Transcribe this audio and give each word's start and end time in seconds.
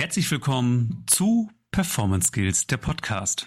Herzlich 0.00 0.30
willkommen 0.30 1.04
zu 1.06 1.50
Performance 1.72 2.28
Skills, 2.28 2.66
der 2.66 2.78
Podcast. 2.78 3.46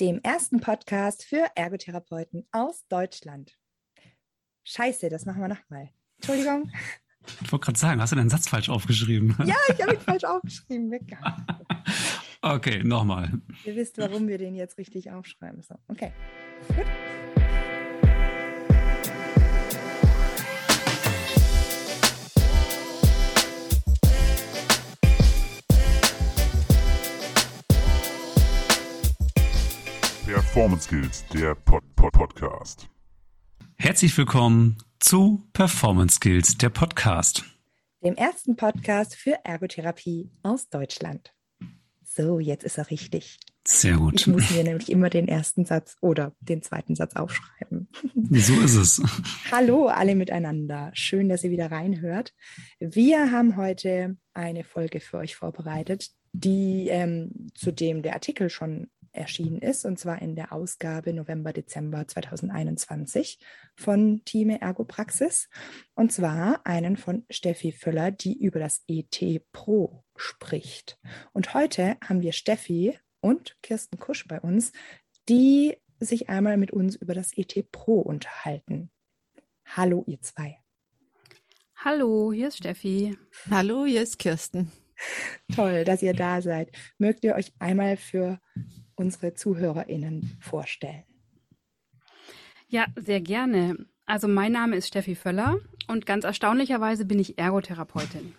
Dem 0.00 0.18
ersten 0.22 0.60
Podcast 0.60 1.22
für 1.22 1.50
Ergotherapeuten 1.54 2.46
aus 2.50 2.86
Deutschland. 2.88 3.58
Scheiße, 4.64 5.10
das 5.10 5.26
machen 5.26 5.42
wir 5.42 5.48
nochmal. 5.48 5.90
Entschuldigung. 6.16 6.72
Ich 7.42 7.52
wollte 7.52 7.66
gerade 7.66 7.78
sagen, 7.78 8.00
hast 8.00 8.12
du 8.12 8.16
deinen 8.16 8.30
Satz 8.30 8.48
falsch 8.48 8.70
aufgeschrieben? 8.70 9.36
Ja, 9.44 9.54
ich 9.68 9.82
habe 9.82 9.92
ihn 9.92 10.00
falsch 10.00 10.24
aufgeschrieben. 10.24 10.98
okay, 12.40 12.82
nochmal. 12.82 13.30
Ihr 13.66 13.76
wisst, 13.76 13.98
warum 13.98 14.28
wir 14.28 14.38
den 14.38 14.54
jetzt 14.54 14.78
richtig 14.78 15.10
aufschreiben. 15.10 15.60
So, 15.60 15.74
okay. 15.88 16.14
Gut. 16.68 16.86
Performance 30.52 30.88
Skills, 30.88 31.24
der 31.32 31.54
Pod 31.54 31.84
-Pod 31.94 32.10
Podcast. 32.10 32.88
Herzlich 33.76 34.18
willkommen 34.18 34.78
zu 34.98 35.46
Performance 35.52 36.16
Skills, 36.16 36.58
der 36.58 36.70
Podcast. 36.70 37.44
Dem 38.02 38.16
ersten 38.16 38.56
Podcast 38.56 39.14
für 39.14 39.38
Ergotherapie 39.44 40.28
aus 40.42 40.68
Deutschland. 40.68 41.32
So, 42.02 42.40
jetzt 42.40 42.64
ist 42.64 42.78
er 42.78 42.90
richtig. 42.90 43.38
Sehr 43.64 43.98
gut. 43.98 44.14
Ich 44.16 44.26
muss 44.26 44.50
mir 44.50 44.64
nämlich 44.64 44.90
immer 44.90 45.08
den 45.08 45.28
ersten 45.28 45.66
Satz 45.66 45.96
oder 46.00 46.34
den 46.40 46.62
zweiten 46.62 46.96
Satz 46.96 47.14
aufschreiben. 47.14 47.88
So 48.32 48.60
ist 48.60 48.74
es. 48.74 49.02
Hallo 49.52 49.86
alle 49.86 50.16
miteinander. 50.16 50.90
Schön, 50.94 51.28
dass 51.28 51.44
ihr 51.44 51.50
wieder 51.50 51.70
reinhört. 51.70 52.34
Wir 52.80 53.30
haben 53.30 53.56
heute 53.56 54.16
eine 54.34 54.64
Folge 54.64 54.98
für 54.98 55.18
euch 55.18 55.36
vorbereitet, 55.36 56.10
die 56.32 56.88
ähm, 56.88 57.50
zu 57.54 57.72
dem 57.72 58.02
der 58.02 58.14
Artikel 58.14 58.50
schon 58.50 58.88
erschienen 59.12 59.60
ist, 59.60 59.84
und 59.84 59.98
zwar 59.98 60.22
in 60.22 60.36
der 60.36 60.52
Ausgabe 60.52 61.12
November-Dezember 61.12 62.06
2021 62.06 63.38
von 63.74 64.22
Time 64.24 64.60
Ergopraxis. 64.60 65.48
Und 65.94 66.12
zwar 66.12 66.66
einen 66.66 66.96
von 66.96 67.24
Steffi 67.30 67.72
Völler, 67.72 68.10
die 68.10 68.38
über 68.42 68.58
das 68.58 68.84
ET 68.88 69.42
Pro 69.52 70.04
spricht. 70.16 70.98
Und 71.32 71.54
heute 71.54 71.96
haben 72.04 72.22
wir 72.22 72.32
Steffi 72.32 72.98
und 73.20 73.56
Kirsten 73.62 73.98
Kusch 73.98 74.26
bei 74.28 74.40
uns, 74.40 74.72
die 75.28 75.76
sich 75.98 76.28
einmal 76.28 76.56
mit 76.56 76.70
uns 76.70 76.96
über 76.96 77.14
das 77.14 77.36
ET 77.36 77.70
Pro 77.72 78.00
unterhalten. 78.00 78.90
Hallo, 79.64 80.04
ihr 80.06 80.20
zwei. 80.20 80.58
Hallo, 81.76 82.32
hier 82.32 82.48
ist 82.48 82.58
Steffi. 82.58 83.16
Hallo, 83.50 83.86
hier 83.86 84.02
ist 84.02 84.18
Kirsten. 84.18 84.70
Toll, 85.54 85.84
dass 85.84 86.02
ihr 86.02 86.12
da 86.12 86.42
seid. 86.42 86.70
Mögt 86.98 87.24
ihr 87.24 87.34
euch 87.34 87.52
einmal 87.58 87.96
für 87.96 88.40
unsere 89.00 89.32
ZuhörerInnen 89.32 90.36
vorstellen? 90.40 91.04
Ja, 92.68 92.86
sehr 92.96 93.20
gerne. 93.20 93.86
Also 94.04 94.28
mein 94.28 94.52
Name 94.52 94.76
ist 94.76 94.88
Steffi 94.88 95.14
Völler 95.14 95.58
und 95.88 96.04
ganz 96.04 96.24
erstaunlicherweise 96.24 97.06
bin 97.06 97.18
ich 97.18 97.38
Ergotherapeutin. 97.38 98.34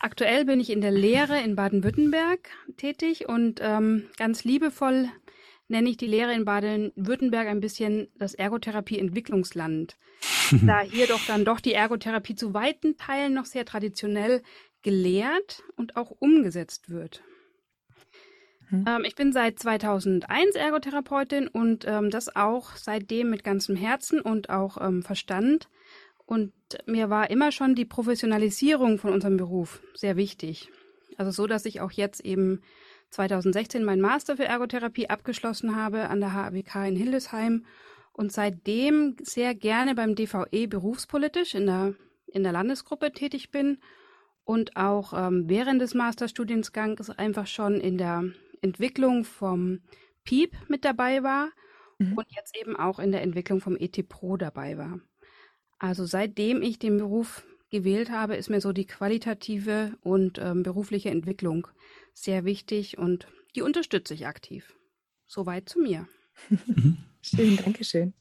Aktuell 0.00 0.44
bin 0.44 0.58
ich 0.58 0.70
in 0.70 0.80
der 0.80 0.90
Lehre 0.90 1.40
in 1.42 1.54
Baden-Württemberg 1.54 2.48
tätig 2.76 3.28
und 3.28 3.60
ähm, 3.62 4.04
ganz 4.16 4.44
liebevoll 4.44 5.08
nenne 5.68 5.90
ich 5.90 5.98
die 5.98 6.06
Lehre 6.06 6.32
in 6.32 6.46
Baden-Württemberg 6.46 7.46
ein 7.46 7.60
bisschen 7.60 8.08
das 8.16 8.34
Ergotherapie-Entwicklungsland, 8.34 9.98
da 10.66 10.80
hier 10.80 11.06
doch 11.06 11.24
dann 11.26 11.44
doch 11.44 11.60
die 11.60 11.74
Ergotherapie 11.74 12.36
zu 12.36 12.54
weiten 12.54 12.96
Teilen 12.96 13.34
noch 13.34 13.44
sehr 13.44 13.66
traditionell 13.66 14.42
gelehrt 14.82 15.62
und 15.76 15.96
auch 15.96 16.10
umgesetzt 16.10 16.88
wird. 16.88 17.22
Mhm. 18.70 18.84
Ähm, 18.86 19.04
ich 19.04 19.14
bin 19.14 19.32
seit 19.32 19.58
2001 19.58 20.54
Ergotherapeutin 20.54 21.48
und 21.48 21.84
ähm, 21.86 22.10
das 22.10 22.34
auch 22.34 22.76
seitdem 22.76 23.30
mit 23.30 23.44
ganzem 23.44 23.76
Herzen 23.76 24.20
und 24.20 24.50
auch 24.50 24.78
ähm, 24.80 25.02
Verstand. 25.02 25.68
Und 26.26 26.52
mir 26.86 27.08
war 27.08 27.30
immer 27.30 27.52
schon 27.52 27.74
die 27.74 27.86
Professionalisierung 27.86 28.98
von 28.98 29.12
unserem 29.12 29.36
Beruf 29.36 29.80
sehr 29.94 30.16
wichtig. 30.16 30.70
Also 31.16 31.30
so, 31.30 31.46
dass 31.46 31.64
ich 31.64 31.80
auch 31.80 31.90
jetzt 31.90 32.24
eben 32.24 32.60
2016 33.10 33.82
meinen 33.82 34.02
Master 34.02 34.36
für 34.36 34.44
Ergotherapie 34.44 35.08
abgeschlossen 35.08 35.74
habe 35.74 36.08
an 36.10 36.20
der 36.20 36.34
HAWK 36.34 36.88
in 36.88 36.96
Hildesheim 36.96 37.64
und 38.12 38.32
seitdem 38.32 39.16
sehr 39.22 39.54
gerne 39.54 39.94
beim 39.94 40.14
DVE 40.14 40.66
berufspolitisch 40.68 41.54
in 41.54 41.66
der, 41.66 41.94
in 42.26 42.42
der 42.42 42.52
Landesgruppe 42.52 43.12
tätig 43.12 43.50
bin 43.50 43.78
und 44.44 44.76
auch 44.76 45.12
ähm, 45.14 45.44
während 45.46 45.80
des 45.80 45.94
Masterstudiengangs 45.94 47.10
einfach 47.10 47.46
schon 47.46 47.80
in 47.80 47.96
der 47.96 48.24
Entwicklung 48.62 49.24
vom 49.24 49.80
PIEP 50.24 50.56
mit 50.68 50.84
dabei 50.84 51.22
war 51.22 51.50
mhm. 51.98 52.16
und 52.16 52.26
jetzt 52.30 52.56
eben 52.56 52.76
auch 52.76 52.98
in 52.98 53.12
der 53.12 53.22
Entwicklung 53.22 53.60
vom 53.60 53.76
ET 53.76 54.08
Pro 54.08 54.36
dabei 54.36 54.78
war. 54.78 55.00
Also 55.78 56.06
seitdem 56.06 56.62
ich 56.62 56.78
den 56.78 56.98
Beruf 56.98 57.46
gewählt 57.70 58.10
habe, 58.10 58.36
ist 58.36 58.50
mir 58.50 58.60
so 58.60 58.72
die 58.72 58.86
qualitative 58.86 59.96
und 60.00 60.38
ähm, 60.38 60.62
berufliche 60.62 61.10
Entwicklung 61.10 61.68
sehr 62.14 62.44
wichtig 62.44 62.98
und 62.98 63.28
die 63.54 63.62
unterstütze 63.62 64.14
ich 64.14 64.26
aktiv. 64.26 64.74
Soweit 65.26 65.68
zu 65.68 65.80
mir. 65.80 66.08
schön, 67.22 67.56
danke 67.56 67.84
schön. 67.84 68.14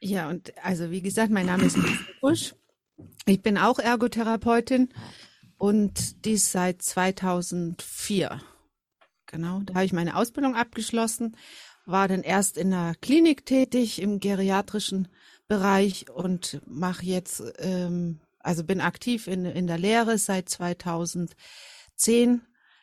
Ja, 0.00 0.28
und 0.28 0.52
also 0.62 0.90
wie 0.90 1.02
gesagt, 1.02 1.30
mein 1.30 1.46
Name 1.46 1.64
ist 1.64 1.78
Busch. 2.20 2.54
Ich 3.26 3.42
bin 3.42 3.58
auch 3.58 3.78
Ergotherapeutin 3.78 4.88
und 5.58 6.24
dies 6.24 6.52
seit 6.52 6.82
2004. 6.82 8.40
Genau, 9.26 9.60
da 9.64 9.74
habe 9.74 9.84
ich 9.84 9.92
meine 9.92 10.16
Ausbildung 10.16 10.54
abgeschlossen, 10.54 11.36
war 11.84 12.08
dann 12.08 12.22
erst 12.22 12.56
in 12.56 12.70
der 12.70 12.94
Klinik 13.00 13.44
tätig 13.44 14.00
im 14.00 14.20
geriatrischen 14.20 15.08
Bereich 15.48 16.10
und 16.10 16.60
mache 16.66 17.04
jetzt, 17.04 17.42
ähm, 17.58 18.20
also 18.40 18.64
bin 18.64 18.80
aktiv 18.80 19.26
in, 19.26 19.44
in 19.44 19.66
der 19.66 19.78
Lehre 19.78 20.18
seit 20.18 20.48
2010. 20.48 22.42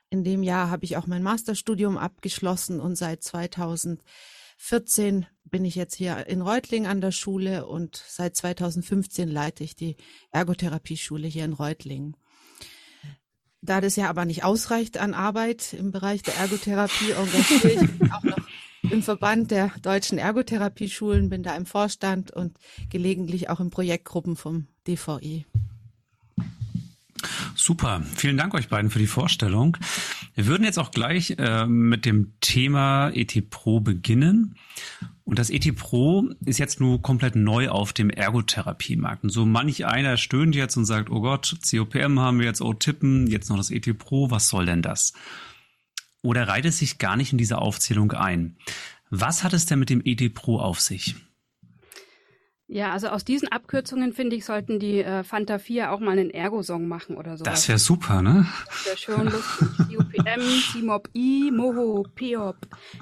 In 0.09 0.23
dem 0.23 0.43
Jahr 0.43 0.69
habe 0.69 0.85
ich 0.85 0.97
auch 0.97 1.07
mein 1.07 1.23
Masterstudium 1.23 1.97
abgeschlossen 1.97 2.79
und 2.79 2.95
seit 2.95 3.23
2014 3.23 5.25
bin 5.45 5.65
ich 5.65 5.75
jetzt 5.75 5.95
hier 5.95 6.27
in 6.27 6.41
Reutling 6.41 6.87
an 6.87 7.01
der 7.01 7.11
Schule 7.11 7.65
und 7.65 8.01
seit 8.07 8.35
2015 8.35 9.27
leite 9.27 9.63
ich 9.63 9.75
die 9.75 9.97
Ergotherapieschule 10.31 11.27
hier 11.27 11.45
in 11.45 11.53
Reutling. 11.53 12.15
Da 13.65 13.79
das 13.79 13.95
ja 13.95 14.09
aber 14.09 14.25
nicht 14.25 14.43
ausreicht 14.43 14.97
an 14.97 15.13
Arbeit 15.13 15.71
im 15.71 15.91
Bereich 15.91 16.21
der 16.21 16.35
Ergotherapie, 16.35 17.11
engagiere 17.11 17.71
ich 17.71 17.99
mich 17.99 18.11
auch 18.11 18.23
noch 18.23 18.37
im 18.91 19.01
Verband 19.01 19.51
der 19.51 19.71
deutschen 19.81 20.17
Ergotherapieschulen, 20.17 21.29
bin 21.29 21.43
da 21.43 21.55
im 21.55 21.65
Vorstand 21.65 22.31
und 22.31 22.57
gelegentlich 22.89 23.49
auch 23.49 23.61
in 23.61 23.69
Projektgruppen 23.69 24.35
vom 24.35 24.67
DVI. 24.85 25.45
Super, 27.55 28.03
vielen 28.15 28.35
Dank 28.35 28.53
euch 28.53 28.67
beiden 28.67 28.91
für 28.91 28.99
die 28.99 29.07
Vorstellung. 29.07 29.77
Wir 30.35 30.47
würden 30.47 30.65
jetzt 30.65 30.79
auch 30.79 30.91
gleich 30.91 31.35
äh, 31.37 31.65
mit 31.65 32.03
dem 32.03 32.33
Thema 32.41 33.11
ET 33.13 33.49
Pro 33.49 33.79
beginnen. 33.79 34.55
Und 35.25 35.39
das 35.39 35.49
ET 35.49 35.73
Pro 35.75 36.29
ist 36.45 36.59
jetzt 36.59 36.81
nur 36.81 37.01
komplett 37.01 37.35
neu 37.35 37.69
auf 37.69 37.93
dem 37.93 38.09
Ergotherapiemarkt. 38.09 39.23
Und 39.23 39.29
so 39.29 39.45
manch 39.45 39.85
einer 39.85 40.17
stöhnt 40.17 40.55
jetzt 40.55 40.75
und 40.75 40.85
sagt, 40.85 41.09
oh 41.09 41.21
Gott, 41.21 41.55
COPM 41.69 42.19
haben 42.19 42.39
wir 42.39 42.45
jetzt, 42.45 42.61
oh 42.61 42.73
Tippen, 42.73 43.27
jetzt 43.27 43.49
noch 43.49 43.57
das 43.57 43.71
ET 43.71 43.97
Pro, 43.97 44.31
was 44.31 44.49
soll 44.49 44.65
denn 44.65 44.81
das? 44.81 45.13
Oder 46.21 46.47
reiht 46.47 46.65
es 46.65 46.79
sich 46.79 46.97
gar 46.97 47.15
nicht 47.15 47.31
in 47.31 47.37
diese 47.37 47.57
Aufzählung 47.59 48.11
ein? 48.11 48.57
Was 49.09 49.43
hat 49.43 49.53
es 49.53 49.65
denn 49.65 49.79
mit 49.79 49.89
dem 49.89 50.01
ET 50.03 50.33
Pro 50.33 50.59
auf 50.59 50.81
sich? 50.81 51.15
Ja, 52.67 52.91
also 52.91 53.09
aus 53.09 53.25
diesen 53.25 53.49
Abkürzungen, 53.49 54.13
finde 54.13 54.35
ich, 54.35 54.45
sollten 54.45 54.79
die 54.79 55.03
äh, 55.03 55.23
Fanta 55.23 55.59
4 55.59 55.91
auch 55.91 55.99
mal 55.99 56.11
einen 56.11 56.29
Ergo-Song 56.29 56.87
machen 56.87 57.17
oder 57.17 57.37
so. 57.37 57.43
Das 57.43 57.67
wäre 57.67 57.77
super, 57.77 58.21
ne? 58.21 58.47
Das 58.65 58.85
wäre 58.85 58.97
schön 58.97 59.25
lustig. 59.25 59.67
COPM, 59.97 60.41
CMOP 60.71 61.09
I, 61.13 61.51
Moho, 61.51 62.07
Piop, 62.15 62.55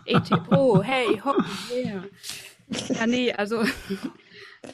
ET 0.05 0.29
Pro, 0.47 0.81
hey, 0.81 1.21
hopp, 1.23 1.43
yeah. 1.71 2.03
Ja, 2.89 3.05
nee, 3.05 3.31
also, 3.33 3.63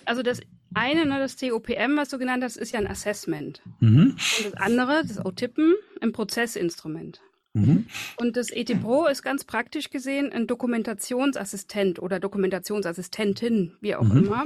also 0.05 0.23
das 0.23 0.39
eine, 0.73 1.05
ne, 1.05 1.19
das 1.19 1.37
COPM, 1.37 1.97
was 1.97 2.09
du 2.09 2.17
genannt 2.17 2.43
hast, 2.43 2.55
ist 2.55 2.71
ja 2.71 2.79
ein 2.79 2.87
Assessment. 2.87 3.61
Mhm. 3.79 4.15
Und 4.37 4.45
das 4.45 4.53
andere, 4.55 5.03
das 5.05 5.23
O-Tippen, 5.23 5.75
ein 6.01 6.11
Prozessinstrument. 6.11 7.21
Mhm. 7.53 7.87
Und 8.17 8.37
das 8.37 8.51
ET 8.51 8.81
Pro 8.81 9.07
ist 9.07 9.23
ganz 9.23 9.43
praktisch 9.43 9.89
gesehen 9.89 10.31
ein 10.31 10.47
Dokumentationsassistent 10.47 11.99
oder 11.99 12.19
Dokumentationsassistentin, 12.19 13.75
wie 13.81 13.95
auch 13.95 14.03
mhm. 14.03 14.25
immer. 14.25 14.45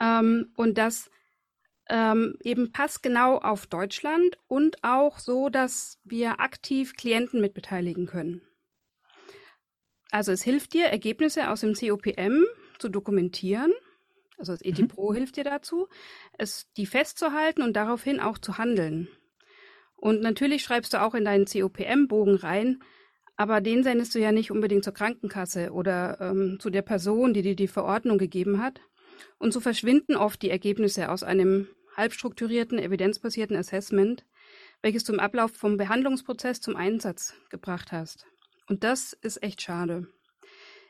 Ähm, 0.00 0.52
und 0.56 0.78
das 0.78 1.10
ähm, 1.88 2.36
eben 2.42 2.72
passt 2.72 3.02
genau 3.02 3.38
auf 3.38 3.66
Deutschland 3.66 4.38
und 4.46 4.82
auch 4.82 5.18
so, 5.18 5.48
dass 5.48 5.98
wir 6.04 6.40
aktiv 6.40 6.94
Klienten 6.96 7.40
mitbeteiligen 7.40 8.06
können. 8.06 8.42
Also 10.10 10.32
es 10.32 10.42
hilft 10.42 10.72
dir, 10.72 10.86
Ergebnisse 10.86 11.50
aus 11.50 11.60
dem 11.60 11.74
COPM 11.74 12.44
zu 12.78 12.88
dokumentieren. 12.88 13.72
Also 14.38 14.52
das 14.52 14.62
ET 14.62 14.78
mhm. 14.78 14.88
Pro 14.88 15.12
hilft 15.12 15.36
dir 15.36 15.44
dazu, 15.44 15.88
es 16.38 16.72
die 16.76 16.86
festzuhalten 16.86 17.62
und 17.62 17.74
daraufhin 17.74 18.20
auch 18.20 18.38
zu 18.38 18.56
handeln. 18.56 19.08
Und 19.96 20.22
natürlich 20.22 20.62
schreibst 20.62 20.94
du 20.94 21.02
auch 21.02 21.14
in 21.14 21.26
deinen 21.26 21.44
COPM-Bogen 21.44 22.36
rein, 22.36 22.82
aber 23.36 23.60
den 23.60 23.82
sendest 23.82 24.14
du 24.14 24.18
ja 24.18 24.32
nicht 24.32 24.50
unbedingt 24.50 24.84
zur 24.84 24.94
Krankenkasse 24.94 25.72
oder 25.72 26.18
ähm, 26.20 26.58
zu 26.58 26.70
der 26.70 26.82
Person, 26.82 27.34
die 27.34 27.42
dir 27.42 27.56
die 27.56 27.68
Verordnung 27.68 28.16
gegeben 28.16 28.62
hat. 28.62 28.80
Und 29.38 29.52
so 29.52 29.60
verschwinden 29.60 30.16
oft 30.16 30.42
die 30.42 30.50
Ergebnisse 30.50 31.10
aus 31.10 31.22
einem 31.22 31.68
halbstrukturierten, 31.96 32.78
evidenzbasierten 32.78 33.56
Assessment, 33.56 34.24
welches 34.82 35.04
du 35.04 35.12
im 35.12 35.20
Ablauf 35.20 35.52
vom 35.52 35.76
Behandlungsprozess 35.76 36.60
zum 36.60 36.76
Einsatz 36.76 37.34
gebracht 37.50 37.92
hast. 37.92 38.26
Und 38.68 38.84
das 38.84 39.12
ist 39.12 39.42
echt 39.42 39.62
schade. 39.62 40.08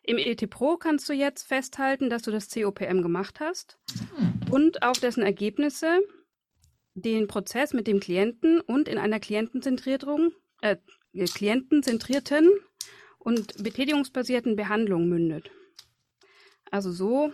Im 0.02 0.18
ET 0.18 0.48
Pro 0.48 0.76
kannst 0.76 1.08
du 1.08 1.12
jetzt 1.12 1.46
festhalten, 1.46 2.10
dass 2.10 2.22
du 2.22 2.30
das 2.30 2.48
COPM 2.48 3.02
gemacht 3.02 3.40
hast 3.40 3.78
und 4.50 4.82
auf 4.82 4.98
dessen 4.98 5.22
Ergebnisse 5.22 6.00
den 6.94 7.28
Prozess 7.28 7.72
mit 7.72 7.86
dem 7.86 8.00
Klienten 8.00 8.60
und 8.60 8.88
in 8.88 8.98
einer 8.98 9.20
Klientenzentrierung, 9.20 10.32
äh, 10.62 10.76
klientenzentrierten 11.14 12.50
und 13.18 13.62
betätigungsbasierten 13.62 14.56
Behandlung 14.56 15.08
mündet. 15.08 15.50
Also 16.70 16.92
so 16.92 17.32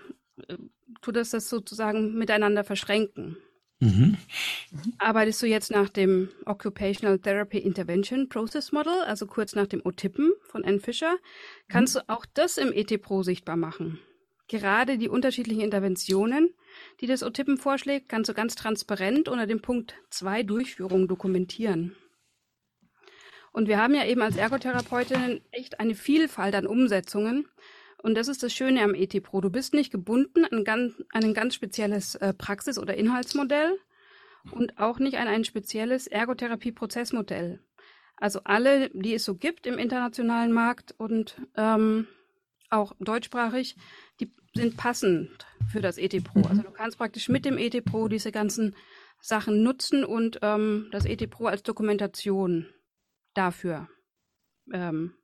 tut 1.03 1.17
das 1.17 1.31
sozusagen 1.31 2.15
miteinander 2.15 2.65
verschränken. 2.65 3.37
Mhm. 3.79 4.17
Arbeitest 4.99 5.43
du 5.43 5.47
jetzt 5.47 5.71
nach 5.71 5.91
dem 5.91 6.31
Occupational 6.47 7.19
Therapy 7.19 7.59
Intervention 7.59 8.29
Process 8.29 8.73
Model, 8.73 8.95
also 9.07 9.27
kurz 9.27 9.55
nach 9.55 9.67
dem 9.67 9.83
OTIPen 9.85 10.33
von 10.43 10.65
Ann 10.65 10.81
Fisher, 10.81 11.19
kannst 11.69 11.95
mhm. 11.95 12.01
du 12.01 12.09
auch 12.09 12.25
das 12.33 12.57
im 12.57 12.73
ET 12.73 13.03
Pro 13.03 13.23
sichtbar 13.23 13.57
machen. 13.57 14.01
Gerade 14.49 14.97
die 14.97 15.09
unterschiedlichen 15.09 15.61
Interventionen, 15.61 16.55
die 17.01 17.07
das 17.07 17.23
OTIPen 17.23 17.59
vorschlägt, 17.59 18.09
kannst 18.09 18.31
du 18.31 18.35
ganz 18.35 18.55
transparent 18.55 19.29
unter 19.29 19.47
dem 19.47 19.61
Punkt 19.61 19.95
2 20.11 20.45
Durchführung 20.45 21.09
dokumentieren. 21.09 21.97
Und 23.53 23.69
wir 23.69 23.79
haben 23.79 23.95
ja 23.95 24.05
eben 24.05 24.23
als 24.23 24.37
Ergotherapeutinnen 24.37 25.41
echt 25.51 25.81
eine 25.81 25.95
Vielfalt 25.95 26.55
an 26.55 26.67
Umsetzungen. 26.67 27.49
Und 28.07 28.15
das 28.15 28.29
ist 28.29 28.45
das 28.45 28.55
Schöne 28.55 28.85
am 28.85 28.95
ET 28.95 29.21
Pro. 29.21 29.41
Du 29.41 29.51
bist 29.51 29.75
nicht 29.75 29.91
gebunden 29.91 30.45
an, 30.45 30.63
ganz, 30.63 30.95
an 31.13 31.25
ein 31.25 31.35
ganz 31.35 31.57
spezielles 31.57 32.15
äh, 32.15 32.33
Praxis- 32.33 32.79
oder 32.79 32.97
Inhaltsmodell 32.97 33.81
und 34.53 34.79
auch 34.79 35.01
nicht 35.01 35.17
an 35.17 35.27
ein 35.27 35.43
spezielles 35.43 36.07
Ergotherapie-Prozessmodell. 36.07 37.59
Also 38.17 38.43
alle, 38.45 38.91
die 38.91 39.15
es 39.15 39.25
so 39.25 39.35
gibt 39.35 39.67
im 39.67 39.77
internationalen 39.77 40.53
Markt 40.53 40.95
und 40.97 41.43
ähm, 41.57 42.07
auch 42.71 42.95
deutschsprachig, 43.01 43.75
die 44.21 44.33
sind 44.55 44.77
passend 44.77 45.45
für 45.69 45.81
das 45.81 45.99
ET 45.99 46.23
Pro. 46.23 46.43
Also 46.43 46.63
du 46.63 46.71
kannst 46.71 46.99
praktisch 46.99 47.29
mit 47.29 47.45
dem 47.45 47.59
ET 47.59 47.85
Pro 47.85 48.07
diese 48.07 48.31
ganzen 48.31 48.77
Sachen 49.21 49.65
nutzen 49.65 50.05
und 50.05 50.39
ähm, 50.43 50.87
das 50.93 51.07
ET 51.07 51.29
Pro 51.29 51.47
als 51.47 51.65
Dokumentation 51.65 52.69
dafür 53.35 53.89
ähm, 54.73 55.15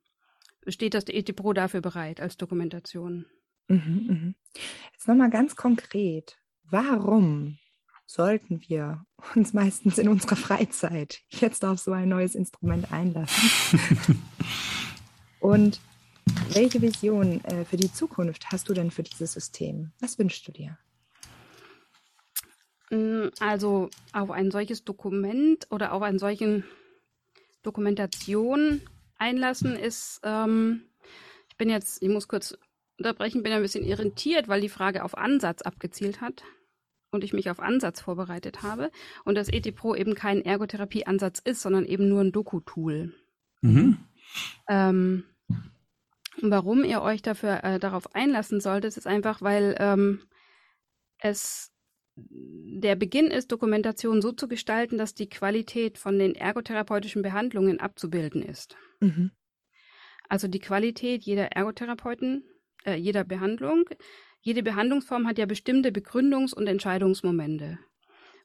steht 0.67 0.93
das 0.93 1.05
ET 1.05 1.35
Pro 1.35 1.53
dafür 1.53 1.81
bereit 1.81 2.21
als 2.21 2.37
Dokumentation. 2.37 3.25
Mhm, 3.67 4.05
mhm. 4.07 4.35
Jetzt 4.93 5.07
nochmal 5.07 5.29
ganz 5.29 5.55
konkret. 5.55 6.37
Warum 6.63 7.57
sollten 8.05 8.61
wir 8.67 9.05
uns 9.35 9.53
meistens 9.53 9.97
in 9.97 10.07
unserer 10.07 10.35
Freizeit 10.35 11.21
jetzt 11.29 11.63
auf 11.65 11.79
so 11.79 11.91
ein 11.91 12.09
neues 12.09 12.35
Instrument 12.35 12.91
einlassen? 12.91 14.19
Und 15.39 15.79
welche 16.53 16.81
Vision 16.81 17.43
äh, 17.45 17.65
für 17.65 17.77
die 17.77 17.91
Zukunft 17.91 18.51
hast 18.51 18.69
du 18.69 18.73
denn 18.73 18.91
für 18.91 19.03
dieses 19.03 19.33
System? 19.33 19.91
Was 19.99 20.17
wünschst 20.17 20.47
du 20.47 20.51
dir? 20.51 20.77
Mm, 22.89 23.29
also 23.39 23.89
auf 24.13 24.31
ein 24.31 24.51
solches 24.51 24.85
Dokument 24.85 25.67
oder 25.69 25.93
auf 25.93 26.01
einen 26.01 26.19
solchen 26.19 26.63
Dokumentation 27.63 28.81
einlassen 29.17 29.75
ist, 29.75 30.21
ähm, 30.23 30.83
ich 31.49 31.57
bin 31.57 31.69
jetzt, 31.69 32.01
ich 32.01 32.09
muss 32.09 32.27
kurz 32.27 32.57
unterbrechen, 32.97 33.43
bin 33.43 33.51
ein 33.51 33.61
bisschen 33.61 33.85
irritiert, 33.85 34.47
weil 34.47 34.61
die 34.61 34.69
Frage 34.69 35.03
auf 35.03 35.17
Ansatz 35.17 35.61
abgezielt 35.61 36.21
hat 36.21 36.43
und 37.11 37.23
ich 37.23 37.33
mich 37.33 37.49
auf 37.49 37.59
Ansatz 37.59 38.01
vorbereitet 38.01 38.63
habe 38.63 38.91
und 39.23 39.35
das 39.35 39.49
ET 39.49 39.75
Pro 39.75 39.95
eben 39.95 40.15
kein 40.15 40.41
Ergotherapie-Ansatz 40.41 41.39
ist, 41.39 41.61
sondern 41.61 41.85
eben 41.85 42.09
nur 42.09 42.21
ein 42.21 42.31
Doku-Tool. 42.31 43.13
Mhm. 43.61 43.97
Ähm, 44.67 45.23
warum 46.41 46.83
ihr 46.83 47.01
euch 47.01 47.21
dafür 47.21 47.63
äh, 47.63 47.79
darauf 47.79 48.15
einlassen 48.15 48.59
solltet, 48.59 48.97
ist 48.97 49.07
einfach, 49.07 49.41
weil 49.41 49.75
ähm, 49.79 50.21
es 51.19 51.71
der 52.15 52.95
Beginn 52.95 53.27
ist, 53.27 53.51
Dokumentation 53.51 54.21
so 54.21 54.31
zu 54.31 54.47
gestalten, 54.47 54.97
dass 54.97 55.15
die 55.15 55.29
Qualität 55.29 55.97
von 55.97 56.19
den 56.19 56.35
ergotherapeutischen 56.35 57.23
Behandlungen 57.23 57.79
abzubilden 57.79 58.43
ist. 58.43 58.75
Mhm. 59.03 59.31
Also 60.29 60.47
die 60.47 60.59
Qualität 60.59 61.23
jeder 61.23 61.51
Ergotherapeuten, 61.51 62.43
äh, 62.85 62.95
jeder 62.95 63.23
Behandlung. 63.23 63.89
Jede 64.41 64.63
Behandlungsform 64.63 65.27
hat 65.27 65.37
ja 65.37 65.45
bestimmte 65.45 65.89
Begründungs- 65.89 66.53
und 66.53 66.67
Entscheidungsmomente. 66.67 67.79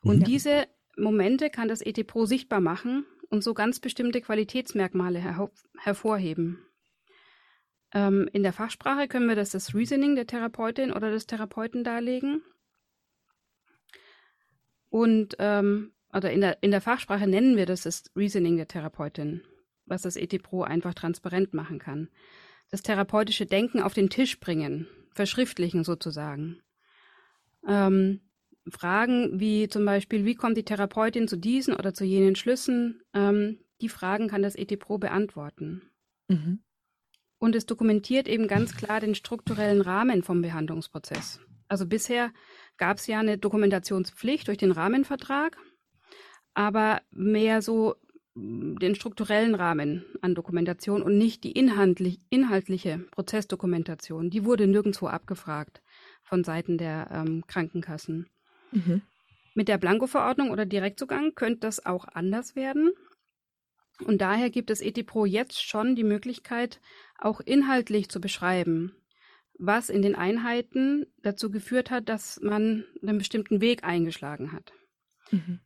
Und 0.02 0.20
mhm. 0.20 0.24
diese 0.24 0.66
Momente 0.96 1.50
kann 1.50 1.68
das 1.68 1.80
ET 1.80 2.06
Pro 2.06 2.24
sichtbar 2.24 2.60
machen 2.60 3.06
und 3.30 3.42
so 3.42 3.54
ganz 3.54 3.80
bestimmte 3.80 4.20
Qualitätsmerkmale 4.20 5.18
her 5.18 5.50
hervorheben. 5.78 6.64
Ähm, 7.92 8.28
in 8.32 8.42
der 8.42 8.52
Fachsprache 8.52 9.08
können 9.08 9.28
wir 9.28 9.36
das 9.36 9.50
das 9.50 9.74
Reasoning 9.74 10.14
der 10.14 10.26
Therapeutin 10.26 10.92
oder 10.92 11.10
des 11.10 11.26
Therapeuten 11.26 11.84
darlegen. 11.84 12.42
Und 14.90 15.36
ähm, 15.38 15.92
oder 16.12 16.30
in 16.30 16.40
der, 16.40 16.62
in 16.62 16.70
der 16.70 16.80
Fachsprache 16.80 17.26
nennen 17.26 17.56
wir 17.56 17.66
das 17.66 17.82
das 17.82 18.04
Reasoning 18.16 18.56
der 18.56 18.68
Therapeutin, 18.68 19.42
was 19.88 20.02
das 20.02 20.16
ET 20.16 20.42
Pro 20.42 20.62
einfach 20.62 20.94
transparent 20.94 21.54
machen 21.54 21.78
kann. 21.78 22.08
Das 22.70 22.82
therapeutische 22.82 23.46
Denken 23.46 23.80
auf 23.80 23.94
den 23.94 24.10
Tisch 24.10 24.40
bringen, 24.40 24.86
verschriftlichen 25.12 25.84
sozusagen. 25.84 26.60
Ähm, 27.66 28.20
Fragen 28.70 29.40
wie 29.40 29.68
zum 29.68 29.84
Beispiel, 29.84 30.24
wie 30.24 30.34
kommt 30.34 30.56
die 30.56 30.64
Therapeutin 30.64 31.28
zu 31.28 31.36
diesen 31.36 31.74
oder 31.74 31.94
zu 31.94 32.04
jenen 32.04 32.36
Schlüssen? 32.36 33.00
Ähm, 33.14 33.58
die 33.80 33.88
Fragen 33.88 34.28
kann 34.28 34.42
das 34.42 34.56
ET 34.56 34.78
Pro 34.78 34.98
beantworten. 34.98 35.82
Mhm. 36.28 36.60
Und 37.38 37.54
es 37.54 37.66
dokumentiert 37.66 38.28
eben 38.28 38.48
ganz 38.48 38.76
klar 38.76 39.00
den 39.00 39.14
strukturellen 39.14 39.80
Rahmen 39.80 40.22
vom 40.22 40.42
Behandlungsprozess. 40.42 41.40
Also 41.68 41.86
bisher 41.86 42.32
gab 42.76 42.96
es 42.96 43.06
ja 43.06 43.20
eine 43.20 43.38
Dokumentationspflicht 43.38 44.48
durch 44.48 44.58
den 44.58 44.72
Rahmenvertrag, 44.72 45.56
aber 46.54 47.02
mehr 47.10 47.62
so 47.62 47.94
den 48.78 48.94
strukturellen 48.94 49.54
Rahmen 49.54 50.04
an 50.22 50.34
Dokumentation 50.34 51.02
und 51.02 51.18
nicht 51.18 51.44
die 51.44 51.52
inhaltlich, 51.52 52.20
inhaltliche 52.30 52.98
Prozessdokumentation. 53.10 54.30
Die 54.30 54.44
wurde 54.44 54.66
nirgendwo 54.66 55.06
abgefragt 55.06 55.82
von 56.22 56.44
Seiten 56.44 56.78
der 56.78 57.08
ähm, 57.12 57.44
Krankenkassen. 57.46 58.28
Mhm. 58.72 59.02
Mit 59.54 59.68
der 59.68 59.78
Blanko-Verordnung 59.78 60.50
oder 60.50 60.66
Direktzugang 60.66 61.34
könnte 61.34 61.60
das 61.60 61.84
auch 61.84 62.04
anders 62.06 62.54
werden. 62.54 62.92
Und 64.04 64.20
daher 64.20 64.50
gibt 64.50 64.70
es 64.70 64.80
ETIPRO 64.80 65.26
jetzt 65.26 65.60
schon 65.60 65.96
die 65.96 66.04
Möglichkeit, 66.04 66.80
auch 67.18 67.40
inhaltlich 67.40 68.08
zu 68.08 68.20
beschreiben, 68.20 68.92
was 69.58 69.90
in 69.90 70.02
den 70.02 70.14
Einheiten 70.14 71.06
dazu 71.22 71.50
geführt 71.50 71.90
hat, 71.90 72.08
dass 72.08 72.40
man 72.40 72.84
einen 73.02 73.18
bestimmten 73.18 73.60
Weg 73.60 73.82
eingeschlagen 73.82 74.52
hat. 74.52 74.72
Mhm. 75.32 75.60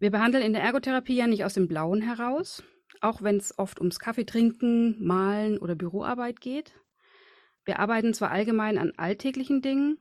Wir 0.00 0.10
behandeln 0.10 0.42
in 0.42 0.54
der 0.54 0.62
Ergotherapie 0.62 1.14
ja 1.14 1.26
nicht 1.26 1.44
aus 1.44 1.52
dem 1.52 1.68
Blauen 1.68 2.00
heraus, 2.00 2.64
auch 3.02 3.20
wenn 3.20 3.36
es 3.36 3.58
oft 3.58 3.80
ums 3.80 3.98
Kaffeetrinken, 3.98 4.96
Malen 4.98 5.58
oder 5.58 5.74
Büroarbeit 5.74 6.40
geht. 6.40 6.72
Wir 7.66 7.78
arbeiten 7.78 8.14
zwar 8.14 8.30
allgemein 8.30 8.78
an 8.78 8.94
alltäglichen 8.96 9.60
Dingen, 9.60 9.98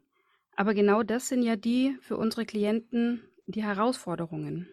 aber 0.55 0.73
genau 0.73 1.03
das 1.03 1.27
sind 1.27 1.43
ja 1.43 1.57
die 1.57 1.97
für 1.99 2.15
unsere 2.15 2.45
Klienten 2.45 3.21
die 3.45 3.61
Herausforderungen. 3.61 4.69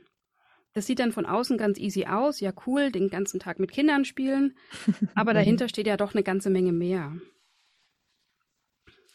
Das 0.75 0.87
sieht 0.87 1.01
dann 1.01 1.11
von 1.11 1.27
außen 1.27 1.59
ganz 1.59 1.79
easy 1.79 2.07
aus, 2.07 2.39
ja 2.39 2.53
cool, 2.65 2.93
den 2.93 3.11
ganzen 3.11 3.41
Tag 3.41 3.59
mit 3.59 3.73
Kindern 3.73 4.05
spielen, 4.05 4.57
aber 5.17 5.35
dahinter 5.35 5.69
steht 5.69 5.89
ja 5.89 5.97
doch 5.97 6.15
eine 6.15 6.23
ganze 6.23 6.51
Menge 6.51 6.73
mehr. 6.73 7.19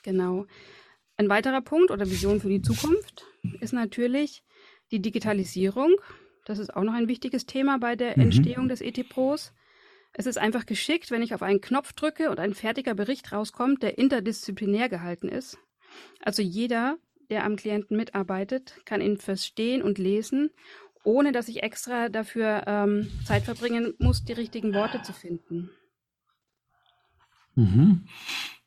Genau. 0.03 0.45
Ein 1.15 1.29
weiterer 1.29 1.61
Punkt 1.61 1.89
oder 1.89 2.09
Vision 2.09 2.41
für 2.41 2.49
die 2.49 2.61
Zukunft 2.61 3.25
ist 3.61 3.71
natürlich 3.71 4.43
die 4.91 5.01
Digitalisierung. 5.01 5.95
Das 6.45 6.59
ist 6.59 6.75
auch 6.75 6.83
noch 6.83 6.93
ein 6.93 7.07
wichtiges 7.07 7.45
Thema 7.45 7.77
bei 7.79 7.95
der 7.95 8.17
mhm. 8.17 8.23
Entstehung 8.23 8.67
des 8.67 8.81
ET-Pros. 8.81 9.53
Es 10.13 10.25
ist 10.25 10.37
einfach 10.37 10.65
geschickt, 10.65 11.09
wenn 11.11 11.21
ich 11.21 11.33
auf 11.33 11.41
einen 11.41 11.61
Knopf 11.61 11.93
drücke 11.93 12.29
und 12.29 12.39
ein 12.39 12.53
fertiger 12.53 12.93
Bericht 12.93 13.31
rauskommt, 13.31 13.81
der 13.81 13.97
interdisziplinär 13.97 14.89
gehalten 14.89 15.29
ist. 15.29 15.57
Also 16.21 16.41
jeder, 16.41 16.97
der 17.29 17.45
am 17.45 17.55
Klienten 17.55 17.95
mitarbeitet, 17.95 18.75
kann 18.85 19.01
ihn 19.01 19.17
verstehen 19.17 19.81
und 19.81 19.97
lesen, 19.97 20.49
ohne 21.03 21.31
dass 21.31 21.47
ich 21.47 21.63
extra 21.63 22.09
dafür 22.09 22.63
ähm, 22.67 23.09
Zeit 23.25 23.43
verbringen 23.43 23.93
muss, 23.99 24.23
die 24.23 24.33
richtigen 24.33 24.73
Worte 24.73 25.01
zu 25.01 25.13
finden. 25.13 25.69
Mhm. 27.55 28.05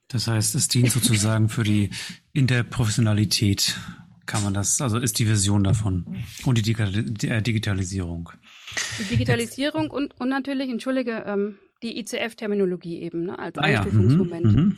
Das 0.08 0.26
heißt, 0.26 0.54
es 0.54 0.68
dient 0.68 0.90
sozusagen 0.92 1.48
für 1.48 1.64
die 1.64 1.90
Interprofessionalität 2.32 3.78
kann 4.26 4.42
man 4.42 4.54
das, 4.54 4.80
also 4.80 4.98
ist 4.98 5.18
die 5.18 5.28
Vision 5.28 5.64
davon 5.64 6.06
und 6.44 6.58
die 6.64 6.72
äh, 7.28 7.42
Digitalisierung. 7.42 8.30
Die 8.98 9.04
Digitalisierung 9.04 9.90
und, 9.90 10.18
und 10.20 10.28
natürlich, 10.28 10.68
entschuldige, 10.70 11.24
ähm, 11.26 11.58
die 11.82 11.98
ICF-Terminologie 11.98 13.02
eben, 13.02 13.24
ne, 13.26 13.38
als 13.38 13.58
Ah 13.58 13.68
ja, 13.68 13.80
Einstufungsmoment. 13.82 14.44
mhm, 14.46 14.52
mhm. 14.62 14.76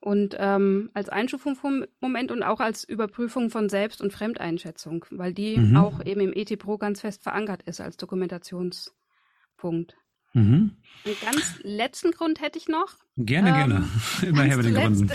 Und 0.00 0.34
ähm, 0.38 0.90
als 0.94 1.08
Einstufungsmoment 1.08 2.32
und 2.32 2.42
auch 2.42 2.58
als 2.58 2.82
Überprüfung 2.82 3.50
von 3.50 3.68
Selbst- 3.68 4.00
und 4.02 4.12
Fremdeinschätzung, 4.12 5.04
weil 5.10 5.32
die 5.32 5.56
Mhm. 5.56 5.76
auch 5.76 6.04
eben 6.04 6.20
im 6.20 6.32
ET 6.34 6.56
Pro 6.58 6.76
ganz 6.76 7.00
fest 7.02 7.22
verankert 7.22 7.62
ist 7.62 7.80
als 7.80 7.96
Dokumentationspunkt. 7.98 9.94
Mhm. 10.34 10.72
Einen 11.04 11.16
ganz 11.24 11.54
letzten 11.62 12.10
Grund 12.10 12.40
hätte 12.40 12.58
ich 12.58 12.66
noch. 12.66 12.96
Gerne, 13.16 13.50
Ähm, 13.50 13.54
gerne. 13.54 13.88
Immer 14.26 14.42
her 14.42 14.56
mit 14.56 14.66
den 14.66 14.74
Gründen. 14.74 15.10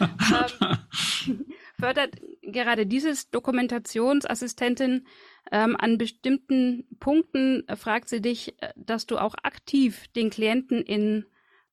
ähm, 0.00 1.44
fördert 1.80 2.16
gerade 2.42 2.86
dieses 2.86 3.30
Dokumentationsassistentin 3.30 5.06
ähm, 5.50 5.76
an 5.76 5.98
bestimmten 5.98 6.84
Punkten, 7.00 7.66
äh, 7.68 7.76
fragt 7.76 8.08
sie 8.08 8.20
dich, 8.20 8.54
äh, 8.62 8.72
dass 8.76 9.06
du 9.06 9.18
auch 9.18 9.34
aktiv 9.42 10.06
den 10.14 10.30
Klienten 10.30 10.82
in 10.82 11.24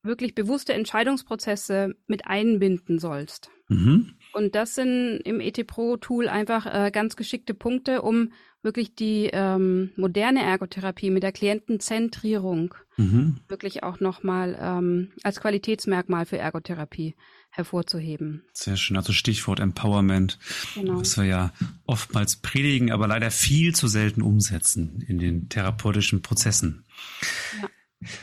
wirklich 0.03 0.35
bewusste 0.35 0.73
Entscheidungsprozesse 0.73 1.95
mit 2.07 2.27
einbinden 2.27 2.99
sollst. 2.99 3.49
Mhm. 3.67 4.13
Und 4.33 4.55
das 4.55 4.75
sind 4.75 5.19
im 5.25 5.41
ET 5.41 5.65
Pro 5.67 5.97
Tool 5.97 6.29
einfach 6.29 6.65
äh, 6.65 6.91
ganz 6.91 7.15
geschickte 7.15 7.53
Punkte, 7.53 8.01
um 8.01 8.31
wirklich 8.61 8.95
die 8.95 9.29
ähm, 9.33 9.91
moderne 9.97 10.43
Ergotherapie 10.43 11.09
mit 11.09 11.23
der 11.23 11.31
Klientenzentrierung 11.31 12.73
Mhm. 12.97 13.35
wirklich 13.47 13.83
auch 13.83 13.99
nochmal 13.99 14.57
ähm, 14.59 15.11
als 15.21 15.39
Qualitätsmerkmal 15.39 16.25
für 16.25 16.39
Ergotherapie 16.39 17.15
hervorzuheben. 17.57 18.43
Sehr 18.53 18.77
schön. 18.77 18.95
Also 18.97 19.11
Stichwort 19.13 19.59
Empowerment, 19.59 20.39
Genau. 20.75 20.99
was 20.99 21.17
wir 21.17 21.25
ja 21.25 21.53
oftmals 21.85 22.37
predigen, 22.37 22.91
aber 22.91 23.07
leider 23.07 23.31
viel 23.31 23.75
zu 23.75 23.87
selten 23.87 24.21
umsetzen 24.21 25.03
in 25.07 25.17
den 25.19 25.49
therapeutischen 25.49 26.21
Prozessen. 26.21 26.85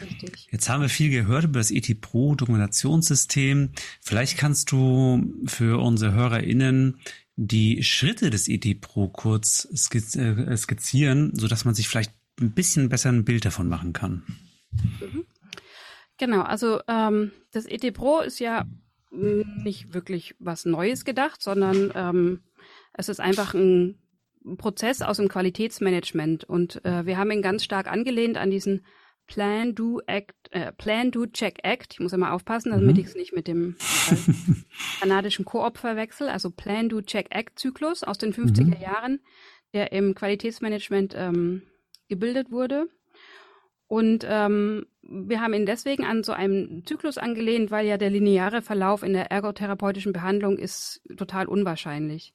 Richtig. 0.01 0.47
Jetzt 0.53 0.69
haben 0.69 0.83
wir 0.83 0.89
viel 0.89 1.11
gehört 1.11 1.45
über 1.45 1.59
das 1.59 1.73
ET 1.73 2.01
Pro 2.01 2.37
Dokumentationssystem. 2.37 3.71
Vielleicht 4.01 4.39
kannst 4.39 4.71
du 4.71 5.35
für 5.47 5.81
unsere 5.83 6.13
HörerInnen 6.13 7.01
die 7.37 7.83
Schritte 7.83 8.31
des 8.31 8.49
ET 8.49 8.81
Pro 8.81 9.09
kurz 9.09 9.69
skiz 9.75 10.15
äh, 10.15 10.57
skizzieren, 10.57 11.33
so 11.35 11.49
dass 11.49 11.65
man 11.65 11.75
sich 11.75 11.89
vielleicht 11.89 12.13
ein 12.41 12.53
bisschen 12.53 12.89
besser 12.89 13.11
ein 13.11 13.25
Bild 13.25 13.45
davon 13.45 13.69
machen 13.69 13.93
kann. 13.93 14.23
Genau, 16.19 16.43
also 16.43 16.81
ähm, 16.87 17.33
das 17.51 17.67
ET 17.67 17.93
Pro 17.95 18.21
ist 18.21 18.39
ja 18.39 18.65
nicht 19.15 19.95
wirklich 19.95 20.35
was 20.39 20.65
Neues 20.65 21.05
gedacht, 21.05 21.43
sondern 21.43 21.93
ähm, 21.95 22.41
es 22.93 23.09
ist 23.09 23.21
einfach 23.21 23.55
ein 23.55 23.99
Prozess 24.59 25.01
aus 25.03 25.17
dem 25.17 25.29
Qualitätsmanagement 25.29 26.45
und 26.45 26.85
äh, 26.85 27.07
wir 27.07 27.17
haben 27.17 27.31
ihn 27.31 27.43
ganz 27.43 27.65
stark 27.65 27.91
angelehnt 27.91 28.37
an 28.37 28.51
diesen 28.51 28.85
Plan, 29.27 29.75
Do, 29.75 30.01
Act, 30.07 30.35
äh, 30.51 30.71
Plan, 30.73 31.11
Do, 31.11 31.25
Check, 31.25 31.61
Act. 31.63 31.95
Ich 31.95 32.01
muss 32.01 32.13
immer 32.13 32.33
aufpassen, 32.35 32.73
damit 32.73 32.97
Mhm. 32.97 33.01
ich 33.01 33.07
es 33.07 33.15
nicht 33.15 33.33
mit 33.35 33.49
dem 33.49 33.75
äh, 34.11 34.17
kanadischen 35.01 35.47
Koop 35.47 35.79
verwechsel. 35.79 36.29
Also 36.29 36.51
Plan, 36.51 36.91
Do, 36.91 37.01
Check, 37.01 37.29
Act 37.35 37.59
Zyklus 37.59 38.05
aus 38.05 38.19
den 38.19 38.35
50er 38.35 38.79
Jahren, 38.79 39.21
der 39.73 39.93
im 39.93 40.15
Qualitätsmanagement 40.15 41.15
ähm, 41.17 41.63
gebildet 42.09 42.51
wurde. 42.51 42.87
Und 43.87 44.27
ähm, 44.29 44.85
wir 45.09 45.41
haben 45.41 45.55
ihn 45.55 45.67
deswegen 45.67 46.05
an 46.05 46.23
so 46.23 46.33
einem 46.33 46.85
Zyklus 46.87 47.19
angelehnt, 47.19 47.71
weil 47.71 47.87
ja 47.87 47.99
der 47.99 48.11
lineare 48.11 48.63
Verlauf 48.63 49.03
in 49.03 49.13
der 49.13 49.31
ergotherapeutischen 49.31 50.13
Behandlung 50.13 50.59
ist 50.59 51.03
total 51.17 51.47
unwahrscheinlich. 51.47 52.35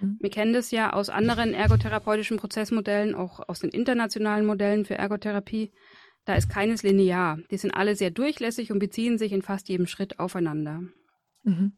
Mhm. 0.00 0.18
Wir 0.20 0.30
kennen 0.30 0.52
das 0.52 0.70
ja 0.70 0.92
aus 0.92 1.08
anderen 1.08 1.54
ergotherapeutischen 1.54 2.38
Prozessmodellen, 2.38 3.14
auch 3.14 3.48
aus 3.48 3.60
den 3.60 3.70
internationalen 3.70 4.46
Modellen 4.46 4.84
für 4.84 4.94
Ergotherapie. 4.94 5.72
Da 6.24 6.34
ist 6.34 6.48
keines 6.48 6.82
linear. 6.82 7.38
Die 7.50 7.56
sind 7.56 7.72
alle 7.72 7.94
sehr 7.94 8.10
durchlässig 8.10 8.72
und 8.72 8.78
beziehen 8.78 9.18
sich 9.18 9.32
in 9.32 9.42
fast 9.42 9.68
jedem 9.68 9.86
Schritt 9.86 10.18
aufeinander. 10.18 10.82
Mhm. 11.44 11.76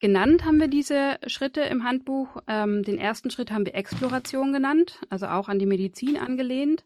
Genannt 0.00 0.44
haben 0.44 0.58
wir 0.58 0.68
diese 0.68 1.18
Schritte 1.26 1.60
im 1.60 1.84
Handbuch. 1.84 2.42
Ähm, 2.48 2.82
den 2.82 2.98
ersten 2.98 3.30
Schritt 3.30 3.52
haben 3.52 3.66
wir 3.66 3.74
Exploration 3.74 4.52
genannt, 4.52 5.00
also 5.10 5.26
auch 5.26 5.48
an 5.48 5.58
die 5.58 5.66
Medizin 5.66 6.16
angelehnt. 6.16 6.84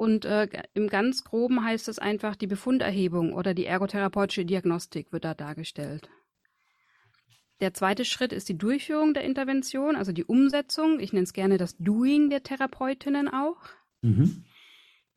Und 0.00 0.24
äh, 0.24 0.48
im 0.72 0.88
ganz 0.88 1.24
groben 1.24 1.62
heißt 1.62 1.86
es 1.86 1.98
einfach, 1.98 2.34
die 2.34 2.46
Befunderhebung 2.46 3.34
oder 3.34 3.52
die 3.52 3.66
ergotherapeutische 3.66 4.46
Diagnostik 4.46 5.12
wird 5.12 5.26
da 5.26 5.34
dargestellt. 5.34 6.08
Der 7.60 7.74
zweite 7.74 8.06
Schritt 8.06 8.32
ist 8.32 8.48
die 8.48 8.56
Durchführung 8.56 9.12
der 9.12 9.24
Intervention, 9.24 9.96
also 9.96 10.12
die 10.12 10.24
Umsetzung. 10.24 11.00
Ich 11.00 11.12
nenne 11.12 11.24
es 11.24 11.34
gerne 11.34 11.58
das 11.58 11.76
Doing 11.76 12.30
der 12.30 12.42
Therapeutinnen 12.42 13.28
auch. 13.28 13.58
Mhm. 14.00 14.46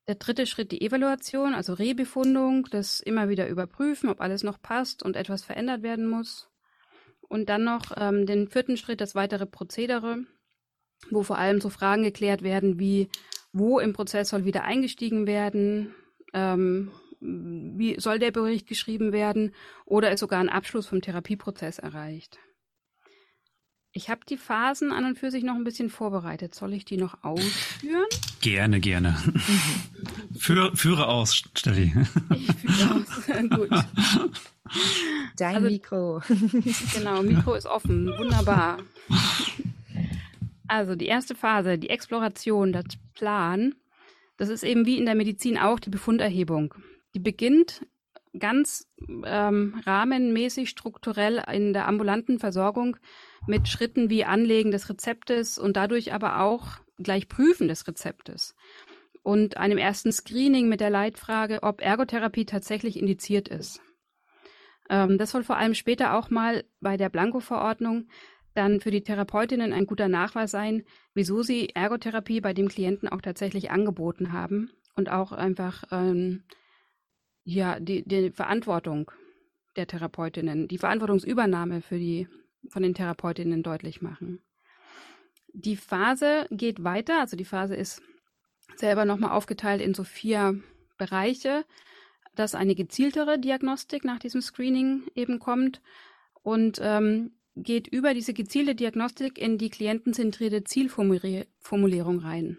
Der 0.10 0.16
dritte 0.16 0.46
Schritt 0.46 0.74
die 0.74 0.82
Evaluation, 0.82 1.54
also 1.54 1.72
Rebefundung, 1.72 2.68
das 2.70 3.00
immer 3.00 3.30
wieder 3.30 3.48
überprüfen, 3.48 4.10
ob 4.10 4.20
alles 4.20 4.44
noch 4.44 4.62
passt 4.62 5.02
und 5.02 5.16
etwas 5.16 5.46
verändert 5.46 5.82
werden 5.82 6.08
muss. 6.08 6.50
Und 7.22 7.48
dann 7.48 7.64
noch 7.64 7.94
ähm, 7.96 8.26
den 8.26 8.50
vierten 8.50 8.76
Schritt, 8.76 9.00
das 9.00 9.16
weitere 9.16 9.46
Prozedere, 9.46 10.26
wo 11.10 11.24
vor 11.24 11.38
allem 11.38 11.62
so 11.62 11.70
Fragen 11.70 12.04
geklärt 12.04 12.44
werden 12.44 12.80
wie, 12.80 13.08
wo 13.54 13.80
im 13.80 13.94
Prozess 13.94 14.30
soll 14.30 14.46
wieder 14.46 14.64
eingestiegen 14.64 15.26
werden, 15.28 15.94
ähm, 16.34 16.92
wie 17.22 18.00
soll 18.00 18.20
der 18.20 18.32
Bericht 18.32 18.68
geschrieben 18.68 19.14
werden 19.14 19.54
oder 19.86 20.12
ist 20.12 20.20
sogar 20.20 20.40
ein 20.42 20.50
Abschluss 20.50 20.88
vom 20.88 21.02
Therapieprozess 21.02 21.80
erreicht. 21.80 22.40
Ich 23.96 24.10
habe 24.10 24.22
die 24.28 24.38
Phasen 24.38 24.92
an 24.92 25.06
und 25.06 25.20
für 25.20 25.30
sich 25.30 25.44
noch 25.44 25.54
ein 25.54 25.64
bisschen 25.64 25.92
vorbereitet. 25.92 26.56
Soll 26.56 26.74
ich 26.74 26.84
die 26.84 26.98
noch 26.98 27.24
ausführen? 27.24 28.08
Gerne, 28.42 28.80
gerne. 28.80 29.16
Führe, 30.36 30.76
führe 30.76 31.08
aus, 31.08 31.36
Steffi. 31.36 31.94
Ich 32.34 32.52
fühle 32.56 32.96
aus. 32.96 33.50
Gut. 33.56 33.70
Dein 35.38 35.56
Also- 35.58 35.68
Mikro. 35.68 36.22
Genau, 36.96 37.22
Mikro 37.22 37.54
ist 37.54 37.68
offen. 37.68 38.08
Wunderbar. 38.18 38.80
Also 40.68 40.96
die 40.96 41.08
erste 41.08 41.36
Phase, 41.36 41.78
die 41.78 41.90
Exploration, 41.90 42.72
das 42.72 42.86
Plan, 43.14 43.76
das 44.38 44.50
ist 44.50 44.64
eben 44.64 44.86
wie 44.86 44.98
in 44.98 45.06
der 45.06 45.16
Medizin 45.16 45.58
auch 45.58 45.80
die 45.80 45.90
Befunderhebung. 45.90 46.74
Die 47.14 47.20
beginnt 47.20 47.86
ganz 48.38 48.88
ähm, 49.26 49.80
rahmenmäßig 49.86 50.70
strukturell 50.70 51.44
in 51.52 51.74
der 51.74 51.88
ambulanten 51.88 52.40
Versorgung 52.40 52.98
mit 53.46 53.68
Schritten 53.68 54.10
wie 54.10 54.26
Anlegen 54.26 54.72
des 54.72 54.90
Rezeptes 54.90 55.60
und 55.60 55.78
dadurch 55.78 56.14
aber 56.14 56.42
auch 56.42 56.80
gleich 56.98 57.28
Prüfen 57.28 57.68
des 57.68 57.88
Rezeptes 57.88 58.56
und 59.22 59.58
einem 59.58 59.78
ersten 59.78 60.12
Screening 60.12 60.68
mit 60.68 60.82
der 60.82 60.90
Leitfrage, 60.90 61.64
ob 61.64 61.82
Ergotherapie 61.82 62.46
tatsächlich 62.46 62.98
indiziert 62.98 63.48
ist. 63.48 63.82
Ähm, 64.90 65.18
das 65.18 65.32
soll 65.32 65.44
vor 65.44 65.58
allem 65.58 65.74
später 65.74 66.18
auch 66.18 66.30
mal 66.30 66.64
bei 66.82 66.98
der 66.98 67.10
Blanko-Verordnung 67.10 68.08
dann 68.54 68.80
für 68.80 68.92
die 68.92 69.04
Therapeutinnen 69.04 69.74
ein 69.74 69.86
guter 69.86 70.08
Nachweis 70.08 70.52
sein, 70.52 70.84
wieso 71.14 71.42
sie 71.44 71.70
Ergotherapie 71.70 72.42
bei 72.42 72.54
dem 72.54 72.68
Klienten 72.68 73.10
auch 73.10 73.22
tatsächlich 73.22 73.72
angeboten 73.72 74.32
haben 74.32 74.72
und 74.96 75.10
auch 75.10 75.32
einfach 75.32 75.84
ähm, 75.92 76.44
ja 77.44 77.80
die, 77.80 78.08
die 78.08 78.32
Verantwortung 78.32 79.12
der 79.76 79.88
Therapeutinnen, 79.88 80.68
die 80.68 80.78
Verantwortungsübernahme 80.78 81.82
für 81.82 81.98
die 81.98 82.28
von 82.70 82.84
den 82.84 82.94
Therapeutinnen 82.94 83.64
deutlich 83.64 84.02
machen. 84.02 84.42
Die 85.54 85.76
Phase 85.76 86.48
geht 86.52 86.84
weiter, 86.84 87.20
also 87.20 87.36
die 87.36 87.46
Phase 87.46 87.76
ist 87.76 88.02
selber 88.76 89.06
nochmal 89.06 89.32
aufgeteilt 89.32 89.82
in 89.82 89.94
so 89.94 90.04
vier 90.04 90.60
Bereiche, 90.98 91.66
dass 92.36 92.56
eine 92.56 92.76
gezieltere 92.76 93.38
Diagnostik 93.38 94.04
nach 94.04 94.20
diesem 94.20 94.42
Screening 94.42 95.04
eben 95.16 95.40
kommt 95.40 95.82
und 96.42 96.80
ähm, 96.82 97.32
geht 97.56 97.88
über 97.88 98.14
diese 98.14 98.34
gezielte 98.34 98.76
Diagnostik 98.76 99.38
in 99.38 99.58
die 99.58 99.70
klientenzentrierte 99.70 100.64
Zielformulierung 100.64 102.20
rein 102.20 102.58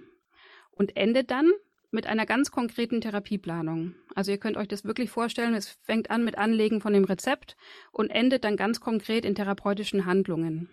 und 0.71 0.97
endet 0.97 1.31
dann 1.31 1.51
mit 1.91 2.07
einer 2.07 2.27
ganz 2.27 2.51
konkreten 2.51 3.01
Therapieplanung. 3.01 3.95
Also 4.15 4.33
ihr 4.33 4.39
könnt 4.39 4.57
euch 4.57 4.69
das 4.69 4.85
wirklich 4.85 5.11
vorstellen, 5.11 5.55
es 5.55 5.69
fängt 5.83 6.11
an 6.11 6.25
mit 6.25 6.37
Anlegen 6.37 6.81
von 6.81 6.93
dem 6.93 7.05
Rezept 7.05 7.57
und 7.93 8.11
endet 8.11 8.45
dann 8.45 8.57
ganz 8.57 8.81
konkret 8.81 9.25
in 9.25 9.35
therapeutischen 9.35 10.05
Handlungen. 10.05 10.71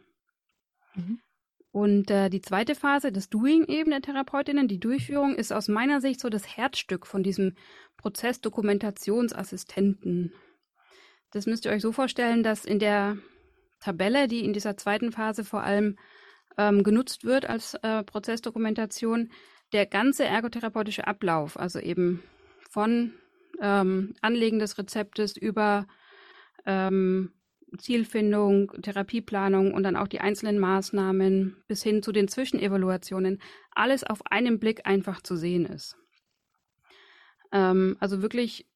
Mhm. 0.96 1.20
Und 1.72 2.12
äh, 2.12 2.30
die 2.30 2.42
zweite 2.42 2.75
Phase, 2.75 3.13
das 3.13 3.30
Doing 3.30 3.66
eben 3.66 3.92
der 3.92 4.01
Therapeutinnen, 4.01 4.68
die 4.68 4.80
Durchführung, 4.80 5.36
ist 5.36 5.54
aus 5.54 5.70
meiner 5.70 6.01
Sicht 6.01 6.20
so 6.20 6.30
das 6.30 6.58
Herzstück 6.58 7.08
von 7.08 7.24
diesem 7.24 7.56
Prozess 7.96 8.42
Dokumentationsassistenten. 8.42 10.34
Das 11.32 11.46
müsst 11.46 11.63
ihr 11.63 11.72
euch 11.72 11.82
so 11.82 11.94
vorstellen, 11.94 12.44
dass 12.44 12.66
in 12.66 12.80
der 12.80 13.18
Tabelle, 13.81 14.27
die 14.27 14.45
in 14.45 14.53
dieser 14.53 14.77
zweiten 14.77 15.11
Phase 15.11 15.43
vor 15.43 15.63
allem 15.63 15.97
ähm, 16.57 16.83
genutzt 16.83 17.25
wird 17.25 17.50
als 17.50 17.73
äh, 17.81 18.03
Prozessdokumentation, 18.03 19.31
der 19.73 19.85
ganze 19.85 20.25
ergotherapeutische 20.25 21.07
Ablauf, 21.07 21.59
also 21.59 21.79
eben 21.79 22.23
von 22.69 23.13
ähm, 23.59 24.13
Anlegen 24.21 24.59
des 24.59 24.77
Rezeptes 24.77 25.35
über 25.35 25.88
ähm, 26.65 27.33
Zielfindung, 27.77 28.71
Therapieplanung 28.81 29.73
und 29.73 29.83
dann 29.83 29.95
auch 29.95 30.07
die 30.07 30.19
einzelnen 30.19 30.59
Maßnahmen 30.59 31.63
bis 31.67 31.83
hin 31.83 32.03
zu 32.03 32.11
den 32.11 32.27
Zwischenevaluationen 32.27 33.41
alles 33.71 34.03
auf 34.03 34.19
einen 34.29 34.59
Blick 34.59 34.85
einfach 34.85 35.21
zu 35.21 35.38
sehen 35.38 35.65
ist. 35.65 35.95
Ähm, 37.53 37.95
also 38.00 38.21
wirklich, 38.21 38.67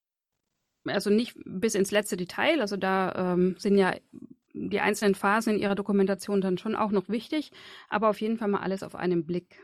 also 0.86 1.10
nicht 1.10 1.36
bis 1.46 1.76
ins 1.76 1.92
letzte 1.92 2.16
Detail, 2.16 2.62
also 2.62 2.78
da 2.78 3.34
ähm, 3.34 3.56
sind 3.58 3.78
ja 3.78 3.94
die 4.58 4.80
einzelnen 4.80 5.16
Phasen 5.16 5.56
in 5.56 5.60
ihrer 5.60 5.76
Dokumentation 5.76 6.42
dann 6.42 6.58
schon 6.58 6.76
auch 6.76 6.92
noch 6.92 7.10
wichtig, 7.10 7.52
aber 7.90 8.10
auf 8.10 8.22
jeden 8.22 8.38
Fall 8.38 8.48
mal 8.48 8.62
alles 8.62 8.84
auf 8.84 8.96
einen 8.96 9.26
Blick. 9.26 9.60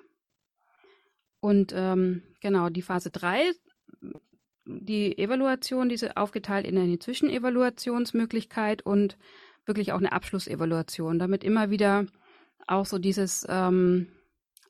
Und 1.40 1.74
ähm, 1.76 2.24
genau, 2.40 2.70
die 2.70 2.82
Phase 2.82 3.10
3 3.10 3.52
die 4.66 5.18
Evaluation, 5.18 5.90
diese 5.90 6.18
aufgeteilt 6.18 6.66
in 6.66 6.78
eine 6.78 7.00
Zwischenevaluationsmöglichkeit 7.00 8.84
und 8.84 9.18
wirklich 9.66 9.92
auch 9.92 9.98
eine 9.98 10.12
Abschlussevaluation, 10.12 11.20
damit 11.20 11.44
immer 11.44 11.70
wieder 11.70 12.06
auch 12.68 12.86
so 12.86 13.00
dieses 13.00 13.46
ähm, 13.50 14.08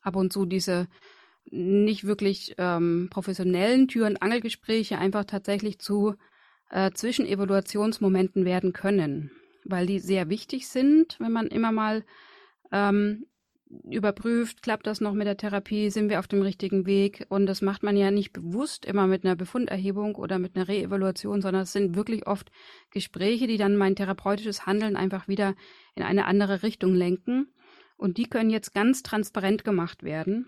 ab 0.01 0.15
und 0.15 0.31
zu 0.31 0.45
diese 0.45 0.87
nicht 1.45 2.05
wirklich 2.05 2.55
ähm, 2.57 3.09
professionellen 3.11 3.87
Tür- 3.87 4.07
und 4.07 4.21
Angelgespräche 4.21 4.97
einfach 4.97 5.25
tatsächlich 5.25 5.79
zu 5.79 6.15
äh, 6.69 6.91
Zwischenevaluationsmomenten 6.91 8.45
werden 8.45 8.73
können, 8.73 9.31
weil 9.65 9.85
die 9.85 9.99
sehr 9.99 10.29
wichtig 10.29 10.67
sind, 10.67 11.17
wenn 11.19 11.31
man 11.31 11.47
immer 11.47 11.71
mal 11.71 12.03
ähm, 12.71 13.25
überprüft, 13.89 14.61
klappt 14.61 14.85
das 14.87 15.01
noch 15.01 15.13
mit 15.13 15.27
der 15.27 15.37
Therapie, 15.37 15.89
sind 15.89 16.09
wir 16.09 16.19
auf 16.19 16.27
dem 16.27 16.41
richtigen 16.41 16.85
Weg. 16.85 17.25
Und 17.29 17.45
das 17.45 17.61
macht 17.61 17.83
man 17.83 17.95
ja 17.95 18.11
nicht 18.11 18.33
bewusst 18.33 18.85
immer 18.85 19.07
mit 19.07 19.23
einer 19.23 19.35
Befunderhebung 19.35 20.15
oder 20.15 20.39
mit 20.39 20.55
einer 20.55 20.67
Reevaluation, 20.67 21.41
sondern 21.41 21.63
es 21.63 21.71
sind 21.71 21.95
wirklich 21.95 22.27
oft 22.27 22.51
Gespräche, 22.89 23.47
die 23.47 23.57
dann 23.57 23.77
mein 23.77 23.95
therapeutisches 23.95 24.65
Handeln 24.65 24.95
einfach 24.95 25.27
wieder 25.27 25.55
in 25.95 26.03
eine 26.03 26.25
andere 26.25 26.63
Richtung 26.63 26.93
lenken. 26.93 27.53
Und 27.97 28.17
die 28.17 28.25
können 28.25 28.49
jetzt 28.49 28.73
ganz 28.73 29.03
transparent 29.03 29.63
gemacht 29.63 30.03
werden. 30.03 30.47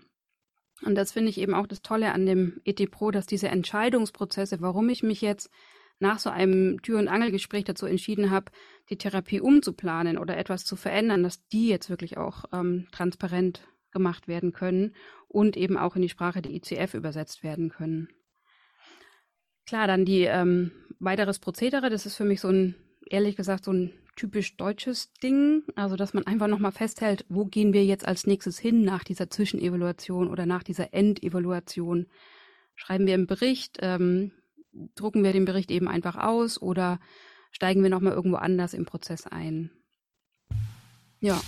Und 0.82 0.96
das 0.96 1.12
finde 1.12 1.30
ich 1.30 1.38
eben 1.38 1.54
auch 1.54 1.66
das 1.66 1.82
Tolle 1.82 2.12
an 2.12 2.26
dem 2.26 2.60
ET 2.64 2.90
Pro, 2.90 3.10
dass 3.10 3.26
diese 3.26 3.48
Entscheidungsprozesse, 3.48 4.60
warum 4.60 4.88
ich 4.88 5.02
mich 5.02 5.20
jetzt 5.20 5.50
nach 5.98 6.18
so 6.18 6.30
einem 6.30 6.82
Tür- 6.82 6.98
und 6.98 7.08
Angelgespräch 7.08 7.64
dazu 7.64 7.86
entschieden 7.86 8.30
habe, 8.30 8.52
die 8.90 8.98
Therapie 8.98 9.40
umzuplanen 9.40 10.18
oder 10.18 10.36
etwas 10.36 10.64
zu 10.64 10.76
verändern, 10.76 11.22
dass 11.22 11.46
die 11.48 11.68
jetzt 11.68 11.90
wirklich 11.90 12.16
auch 12.16 12.44
ähm, 12.52 12.88
transparent 12.92 13.66
gemacht 13.92 14.28
werden 14.28 14.52
können 14.52 14.94
und 15.28 15.56
eben 15.56 15.76
auch 15.78 15.96
in 15.96 16.02
die 16.02 16.08
Sprache 16.08 16.42
der 16.42 16.52
ICF 16.52 16.94
übersetzt 16.94 17.42
werden 17.42 17.70
können. 17.70 18.08
Klar, 19.66 19.86
dann 19.86 20.04
die 20.04 20.22
ähm, 20.22 20.72
weiteres 20.98 21.38
Prozedere, 21.38 21.88
das 21.88 22.04
ist 22.04 22.16
für 22.16 22.24
mich 22.24 22.40
so 22.40 22.48
ein, 22.48 22.74
ehrlich 23.08 23.36
gesagt, 23.36 23.64
so 23.64 23.72
ein 23.72 23.92
typisch 24.16 24.56
deutsches 24.56 25.12
Ding, 25.14 25.62
also 25.74 25.96
dass 25.96 26.14
man 26.14 26.26
einfach 26.26 26.46
nochmal 26.46 26.72
festhält, 26.72 27.24
wo 27.28 27.46
gehen 27.46 27.72
wir 27.72 27.84
jetzt 27.84 28.06
als 28.06 28.26
nächstes 28.26 28.58
hin 28.58 28.84
nach 28.84 29.04
dieser 29.04 29.30
Zwischenevaluation 29.30 30.28
oder 30.28 30.46
nach 30.46 30.62
dieser 30.62 30.92
Endevaluation. 30.92 32.06
Schreiben 32.74 33.06
wir 33.06 33.14
einen 33.14 33.26
Bericht, 33.26 33.78
ähm, 33.80 34.32
drucken 34.94 35.24
wir 35.24 35.32
den 35.32 35.44
Bericht 35.44 35.70
eben 35.70 35.88
einfach 35.88 36.16
aus 36.16 36.60
oder 36.60 37.00
steigen 37.50 37.82
wir 37.82 37.90
nochmal 37.90 38.12
irgendwo 38.12 38.36
anders 38.36 38.74
im 38.74 38.84
Prozess 38.84 39.26
ein? 39.26 39.70
Ja, 41.20 41.40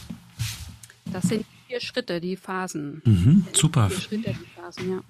das 1.12 1.28
sind 1.28 1.44
die 1.44 1.68
vier 1.68 1.80
Schritte, 1.80 2.20
die 2.20 2.36
Phasen. 2.36 3.02
Mhm, 3.04 3.46
super. 3.52 3.88
Die 3.88 3.94
vier 3.94 4.02
Schritte, 4.02 4.34
die 4.34 4.60
Phasen, 4.60 4.90
ja. 4.90 5.00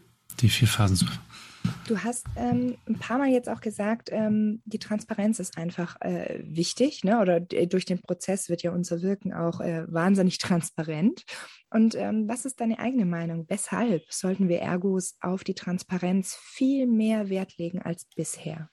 Die 0.40 0.48
vier 0.48 0.68
Phasen. 0.68 1.08
Du 1.86 2.02
hast 2.02 2.26
ähm, 2.36 2.76
ein 2.88 2.98
paar 2.98 3.18
Mal 3.18 3.28
jetzt 3.28 3.48
auch 3.48 3.60
gesagt, 3.60 4.10
ähm, 4.12 4.60
die 4.64 4.78
Transparenz 4.78 5.38
ist 5.38 5.56
einfach 5.56 6.00
äh, 6.00 6.40
wichtig, 6.42 7.04
ne? 7.04 7.20
oder 7.20 7.40
durch 7.40 7.84
den 7.84 8.00
Prozess 8.00 8.48
wird 8.48 8.62
ja 8.62 8.72
unser 8.72 9.02
Wirken 9.02 9.32
auch 9.32 9.60
äh, 9.60 9.84
wahnsinnig 9.86 10.38
transparent. 10.38 11.24
Und 11.70 11.94
ähm, 11.94 12.28
was 12.28 12.44
ist 12.44 12.60
deine 12.60 12.78
eigene 12.78 13.04
Meinung? 13.04 13.46
Weshalb 13.48 14.02
sollten 14.10 14.48
wir 14.48 14.60
Ergos 14.60 15.16
auf 15.20 15.44
die 15.44 15.54
Transparenz 15.54 16.34
viel 16.34 16.86
mehr 16.86 17.28
Wert 17.28 17.56
legen 17.56 17.80
als 17.82 18.06
bisher? 18.16 18.68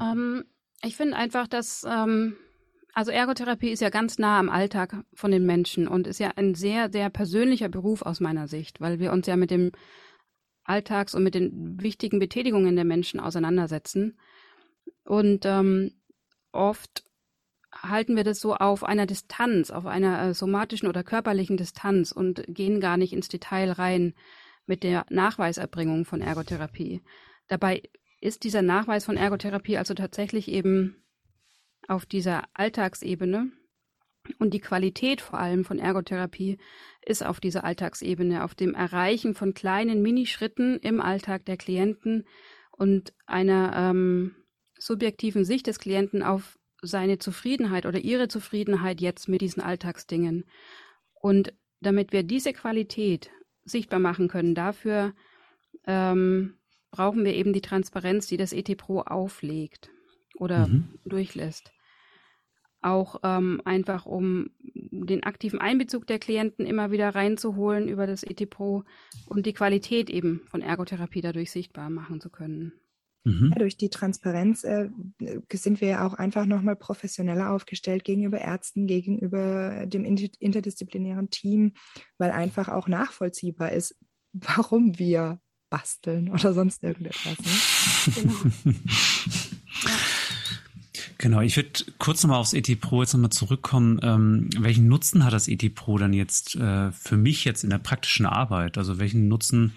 Ähm, 0.00 0.44
ich 0.82 0.96
finde 0.96 1.16
einfach, 1.16 1.46
dass 1.48 1.84
ähm, 1.88 2.36
also 2.94 3.10
Ergotherapie 3.10 3.70
ist 3.70 3.80
ja 3.80 3.88
ganz 3.88 4.18
nah 4.18 4.38
am 4.38 4.50
Alltag 4.50 5.02
von 5.14 5.30
den 5.30 5.46
Menschen 5.46 5.88
und 5.88 6.06
ist 6.06 6.20
ja 6.20 6.32
ein 6.36 6.54
sehr, 6.54 6.90
sehr 6.92 7.08
persönlicher 7.08 7.68
Beruf 7.68 8.02
aus 8.02 8.20
meiner 8.20 8.48
Sicht, 8.48 8.80
weil 8.80 8.98
wir 9.00 9.12
uns 9.12 9.26
ja 9.26 9.36
mit 9.36 9.50
dem 9.50 9.72
Alltags- 10.64 11.14
und 11.14 11.22
mit 11.22 11.34
den 11.34 11.80
wichtigen 11.80 12.18
Betätigungen 12.18 12.76
der 12.76 12.84
Menschen 12.84 13.20
auseinandersetzen. 13.20 14.18
Und 15.04 15.44
ähm, 15.44 15.92
oft 16.52 17.04
halten 17.74 18.16
wir 18.16 18.24
das 18.24 18.40
so 18.40 18.54
auf 18.54 18.84
einer 18.84 19.06
Distanz, 19.06 19.70
auf 19.70 19.86
einer 19.86 20.22
äh, 20.22 20.34
somatischen 20.34 20.88
oder 20.88 21.02
körperlichen 21.02 21.56
Distanz 21.56 22.12
und 22.12 22.44
gehen 22.46 22.80
gar 22.80 22.96
nicht 22.96 23.12
ins 23.12 23.28
Detail 23.28 23.72
rein 23.72 24.14
mit 24.66 24.82
der 24.82 25.06
Nachweiserbringung 25.10 26.04
von 26.04 26.20
Ergotherapie. 26.20 27.02
Dabei 27.48 27.82
ist 28.20 28.44
dieser 28.44 28.62
Nachweis 28.62 29.04
von 29.04 29.16
Ergotherapie 29.16 29.78
also 29.78 29.94
tatsächlich 29.94 30.48
eben 30.48 31.04
auf 31.88 32.06
dieser 32.06 32.44
Alltagsebene 32.54 33.50
und 34.38 34.54
die 34.54 34.60
Qualität 34.60 35.20
vor 35.20 35.38
allem 35.38 35.64
von 35.64 35.78
Ergotherapie 35.78 36.58
ist 37.04 37.24
auf 37.24 37.40
dieser 37.40 37.64
Alltagsebene, 37.64 38.44
auf 38.44 38.54
dem 38.54 38.74
Erreichen 38.74 39.34
von 39.34 39.54
kleinen 39.54 40.02
Minischritten 40.02 40.78
im 40.78 41.00
Alltag 41.00 41.44
der 41.44 41.56
Klienten 41.56 42.26
und 42.70 43.12
einer 43.26 43.72
ähm, 43.76 44.36
subjektiven 44.78 45.44
Sicht 45.44 45.66
des 45.66 45.78
Klienten 45.78 46.22
auf 46.22 46.58
seine 46.82 47.18
Zufriedenheit 47.18 47.86
oder 47.86 48.00
ihre 48.00 48.28
Zufriedenheit 48.28 49.00
jetzt 49.00 49.28
mit 49.28 49.40
diesen 49.40 49.62
Alltagsdingen. 49.62 50.44
Und 51.14 51.52
damit 51.80 52.12
wir 52.12 52.22
diese 52.22 52.52
Qualität 52.52 53.30
sichtbar 53.64 54.00
machen 54.00 54.28
können, 54.28 54.54
dafür 54.54 55.14
ähm, 55.86 56.54
brauchen 56.90 57.24
wir 57.24 57.34
eben 57.34 57.52
die 57.52 57.60
Transparenz, 57.60 58.26
die 58.26 58.36
das 58.36 58.52
ET 58.52 58.76
Pro 58.76 59.00
auflegt 59.00 59.90
oder 60.36 60.66
mhm. 60.66 60.98
durchlässt 61.04 61.72
auch 62.82 63.20
ähm, 63.22 63.60
einfach 63.64 64.06
um 64.06 64.50
den 64.64 65.22
aktiven 65.22 65.60
Einbezug 65.60 66.06
der 66.06 66.18
Klienten 66.18 66.66
immer 66.66 66.90
wieder 66.90 67.14
reinzuholen 67.14 67.88
über 67.88 68.06
das 68.06 68.22
ETPro 68.22 68.84
und 69.26 69.46
die 69.46 69.52
Qualität 69.52 70.10
eben 70.10 70.42
von 70.50 70.62
Ergotherapie 70.62 71.20
dadurch 71.20 71.50
sichtbar 71.50 71.90
machen 71.90 72.20
zu 72.20 72.30
können. 72.30 72.72
Mhm. 73.24 73.50
Ja, 73.52 73.58
durch 73.58 73.76
die 73.76 73.88
Transparenz 73.88 74.64
äh, 74.64 74.90
sind 75.52 75.80
wir 75.80 75.88
ja 75.88 76.06
auch 76.06 76.14
einfach 76.14 76.44
nochmal 76.44 76.76
professioneller 76.76 77.50
aufgestellt 77.50 78.04
gegenüber 78.04 78.40
Ärzten, 78.40 78.86
gegenüber 78.86 79.86
dem 79.86 80.04
interdisziplinären 80.04 81.30
Team, 81.30 81.74
weil 82.18 82.32
einfach 82.32 82.68
auch 82.68 82.88
nachvollziehbar 82.88 83.72
ist, 83.72 83.96
warum 84.32 84.98
wir 84.98 85.40
basteln 85.70 86.30
oder 86.30 86.52
sonst 86.52 86.82
irgendetwas. 86.82 87.38
Ne? 87.38 88.22
Genau. 88.22 88.74
Genau, 91.22 91.40
ich 91.40 91.56
würde 91.56 91.70
kurz 92.00 92.24
nochmal 92.24 92.40
aufs 92.40 92.52
ET 92.52 92.80
Pro 92.80 93.00
jetzt 93.00 93.12
nochmal 93.12 93.30
zurückkommen. 93.30 94.00
Ähm, 94.02 94.50
welchen 94.58 94.88
Nutzen 94.88 95.24
hat 95.24 95.32
das 95.32 95.46
ET 95.46 95.72
Pro 95.72 95.96
dann 95.96 96.12
jetzt 96.12 96.56
äh, 96.56 96.90
für 96.90 97.16
mich 97.16 97.44
jetzt 97.44 97.62
in 97.62 97.70
der 97.70 97.78
praktischen 97.78 98.26
Arbeit? 98.26 98.76
Also 98.76 98.98
welchen 98.98 99.28
Nutzen 99.28 99.72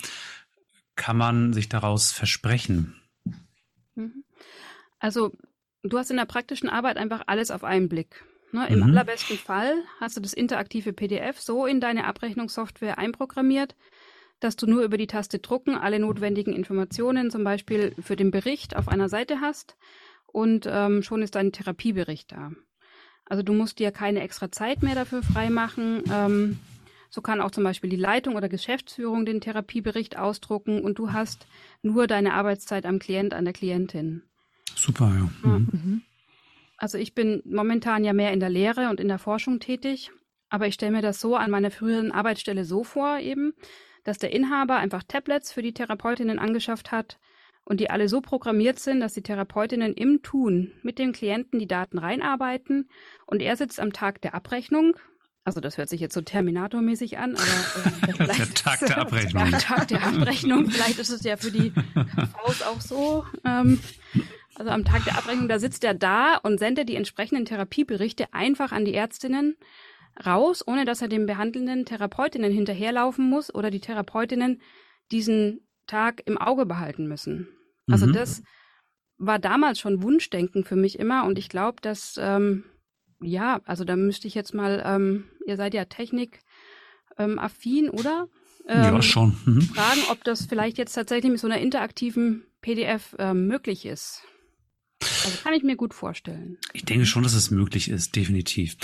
kann 0.96 1.18
man 1.18 1.54
sich 1.54 1.70
daraus 1.70 2.12
versprechen? 2.12 2.96
Mhm. 3.94 4.24
Also 4.98 5.34
du 5.84 6.00
hast 6.00 6.10
in 6.10 6.18
der 6.18 6.26
praktischen 6.26 6.68
Arbeit 6.68 6.98
einfach 6.98 7.22
alles 7.28 7.52
auf 7.52 7.64
einen 7.64 7.90
Blick. 7.90 8.26
Ne? 8.52 8.68
Im 8.68 8.80
mhm. 8.80 8.86
allerbesten 8.86 9.38
Fall 9.38 9.76
hast 10.00 10.18
du 10.18 10.22
das 10.22 10.34
interaktive 10.34 10.94
PDF 10.94 11.40
so 11.40 11.68
in 11.68 11.80
deine 11.80 12.06
Abrechnungssoftware 12.06 12.98
einprogrammiert, 12.98 13.76
dass 14.40 14.56
du 14.56 14.66
nur 14.66 14.82
über 14.82 14.98
die 14.98 15.06
Taste 15.06 15.38
drucken 15.38 15.76
alle 15.76 16.00
notwendigen 16.00 16.54
Informationen, 16.54 17.30
zum 17.30 17.44
Beispiel 17.44 17.94
für 18.02 18.16
den 18.16 18.32
Bericht 18.32 18.76
auf 18.76 18.88
einer 18.88 19.10
Seite 19.10 19.42
hast 19.42 19.78
und 20.36 20.67
ähm, 20.69 21.02
schon 21.02 21.21
ist 21.21 21.36
dein 21.36 21.54
Therapiebericht 21.54 22.34
da. 22.34 22.52
Also 23.24 23.41
du 23.41 23.54
musst 23.54 23.80
dir 23.80 23.91
keine 23.91 24.19
extra 24.19 24.52
Zeit 24.52 24.84
mehr 24.84 24.93
dafür 24.93 25.24
freimachen. 25.24 26.04
Ähm, 26.12 26.60
so 27.10 27.21
kann 27.21 27.39
auch 27.39 27.52
zum 27.52 27.63
Beispiel 27.63 27.89
die 27.89 27.95
Leitung 27.95 28.36
oder 28.36 28.50
Geschäftsführung 28.50 29.26
den 29.26 29.39
Therapiebericht 29.39 30.17
ausdrucken 30.17 30.82
und 30.82 31.00
du 31.00 31.13
hast 31.13 31.48
nur 31.82 32.06
deine 32.06 32.34
Arbeitszeit 32.34 32.86
am 32.86 33.00
Klient, 33.00 33.34
an 33.34 33.45
der 33.45 33.54
Klientin. 33.54 34.24
Super, 34.76 35.06
ja. 35.06 35.30
ja. 35.50 35.60
Mhm. 35.60 36.02
Also 36.76 36.98
ich 36.98 37.15
bin 37.15 37.41
momentan 37.45 38.04
ja 38.04 38.12
mehr 38.12 38.34
in 38.34 38.41
der 38.41 38.50
Lehre 38.50 38.89
und 38.89 39.00
in 39.00 39.08
der 39.08 39.19
Forschung 39.19 39.62
tätig, 39.62 40.12
aber 40.50 40.67
ich 40.67 40.74
stelle 40.74 40.91
mir 40.91 41.02
das 41.02 41.21
so 41.21 41.38
an 41.38 41.50
meiner 41.50 41.71
früheren 41.71 42.12
Arbeitsstelle 42.12 42.65
so 42.65 42.84
vor 42.84 43.19
eben, 43.19 43.54
dass 44.04 44.17
der 44.17 44.34
Inhaber 44.34 44.76
einfach 44.76 45.04
Tablets 45.08 45.54
für 45.54 45.62
die 45.62 45.74
Therapeutinnen 45.74 46.39
angeschafft 46.39 46.91
hat, 46.91 47.19
und 47.65 47.80
die 47.80 47.89
alle 47.89 48.08
so 48.08 48.21
programmiert 48.21 48.80
sind, 48.80 48.99
dass 48.99 49.13
die 49.13 49.23
Therapeutinnen 49.23 49.93
im 49.93 50.21
Tun 50.21 50.71
mit 50.84 50.99
dem 50.99 51.12
Klienten 51.12 51.60
die 51.60 51.67
Daten 51.67 51.97
reinarbeiten 51.97 52.89
und 53.25 53.41
er 53.41 53.58
sitzt 53.58 53.80
am 53.80 53.91
Tag 53.91 54.21
der 54.21 54.34
Abrechnung. 54.34 54.95
Also 55.43 55.60
das 55.60 55.78
hört 55.78 55.89
sich 55.89 56.01
jetzt 56.01 56.13
so 56.13 56.21
Terminator-mäßig 56.21 57.17
an, 57.19 57.36
aber 57.36 58.23
äh, 58.23 58.28
der 58.38 58.54
Tag 58.54 58.80
der 58.80 58.97
Abrechnung. 58.97 59.51
Der 59.51 59.60
Tag 59.60 59.88
der 59.89 60.04
Abrechnung. 60.04 60.69
Vielleicht 60.69 60.97
ist 60.97 61.10
es 61.10 61.23
ja 61.23 61.38
für 61.38 61.51
die 61.51 61.71
KVs 61.71 62.63
auch 62.63 62.82
so. 62.82 63.25
Ähm, 63.43 63.80
Also 64.56 64.71
am 64.71 64.86
Tag 64.86 65.04
der 65.04 65.17
Abrechnung, 65.17 65.49
da 65.49 65.60
sitzt 65.60 65.84
er 65.84 65.93
da 65.93 66.38
und 66.38 66.60
sendet 66.60 66.88
die 66.88 66.95
entsprechenden 66.95 67.45
Therapieberichte 67.45 68.34
einfach 68.34 68.71
an 68.71 68.86
die 68.86 68.93
Ärztinnen 68.93 69.58
raus, 70.25 70.63
ohne 70.65 70.86
dass 70.86 71.01
er 71.01 71.10
den 71.10 71.25
behandelnden 71.25 71.86
Therapeutinnen 71.86 72.54
hinterherlaufen 72.54 73.30
muss 73.30 73.54
oder 73.54 73.69
die 73.69 73.82
Therapeutinnen 73.82 74.62
diesen 75.12 75.64
Tag 75.88 76.24
im 76.26 76.38
Auge 76.38 76.65
behalten 76.65 77.08
müssen. 77.08 77.48
Also 77.88 78.06
Mhm. 78.06 78.13
das 78.13 78.41
war 79.17 79.39
damals 79.39 79.80
schon 79.80 80.02
Wunschdenken 80.04 80.63
für 80.65 80.76
mich 80.76 81.00
immer 81.00 81.26
und 81.26 81.38
ich 81.39 81.50
glaube, 81.50 81.78
dass 81.82 82.19
ähm, 82.19 82.63
ja, 83.21 83.62
also 83.65 83.86
da 83.86 83.95
müsste 83.95 84.28
ich 84.28 84.36
jetzt 84.36 84.54
mal, 84.54 84.84
ähm, 84.86 85.26
ihr 85.45 85.56
seid 85.58 85.74
ja 85.74 85.86
Technik 85.86 86.41
ähm, 87.17 87.39
oder? 87.91 88.28
ja, 88.67 88.93
Ähm, 88.95 89.02
schon. 89.02 89.38
Mhm. 89.45 89.62
fragen, 89.62 90.02
ob 90.10 90.24
das 90.24 90.45
vielleicht 90.45 90.78
jetzt 90.78 90.93
tatsächlich 90.93 91.32
mit 91.32 91.39
so 91.39 91.48
einer 91.48 91.60
interaktiven 91.60 92.45
PDF 92.62 93.15
ähm, 93.19 93.48
möglich 93.48 93.86
ist. 93.86 94.24
Also 95.00 95.38
kann 95.43 95.54
ich 95.54 95.63
mir 95.63 95.76
gut 95.76 95.93
vorstellen. 95.93 96.58
Ich 96.74 96.84
denke 96.84 97.06
schon, 97.06 97.24
dass 97.24 97.34
es 97.34 97.52
möglich 97.52 97.89
ist, 97.89 98.15
definitiv. 98.15 98.76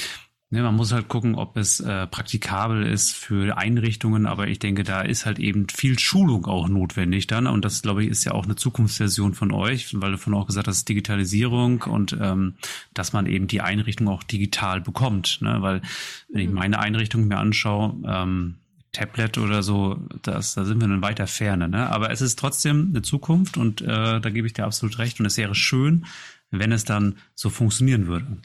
Ne, 0.53 0.61
man 0.63 0.75
muss 0.75 0.91
halt 0.91 1.07
gucken, 1.07 1.35
ob 1.35 1.55
es 1.55 1.79
äh, 1.79 2.07
praktikabel 2.07 2.85
ist 2.85 3.13
für 3.13 3.57
Einrichtungen, 3.57 4.25
aber 4.25 4.49
ich 4.49 4.59
denke, 4.59 4.83
da 4.83 4.99
ist 4.99 5.25
halt 5.25 5.39
eben 5.39 5.69
viel 5.69 5.97
Schulung 5.97 6.45
auch 6.45 6.67
notwendig 6.67 7.27
dann. 7.27 7.47
Und 7.47 7.63
das, 7.63 7.81
glaube 7.81 8.03
ich, 8.03 8.09
ist 8.09 8.25
ja 8.25 8.33
auch 8.33 8.43
eine 8.43 8.57
Zukunftsversion 8.57 9.33
von 9.33 9.53
euch, 9.53 9.99
weil 10.01 10.11
du 10.11 10.17
von 10.17 10.33
auch 10.33 10.47
gesagt 10.47 10.67
hast, 10.67 10.89
Digitalisierung 10.89 11.83
und 11.83 12.17
ähm, 12.19 12.55
dass 12.93 13.13
man 13.13 13.27
eben 13.27 13.47
die 13.47 13.61
Einrichtung 13.61 14.09
auch 14.09 14.23
digital 14.23 14.81
bekommt. 14.81 15.39
Ne? 15.41 15.61
Weil 15.61 15.81
wenn 16.27 16.41
ich 16.41 16.49
Mhm. 16.49 16.53
meine 16.55 16.79
Einrichtung 16.79 17.29
mir 17.29 17.37
anschaue, 17.37 17.95
ähm, 18.05 18.55
Tablet 18.91 19.37
oder 19.37 19.63
so, 19.63 20.05
das, 20.21 20.53
da 20.55 20.65
sind 20.65 20.81
wir 20.81 20.85
in 20.85 21.01
weiter 21.01 21.27
Ferne. 21.27 21.69
Ne? 21.69 21.89
Aber 21.89 22.11
es 22.11 22.19
ist 22.19 22.37
trotzdem 22.37 22.87
eine 22.89 23.01
Zukunft 23.03 23.55
und 23.55 23.79
äh, 23.79 24.19
da 24.19 24.29
gebe 24.29 24.47
ich 24.47 24.53
dir 24.53 24.65
absolut 24.65 24.99
recht. 24.99 25.17
Und 25.21 25.25
es 25.27 25.37
wäre 25.37 25.55
schön, 25.55 26.05
wenn 26.49 26.73
es 26.73 26.83
dann 26.83 27.15
so 27.35 27.49
funktionieren 27.49 28.07
würde. 28.07 28.37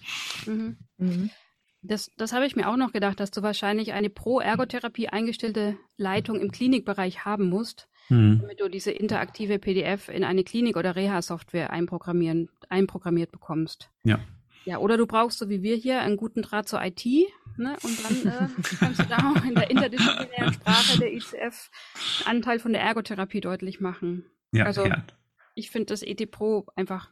Mhm. 0.47 0.77
Mhm. 0.99 1.31
Das, 1.87 2.11
das 2.17 2.33
habe 2.33 2.47
ich 2.47 2.57
mir 2.57 2.69
auch 2.69 2.77
noch 2.77 2.93
gedacht, 2.93 3.21
dass 3.21 3.31
du 3.31 3.43
wahrscheinlich 3.43 3.93
eine 3.93 4.11
pro 4.11 4.41
Ergotherapie 4.41 5.09
eingestellte 5.09 5.77
Leitung 5.97 6.41
im 6.41 6.51
Klinikbereich 6.51 7.25
haben 7.25 7.49
musst, 7.49 7.89
Hm. 8.09 8.39
damit 8.41 8.61
du 8.61 8.69
diese 8.69 8.93
interaktive 8.93 9.59
PDF 9.59 10.09
in 10.09 10.23
eine 10.23 10.45
Klinik- 10.45 10.77
oder 10.77 10.95
Reha-Software 10.95 11.71
einprogrammieren, 11.71 12.49
einprogrammiert 12.69 13.33
bekommst. 13.33 13.91
Ja. 14.05 14.21
Ja, 14.65 14.79
oder 14.79 14.97
du 14.97 15.07
brauchst, 15.07 15.39
so 15.39 15.49
wie 15.49 15.63
wir 15.63 15.77
hier, 15.77 16.01
einen 16.01 16.17
guten 16.17 16.43
Draht 16.43 16.69
zur 16.69 16.81
IT, 16.85 17.05
ne? 17.57 17.77
Und 17.83 18.05
dann 18.05 18.33
äh, 18.33 18.49
kannst 18.81 19.01
du 19.01 19.05
da 19.07 19.17
auch 19.33 19.45
in 19.45 19.55
der 19.55 19.71
interdisziplinären 19.71 20.53
Sprache 20.55 20.99
der 20.99 21.13
ICF 21.15 21.71
einen 22.27 22.39
Anteil 22.39 22.59
von 22.59 22.73
der 22.73 22.83
Ergotherapie 22.83 23.41
deutlich 23.41 23.81
machen. 23.81 24.25
Ja, 24.53 24.65
Also- 24.67 24.87
ja. 24.87 25.05
Ich 25.59 25.71
finde 25.71 25.87
das 25.87 26.03
ET 26.03 26.31
Pro 26.31 26.67
einfach. 26.77 27.11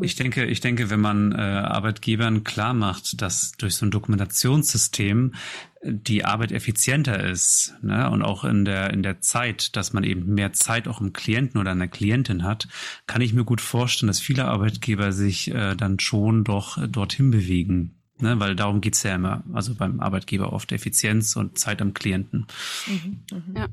Ich 0.00 0.16
denke, 0.16 0.44
ich 0.44 0.60
denke, 0.60 0.90
wenn 0.90 1.00
man 1.00 1.32
äh, 1.32 1.36
Arbeitgebern 1.36 2.44
klar 2.44 2.74
macht, 2.74 3.20
dass 3.22 3.52
durch 3.52 3.76
so 3.76 3.86
ein 3.86 3.90
Dokumentationssystem 3.90 5.34
äh, 5.80 5.92
die 5.92 6.24
Arbeit 6.24 6.52
effizienter 6.52 7.22
ist, 7.22 7.74
ne, 7.82 8.10
und 8.10 8.22
auch 8.22 8.44
in 8.44 8.64
der 8.64 8.92
in 8.92 9.02
der 9.02 9.20
Zeit, 9.20 9.76
dass 9.76 9.92
man 9.92 10.04
eben 10.04 10.34
mehr 10.34 10.52
Zeit 10.52 10.88
auch 10.88 11.00
im 11.00 11.12
Klienten 11.12 11.60
oder 11.60 11.70
einer 11.70 11.88
Klientin 11.88 12.42
hat, 12.42 12.68
kann 13.06 13.22
ich 13.22 13.32
mir 13.32 13.44
gut 13.44 13.60
vorstellen, 13.60 14.08
dass 14.08 14.20
viele 14.20 14.46
Arbeitgeber 14.46 15.12
sich 15.12 15.50
äh, 15.52 15.74
dann 15.74 16.00
schon 16.00 16.44
doch 16.44 16.78
äh, 16.78 16.88
dorthin 16.88 17.30
bewegen. 17.30 17.92
Ne, 18.18 18.40
weil 18.40 18.56
darum 18.56 18.80
geht's 18.80 19.02
ja 19.02 19.14
immer, 19.14 19.44
also 19.52 19.74
beim 19.74 20.00
Arbeitgeber 20.00 20.54
oft 20.54 20.72
Effizienz 20.72 21.36
und 21.36 21.58
Zeit 21.58 21.82
am 21.82 21.92
Klienten. 21.92 22.46
Mhm. 22.86 23.20
Mhm. 23.30 23.56
Ja. 23.56 23.68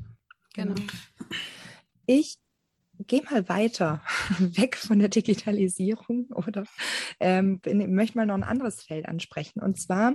Genau. 0.52 0.74
Ich 2.06 2.36
gehe 3.06 3.22
mal 3.30 3.48
weiter, 3.48 4.02
weg 4.38 4.76
von 4.76 4.98
der 4.98 5.08
Digitalisierung 5.08 6.26
oder 6.30 6.64
ähm, 7.20 7.60
möchte 7.88 8.18
mal 8.18 8.26
noch 8.26 8.34
ein 8.34 8.44
anderes 8.44 8.82
Feld 8.82 9.06
ansprechen. 9.06 9.60
Und 9.60 9.80
zwar, 9.80 10.14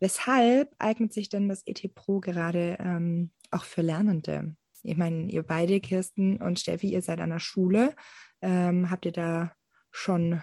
weshalb 0.00 0.74
eignet 0.78 1.12
sich 1.12 1.28
denn 1.28 1.48
das 1.48 1.62
ET 1.66 1.94
Pro 1.94 2.20
gerade 2.20 2.76
ähm, 2.80 3.30
auch 3.50 3.64
für 3.64 3.82
Lernende? 3.82 4.56
Ich 4.82 4.96
meine, 4.96 5.30
ihr 5.30 5.42
beide, 5.42 5.80
Kirsten 5.80 6.36
und 6.36 6.60
Steffi, 6.60 6.88
ihr 6.88 7.02
seid 7.02 7.20
an 7.20 7.30
der 7.30 7.38
Schule. 7.38 7.94
Ähm, 8.42 8.90
habt 8.90 9.06
ihr 9.06 9.12
da 9.12 9.52
schon, 9.90 10.42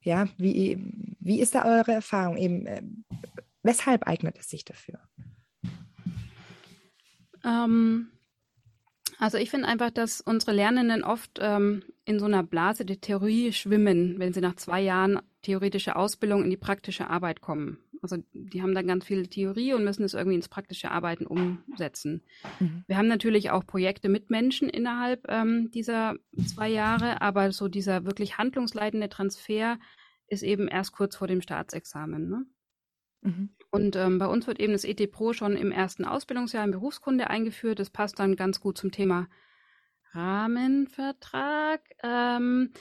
ja, 0.00 0.28
wie, 0.36 0.78
wie 1.18 1.40
ist 1.40 1.54
da 1.54 1.64
eure 1.64 1.92
Erfahrung? 1.92 2.36
Eben, 2.36 2.66
ähm, 2.66 3.04
weshalb 3.62 4.06
eignet 4.06 4.38
es 4.38 4.48
sich 4.48 4.64
dafür? 4.64 5.00
Ähm, 7.44 8.12
also 9.20 9.36
ich 9.36 9.50
finde 9.50 9.68
einfach, 9.68 9.90
dass 9.90 10.22
unsere 10.22 10.52
Lernenden 10.52 11.04
oft 11.04 11.38
ähm, 11.40 11.82
in 12.06 12.18
so 12.18 12.24
einer 12.24 12.42
Blase 12.42 12.86
der 12.86 13.00
Theorie 13.00 13.52
schwimmen, 13.52 14.18
wenn 14.18 14.32
sie 14.32 14.40
nach 14.40 14.56
zwei 14.56 14.80
Jahren 14.80 15.20
theoretische 15.42 15.94
Ausbildung 15.94 16.42
in 16.42 16.50
die 16.50 16.56
praktische 16.56 17.08
Arbeit 17.08 17.42
kommen. 17.42 17.78
Also 18.02 18.16
die 18.32 18.62
haben 18.62 18.74
dann 18.74 18.86
ganz 18.86 19.04
viel 19.04 19.26
Theorie 19.26 19.74
und 19.74 19.84
müssen 19.84 20.04
es 20.04 20.14
irgendwie 20.14 20.36
ins 20.36 20.48
praktische 20.48 20.90
Arbeiten 20.90 21.26
umsetzen. 21.26 22.22
Mhm. 22.58 22.84
Wir 22.86 22.96
haben 22.96 23.08
natürlich 23.08 23.50
auch 23.50 23.66
Projekte 23.66 24.08
mit 24.08 24.30
Menschen 24.30 24.70
innerhalb 24.70 25.26
ähm, 25.28 25.70
dieser 25.70 26.14
zwei 26.46 26.70
Jahre, 26.70 27.20
aber 27.20 27.52
so 27.52 27.68
dieser 27.68 28.06
wirklich 28.06 28.38
handlungsleitende 28.38 29.10
Transfer 29.10 29.78
ist 30.28 30.42
eben 30.42 30.66
erst 30.66 30.92
kurz 30.92 31.16
vor 31.16 31.28
dem 31.28 31.42
Staatsexamen. 31.42 32.30
Ne? 32.30 32.46
Mhm. 33.22 33.50
Und 33.70 33.96
ähm, 33.96 34.18
bei 34.18 34.26
uns 34.26 34.46
wird 34.46 34.58
eben 34.60 34.72
das 34.72 34.84
ET 34.84 35.10
Pro 35.12 35.32
schon 35.32 35.56
im 35.56 35.70
ersten 35.70 36.04
Ausbildungsjahr 36.04 36.64
in 36.64 36.72
Berufskunde 36.72 37.30
eingeführt. 37.30 37.78
Das 37.78 37.90
passt 37.90 38.18
dann 38.18 38.36
ganz 38.36 38.60
gut 38.60 38.78
zum 38.78 38.90
Thema 38.90 39.28
Rahmenvertrag. 40.12 41.80
Ähm, 42.02 42.72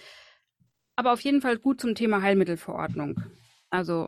aber 0.96 1.14
auf 1.14 1.22
jeden 1.22 1.42
Fall 1.42 1.58
gut 1.58 1.80
zum 1.80 1.96
Thema 1.96 2.22
Heilmittelverordnung. 2.22 3.22
Also 3.70 4.08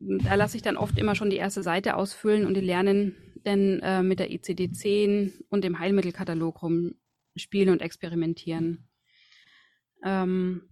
da 0.00 0.34
lasse 0.34 0.56
ich 0.56 0.62
dann 0.62 0.76
oft 0.76 0.98
immer 0.98 1.14
schon 1.14 1.30
die 1.30 1.36
erste 1.36 1.62
Seite 1.62 1.96
ausfüllen 1.96 2.46
und 2.46 2.54
die 2.54 2.60
lernen 2.60 3.14
dann 3.44 3.80
äh, 3.80 4.02
mit 4.02 4.18
der 4.18 4.30
ICD-10 4.30 5.44
und 5.50 5.64
dem 5.64 5.78
Heilmittelkatalog 5.78 6.62
rumspielen 6.62 7.70
und 7.70 7.82
experimentieren. 7.82 8.88
Ähm, 10.02 10.62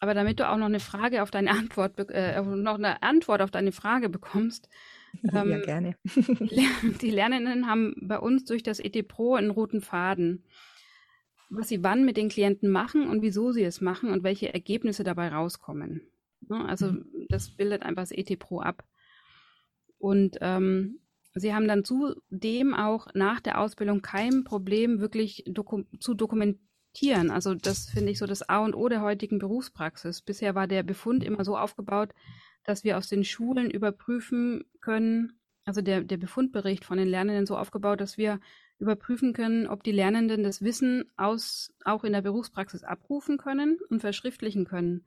aber 0.00 0.14
damit 0.14 0.40
du 0.40 0.48
auch 0.48 0.56
noch 0.56 0.66
eine 0.66 0.80
Frage 0.80 1.22
auf 1.22 1.30
deine 1.30 1.50
Antwort, 1.50 1.98
äh, 2.10 2.40
noch 2.42 2.74
eine 2.78 3.02
Antwort 3.02 3.42
auf 3.42 3.50
deine 3.50 3.72
Frage 3.72 4.08
bekommst, 4.08 4.68
ja, 5.22 5.42
Ähm, 5.42 5.62
gerne. 5.62 5.96
die 6.04 6.54
Ler- 6.54 6.98
die 7.02 7.10
Lernenden 7.10 7.66
haben 7.66 7.94
bei 8.00 8.18
uns 8.18 8.44
durch 8.44 8.62
das 8.62 8.80
ET 8.80 9.02
Pro 9.02 9.34
einen 9.34 9.50
roten 9.50 9.80
Faden, 9.80 10.44
was 11.50 11.68
sie 11.68 11.82
wann 11.82 12.04
mit 12.04 12.16
den 12.16 12.28
Klienten 12.28 12.70
machen 12.70 13.08
und 13.08 13.22
wieso 13.22 13.52
sie 13.52 13.64
es 13.64 13.80
machen 13.80 14.10
und 14.10 14.22
welche 14.22 14.52
Ergebnisse 14.54 15.04
dabei 15.04 15.28
rauskommen. 15.28 16.02
Ne, 16.48 16.64
Also 16.68 16.94
das 17.28 17.50
bildet 17.50 17.82
einfach 17.82 18.02
das 18.02 18.12
ET 18.12 18.36
Pro 18.36 18.60
ab. 18.60 18.84
Und 19.98 20.38
ähm, 20.40 21.00
sie 21.34 21.54
haben 21.54 21.68
dann 21.68 21.84
zudem 21.84 22.74
auch 22.74 23.08
nach 23.14 23.40
der 23.40 23.60
Ausbildung 23.60 24.00
kein 24.00 24.44
Problem, 24.44 25.00
wirklich 25.00 25.44
doku 25.46 25.82
zu 25.98 26.14
dokumentieren. 26.14 26.66
Also 27.30 27.54
das 27.54 27.88
finde 27.90 28.12
ich 28.12 28.18
so 28.18 28.26
das 28.26 28.48
A 28.48 28.58
und 28.58 28.74
O 28.74 28.88
der 28.88 29.00
heutigen 29.00 29.38
Berufspraxis. 29.38 30.22
Bisher 30.22 30.54
war 30.54 30.66
der 30.66 30.82
Befund 30.82 31.24
immer 31.24 31.44
so 31.44 31.56
aufgebaut, 31.56 32.14
dass 32.64 32.84
wir 32.84 32.98
aus 32.98 33.08
den 33.08 33.24
Schulen 33.24 33.70
überprüfen 33.70 34.64
können, 34.80 35.38
also 35.64 35.82
der, 35.82 36.02
der 36.02 36.16
Befundbericht 36.16 36.84
von 36.84 36.98
den 36.98 37.08
Lernenden 37.08 37.46
so 37.46 37.56
aufgebaut, 37.56 38.00
dass 38.00 38.18
wir 38.18 38.40
überprüfen 38.78 39.32
können, 39.32 39.66
ob 39.66 39.82
die 39.84 39.92
Lernenden 39.92 40.42
das 40.42 40.62
Wissen 40.62 41.04
aus, 41.16 41.72
auch 41.84 42.02
in 42.04 42.12
der 42.12 42.22
Berufspraxis 42.22 42.82
abrufen 42.82 43.38
können 43.38 43.78
und 43.88 44.00
verschriftlichen 44.00 44.64
können. 44.64 45.04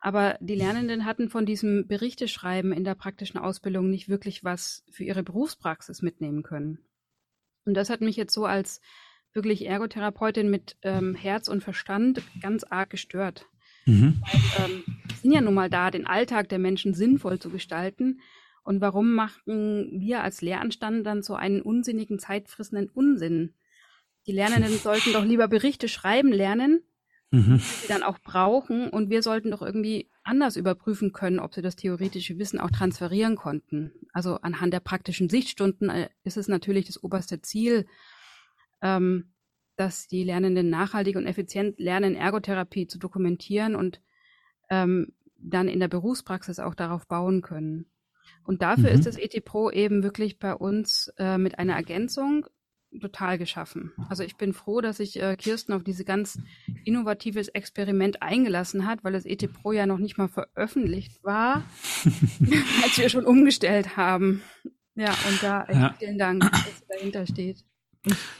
Aber 0.00 0.36
die 0.40 0.56
Lernenden 0.56 1.04
hatten 1.04 1.28
von 1.28 1.46
diesem 1.46 1.86
Berichteschreiben 1.86 2.72
in 2.72 2.82
der 2.82 2.96
praktischen 2.96 3.38
Ausbildung 3.38 3.88
nicht 3.90 4.08
wirklich 4.08 4.42
was 4.42 4.84
für 4.90 5.04
ihre 5.04 5.22
Berufspraxis 5.22 6.02
mitnehmen 6.02 6.42
können. 6.42 6.78
Und 7.64 7.74
das 7.74 7.90
hat 7.90 8.00
mich 8.00 8.16
jetzt 8.16 8.34
so 8.34 8.44
als 8.44 8.80
wirklich 9.34 9.66
Ergotherapeutin 9.66 10.50
mit 10.50 10.76
ähm, 10.82 11.14
Herz 11.14 11.48
und 11.48 11.62
Verstand 11.62 12.22
ganz 12.40 12.64
arg 12.64 12.90
gestört 12.90 13.46
Mhm. 13.84 14.22
ähm, 14.58 14.84
sind 15.20 15.32
ja 15.32 15.40
nun 15.40 15.54
mal 15.54 15.68
da, 15.68 15.90
den 15.90 16.06
Alltag 16.06 16.48
der 16.48 16.60
Menschen 16.60 16.94
sinnvoll 16.94 17.40
zu 17.40 17.50
gestalten. 17.50 18.20
Und 18.62 18.80
warum 18.80 19.14
machen 19.14 19.90
wir 20.00 20.22
als 20.22 20.40
Lehranstand 20.40 21.04
dann 21.04 21.22
so 21.22 21.34
einen 21.34 21.60
unsinnigen, 21.62 22.20
zeitfressenden 22.20 22.88
Unsinn? 22.90 23.54
Die 24.28 24.32
Lernenden 24.32 24.78
sollten 24.78 25.12
doch 25.12 25.24
lieber 25.24 25.48
Berichte 25.48 25.88
schreiben 25.88 26.32
lernen, 26.32 26.82
Mhm. 27.32 27.54
die 27.56 27.58
sie 27.82 27.88
dann 27.88 28.04
auch 28.04 28.18
brauchen. 28.20 28.88
Und 28.88 29.10
wir 29.10 29.22
sollten 29.22 29.50
doch 29.50 29.62
irgendwie 29.62 30.08
anders 30.22 30.56
überprüfen 30.56 31.12
können, 31.12 31.40
ob 31.40 31.52
sie 31.54 31.62
das 31.62 31.74
theoretische 31.74 32.38
Wissen 32.38 32.60
auch 32.60 32.70
transferieren 32.70 33.34
konnten. 33.34 33.90
Also 34.12 34.36
anhand 34.42 34.72
der 34.72 34.80
praktischen 34.80 35.28
Sichtstunden 35.28 35.88
äh, 35.90 36.08
ist 36.22 36.36
es 36.36 36.46
natürlich 36.46 36.86
das 36.86 37.02
oberste 37.02 37.40
Ziel, 37.42 37.86
ähm, 38.82 39.32
dass 39.76 40.06
die 40.06 40.24
Lernenden 40.24 40.68
nachhaltig 40.70 41.16
und 41.16 41.26
effizient 41.26 41.78
lernen, 41.78 42.14
Ergotherapie 42.14 42.86
zu 42.86 42.98
dokumentieren 42.98 43.74
und 43.74 44.00
ähm, 44.70 45.12
dann 45.36 45.68
in 45.68 45.80
der 45.80 45.88
Berufspraxis 45.88 46.58
auch 46.58 46.74
darauf 46.74 47.06
bauen 47.06 47.42
können. 47.42 47.86
Und 48.44 48.62
dafür 48.62 48.90
Mhm. 48.90 48.96
ist 48.96 49.06
das 49.06 49.16
ET 49.16 49.44
Pro 49.44 49.70
eben 49.70 50.02
wirklich 50.02 50.38
bei 50.38 50.54
uns 50.54 51.12
äh, 51.18 51.38
mit 51.38 51.58
einer 51.58 51.74
Ergänzung 51.74 52.46
total 53.00 53.38
geschaffen. 53.38 53.92
Also 54.10 54.22
ich 54.22 54.36
bin 54.36 54.52
froh, 54.52 54.80
dass 54.82 54.98
sich 54.98 55.20
äh, 55.20 55.34
Kirsten 55.36 55.72
auf 55.72 55.82
diese 55.82 56.04
ganz 56.04 56.38
innovatives 56.84 57.48
Experiment 57.48 58.22
eingelassen 58.22 58.86
hat, 58.86 59.02
weil 59.02 59.14
das 59.14 59.24
ET 59.24 59.50
Pro 59.52 59.72
ja 59.72 59.86
noch 59.86 59.98
nicht 59.98 60.18
mal 60.18 60.28
veröffentlicht 60.28 61.24
war, 61.24 61.62
als 62.84 62.98
wir 62.98 63.08
schon 63.08 63.24
umgestellt 63.24 63.96
haben. 63.96 64.42
Ja, 64.94 65.10
und 65.28 65.42
da 65.42 65.66
ja. 65.70 65.94
vielen 65.98 66.18
Dank, 66.18 66.42
dass 66.42 66.78
sie 66.78 66.84
dahinter 66.88 67.26
steht. 67.26 67.64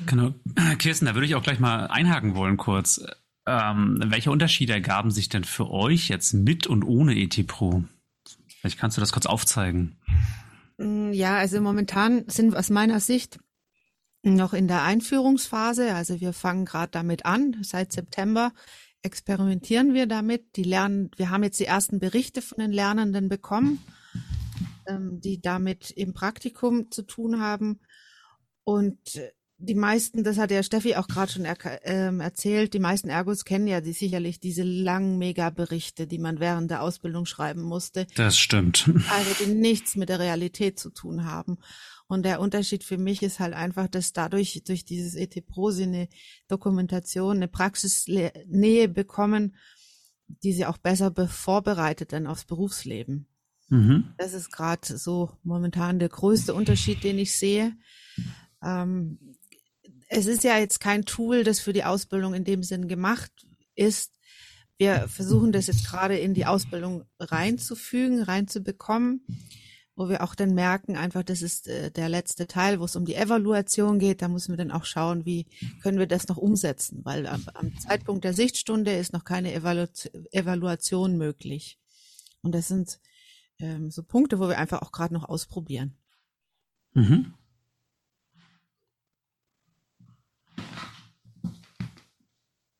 Genau. 0.06 0.34
Kirsten, 0.78 1.06
da 1.06 1.14
würde 1.14 1.26
ich 1.26 1.34
auch 1.34 1.42
gleich 1.42 1.60
mal 1.60 1.86
einhaken 1.86 2.34
wollen 2.34 2.56
kurz. 2.56 3.04
Ähm, 3.46 4.00
welche 4.04 4.30
Unterschiede 4.30 4.72
ergaben 4.72 5.10
sich 5.10 5.28
denn 5.28 5.44
für 5.44 5.70
euch 5.70 6.08
jetzt 6.08 6.32
mit 6.32 6.66
und 6.66 6.84
ohne 6.84 7.16
ET 7.16 7.46
Pro? 7.46 7.84
Vielleicht 8.60 8.78
kannst 8.78 8.96
du 8.96 9.00
das 9.00 9.12
kurz 9.12 9.26
aufzeigen. 9.26 9.96
Mm, 10.78 11.12
ja, 11.12 11.36
also 11.36 11.60
momentan 11.60 12.24
sind 12.28 12.56
aus 12.56 12.70
meiner 12.70 13.00
Sicht 13.00 13.40
noch 14.22 14.52
in 14.52 14.68
der 14.68 14.82
Einführungsphase. 14.82 15.94
Also 15.94 16.20
wir 16.20 16.32
fangen 16.32 16.64
gerade 16.64 16.92
damit 16.92 17.26
an. 17.26 17.56
Seit 17.62 17.92
September 17.92 18.52
experimentieren 19.02 19.94
wir 19.94 20.06
damit. 20.06 20.56
Die 20.56 20.62
lernen, 20.62 21.10
wir 21.16 21.30
haben 21.30 21.42
jetzt 21.42 21.58
die 21.58 21.66
ersten 21.66 21.98
Berichte 21.98 22.42
von 22.42 22.58
den 22.58 22.72
Lernenden 22.72 23.28
bekommen, 23.28 23.82
ähm, 24.86 25.20
die 25.20 25.40
damit 25.40 25.90
im 25.90 26.14
Praktikum 26.14 26.90
zu 26.92 27.02
tun 27.02 27.40
haben. 27.40 27.80
Und 28.64 29.20
die 29.62 29.76
meisten, 29.76 30.24
das 30.24 30.38
hat 30.38 30.50
ja 30.50 30.62
Steffi 30.62 30.96
auch 30.96 31.06
gerade 31.06 31.30
schon 31.30 31.44
er, 31.44 31.56
ähm, 31.84 32.20
erzählt, 32.20 32.74
die 32.74 32.80
meisten 32.80 33.08
Ergos 33.08 33.44
kennen 33.44 33.68
ja 33.68 33.80
die, 33.80 33.92
sicherlich 33.92 34.40
diese 34.40 34.64
langen 34.64 35.18
Mega-Berichte, 35.18 36.08
die 36.08 36.18
man 36.18 36.40
während 36.40 36.70
der 36.70 36.82
Ausbildung 36.82 37.26
schreiben 37.26 37.62
musste. 37.62 38.06
Das 38.16 38.36
stimmt. 38.36 38.90
Also 39.10 39.44
die 39.44 39.54
nichts 39.54 39.94
mit 39.94 40.08
der 40.08 40.18
Realität 40.18 40.80
zu 40.80 40.90
tun 40.90 41.24
haben. 41.24 41.58
Und 42.08 42.24
der 42.24 42.40
Unterschied 42.40 42.82
für 42.82 42.98
mich 42.98 43.22
ist 43.22 43.38
halt 43.38 43.54
einfach, 43.54 43.86
dass 43.86 44.12
dadurch, 44.12 44.62
durch 44.66 44.84
dieses 44.84 45.14
ET 45.14 45.46
Pro 45.46 45.70
sie 45.70 45.84
eine 45.84 46.08
Dokumentation, 46.48 47.36
eine 47.36 47.48
Praxisnähe 47.48 48.88
bekommen, 48.88 49.56
die 50.26 50.52
sie 50.52 50.66
auch 50.66 50.78
besser 50.78 51.12
vorbereitet 51.28 52.12
dann 52.12 52.26
aufs 52.26 52.44
Berufsleben. 52.44 53.28
Mhm. 53.68 54.12
Das 54.18 54.34
ist 54.34 54.50
gerade 54.50 54.98
so 54.98 55.30
momentan 55.44 56.00
der 56.00 56.08
größte 56.08 56.52
Unterschied, 56.52 57.04
den 57.04 57.18
ich 57.18 57.36
sehe. 57.36 57.76
Ähm, 58.62 59.18
es 60.12 60.26
ist 60.26 60.44
ja 60.44 60.58
jetzt 60.58 60.78
kein 60.78 61.04
Tool, 61.04 61.42
das 61.42 61.60
für 61.60 61.72
die 61.72 61.84
Ausbildung 61.84 62.34
in 62.34 62.44
dem 62.44 62.62
Sinn 62.62 62.86
gemacht 62.86 63.32
ist. 63.74 64.12
Wir 64.76 65.08
versuchen 65.08 65.52
das 65.52 65.68
jetzt 65.68 65.86
gerade 65.86 66.18
in 66.18 66.34
die 66.34 66.44
Ausbildung 66.44 67.04
reinzufügen, 67.18 68.22
reinzubekommen, 68.22 69.24
wo 69.94 70.10
wir 70.10 70.22
auch 70.22 70.34
dann 70.34 70.54
merken, 70.54 70.96
einfach, 70.96 71.22
das 71.22 71.40
ist 71.40 71.66
äh, 71.66 71.90
der 71.90 72.10
letzte 72.10 72.46
Teil, 72.46 72.78
wo 72.78 72.84
es 72.84 72.96
um 72.96 73.06
die 73.06 73.14
Evaluation 73.14 73.98
geht. 73.98 74.20
Da 74.20 74.28
müssen 74.28 74.52
wir 74.52 74.58
dann 74.58 74.70
auch 74.70 74.84
schauen, 74.84 75.24
wie 75.24 75.46
können 75.82 75.98
wir 75.98 76.06
das 76.06 76.28
noch 76.28 76.36
umsetzen, 76.36 77.00
weil 77.04 77.26
am, 77.26 77.46
am 77.54 77.78
Zeitpunkt 77.78 78.24
der 78.24 78.34
Sichtstunde 78.34 78.92
ist 78.94 79.14
noch 79.14 79.24
keine 79.24 79.54
Evalu 79.54 79.86
Evaluation 80.30 81.16
möglich. 81.16 81.78
Und 82.42 82.54
das 82.54 82.68
sind 82.68 83.00
ähm, 83.58 83.90
so 83.90 84.02
Punkte, 84.02 84.38
wo 84.38 84.48
wir 84.48 84.58
einfach 84.58 84.82
auch 84.82 84.92
gerade 84.92 85.14
noch 85.14 85.28
ausprobieren. 85.28 85.96
Mhm. 86.92 87.32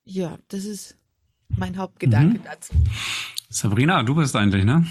Ja, 0.04 0.38
das 0.48 0.64
ist 0.64 0.96
mein 1.48 1.76
Hauptgedanke 1.76 2.38
mhm. 2.38 2.44
dazu. 2.44 2.72
Sabrina, 3.48 4.02
du 4.02 4.14
bist 4.14 4.34
eigentlich, 4.34 4.64
ne? 4.64 4.86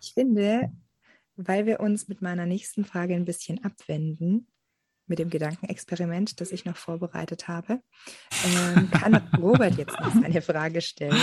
Ich 0.00 0.12
finde, 0.12 0.70
weil 1.36 1.66
wir 1.66 1.80
uns 1.80 2.08
mit 2.08 2.22
meiner 2.22 2.46
nächsten 2.46 2.84
Frage 2.84 3.14
ein 3.14 3.24
bisschen 3.24 3.64
abwenden, 3.64 4.46
mit 5.08 5.18
dem 5.18 5.30
Gedankenexperiment, 5.30 6.40
das 6.40 6.52
ich 6.52 6.64
noch 6.64 6.76
vorbereitet 6.76 7.48
habe, 7.48 7.80
ähm, 8.44 8.90
kann 8.90 9.14
Robert 9.40 9.76
jetzt 9.78 9.98
noch 9.98 10.14
eine 10.22 10.42
Frage 10.42 10.82
stellen. 10.82 11.18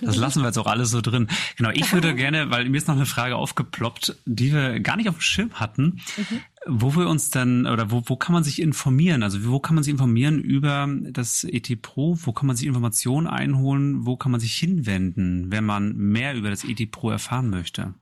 Das 0.00 0.16
lassen 0.16 0.40
wir 0.40 0.46
jetzt 0.46 0.58
auch 0.58 0.66
alles 0.66 0.90
so 0.90 1.00
drin. 1.00 1.28
Genau, 1.56 1.70
ich 1.70 1.92
würde 1.92 2.14
gerne, 2.14 2.50
weil 2.50 2.68
mir 2.68 2.78
ist 2.78 2.88
noch 2.88 2.96
eine 2.96 3.06
Frage 3.06 3.36
aufgeploppt, 3.36 4.16
die 4.24 4.52
wir 4.54 4.80
gar 4.80 4.96
nicht 4.96 5.08
auf 5.08 5.16
dem 5.16 5.20
Schirm 5.20 5.52
hatten, 5.54 6.00
mhm. 6.16 6.40
Wo 6.66 6.94
wir 6.94 7.08
uns 7.08 7.30
dann, 7.30 7.66
oder 7.66 7.90
wo, 7.90 8.02
wo 8.06 8.16
kann 8.16 8.32
man 8.32 8.44
sich 8.44 8.60
informieren? 8.60 9.22
Also 9.22 9.44
wo 9.50 9.58
kann 9.60 9.74
man 9.74 9.84
sich 9.84 9.92
informieren 9.92 10.40
über 10.40 10.88
das 11.10 11.44
ET 11.44 11.82
Pro? 11.82 12.16
Wo 12.20 12.32
kann 12.32 12.46
man 12.46 12.56
sich 12.56 12.66
Informationen 12.66 13.26
einholen? 13.26 14.06
Wo 14.06 14.16
kann 14.16 14.32
man 14.32 14.40
sich 14.40 14.54
hinwenden, 14.54 15.50
wenn 15.50 15.64
man 15.64 15.96
mehr 15.96 16.34
über 16.34 16.50
das 16.50 16.64
ET 16.64 16.90
Pro 16.90 17.10
erfahren 17.10 17.50
möchte? 17.50 17.94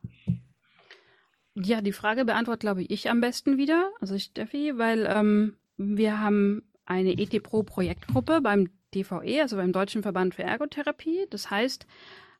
Ja, 1.54 1.80
die 1.80 1.92
Frage 1.92 2.24
beantwortet, 2.24 2.60
glaube 2.60 2.82
ich, 2.82 3.10
am 3.10 3.20
besten 3.20 3.58
wieder, 3.58 3.90
also 4.00 4.18
Steffi, 4.18 4.72
weil 4.76 5.06
ähm, 5.10 5.54
wir 5.76 6.20
haben 6.20 6.62
eine 6.84 7.18
ET-Pro-Projektgruppe 7.18 8.40
beim 8.40 8.68
DVE, 8.94 9.42
also 9.42 9.56
beim 9.56 9.72
Deutschen 9.72 10.02
Verband 10.02 10.34
für 10.34 10.42
Ergotherapie. 10.42 11.26
Das 11.30 11.50
heißt, 11.50 11.86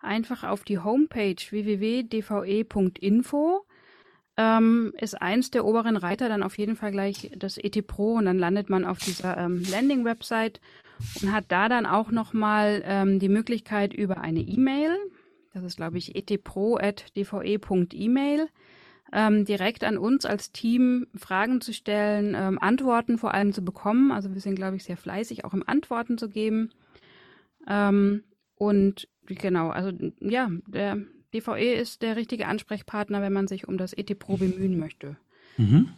einfach 0.01 0.45
auf 0.45 0.65
die 0.65 0.79
Homepage 0.79 1.37
www.dve.info 1.37 2.05
ähm, 4.41 4.95
ist 4.99 5.21
eins 5.21 5.51
der 5.51 5.67
oberen 5.67 5.97
Reiter 5.99 6.31
dann 6.31 6.43
auf 6.43 6.57
jeden 6.57 6.77
Fall 6.77 6.93
gleich 6.93 7.31
das 7.37 7.59
ET 7.59 7.87
Pro 7.87 8.15
und 8.15 8.25
dann 8.25 8.39
landet 8.39 8.71
man 8.71 8.87
auf 8.87 8.99
dieser 8.99 9.37
ähm, 9.37 9.63
Landing-Website 9.71 10.63
und 11.21 11.31
hat 11.33 11.45
da 11.49 11.69
dann 11.69 11.85
auch 11.85 12.11
nochmal 12.11 12.83
ähm, 12.87 13.19
die 13.19 13.29
Möglichkeit 13.29 13.93
über 13.93 14.17
eine 14.19 14.41
E-Mail, 14.41 14.97
das 15.53 15.63
ist 15.63 15.77
glaube 15.77 15.99
ich 15.99 16.17
etpro.dve.email, 16.17 16.79
ähm, 19.13 19.45
direkt 19.45 19.85
an 19.85 19.99
uns 19.99 20.25
als 20.25 20.53
Team 20.53 21.07
Fragen 21.15 21.61
zu 21.61 21.75
stellen, 21.75 22.35
ähm, 22.35 22.59
Antworten 22.59 23.19
vor 23.19 23.35
allem 23.35 23.53
zu 23.53 23.63
bekommen. 23.63 24.11
Also 24.13 24.33
wir 24.33 24.41
sind, 24.41 24.55
glaube 24.55 24.77
ich, 24.77 24.85
sehr 24.85 24.97
fleißig, 24.97 25.45
auch 25.45 25.53
im 25.53 25.69
Antworten 25.69 26.17
zu 26.17 26.29
geben. 26.29 26.71
Ähm, 27.69 28.23
und 28.55 29.09
genau, 29.27 29.71
also 29.71 29.91
ja, 30.21 30.49
der 30.69 30.99
DVE 31.35 31.75
ist 31.75 32.03
der 32.03 32.17
richtige 32.17 32.47
Ansprechpartner, 32.47 33.23
wenn 33.23 33.33
man 33.33 33.47
sich 33.47 33.69
um 33.69 33.79
das 33.79 33.93
ET 33.93 34.19
Pro 34.19 34.37
bemühen 34.37 34.79
möchte. 34.79 35.17
Mhm. 35.57 35.91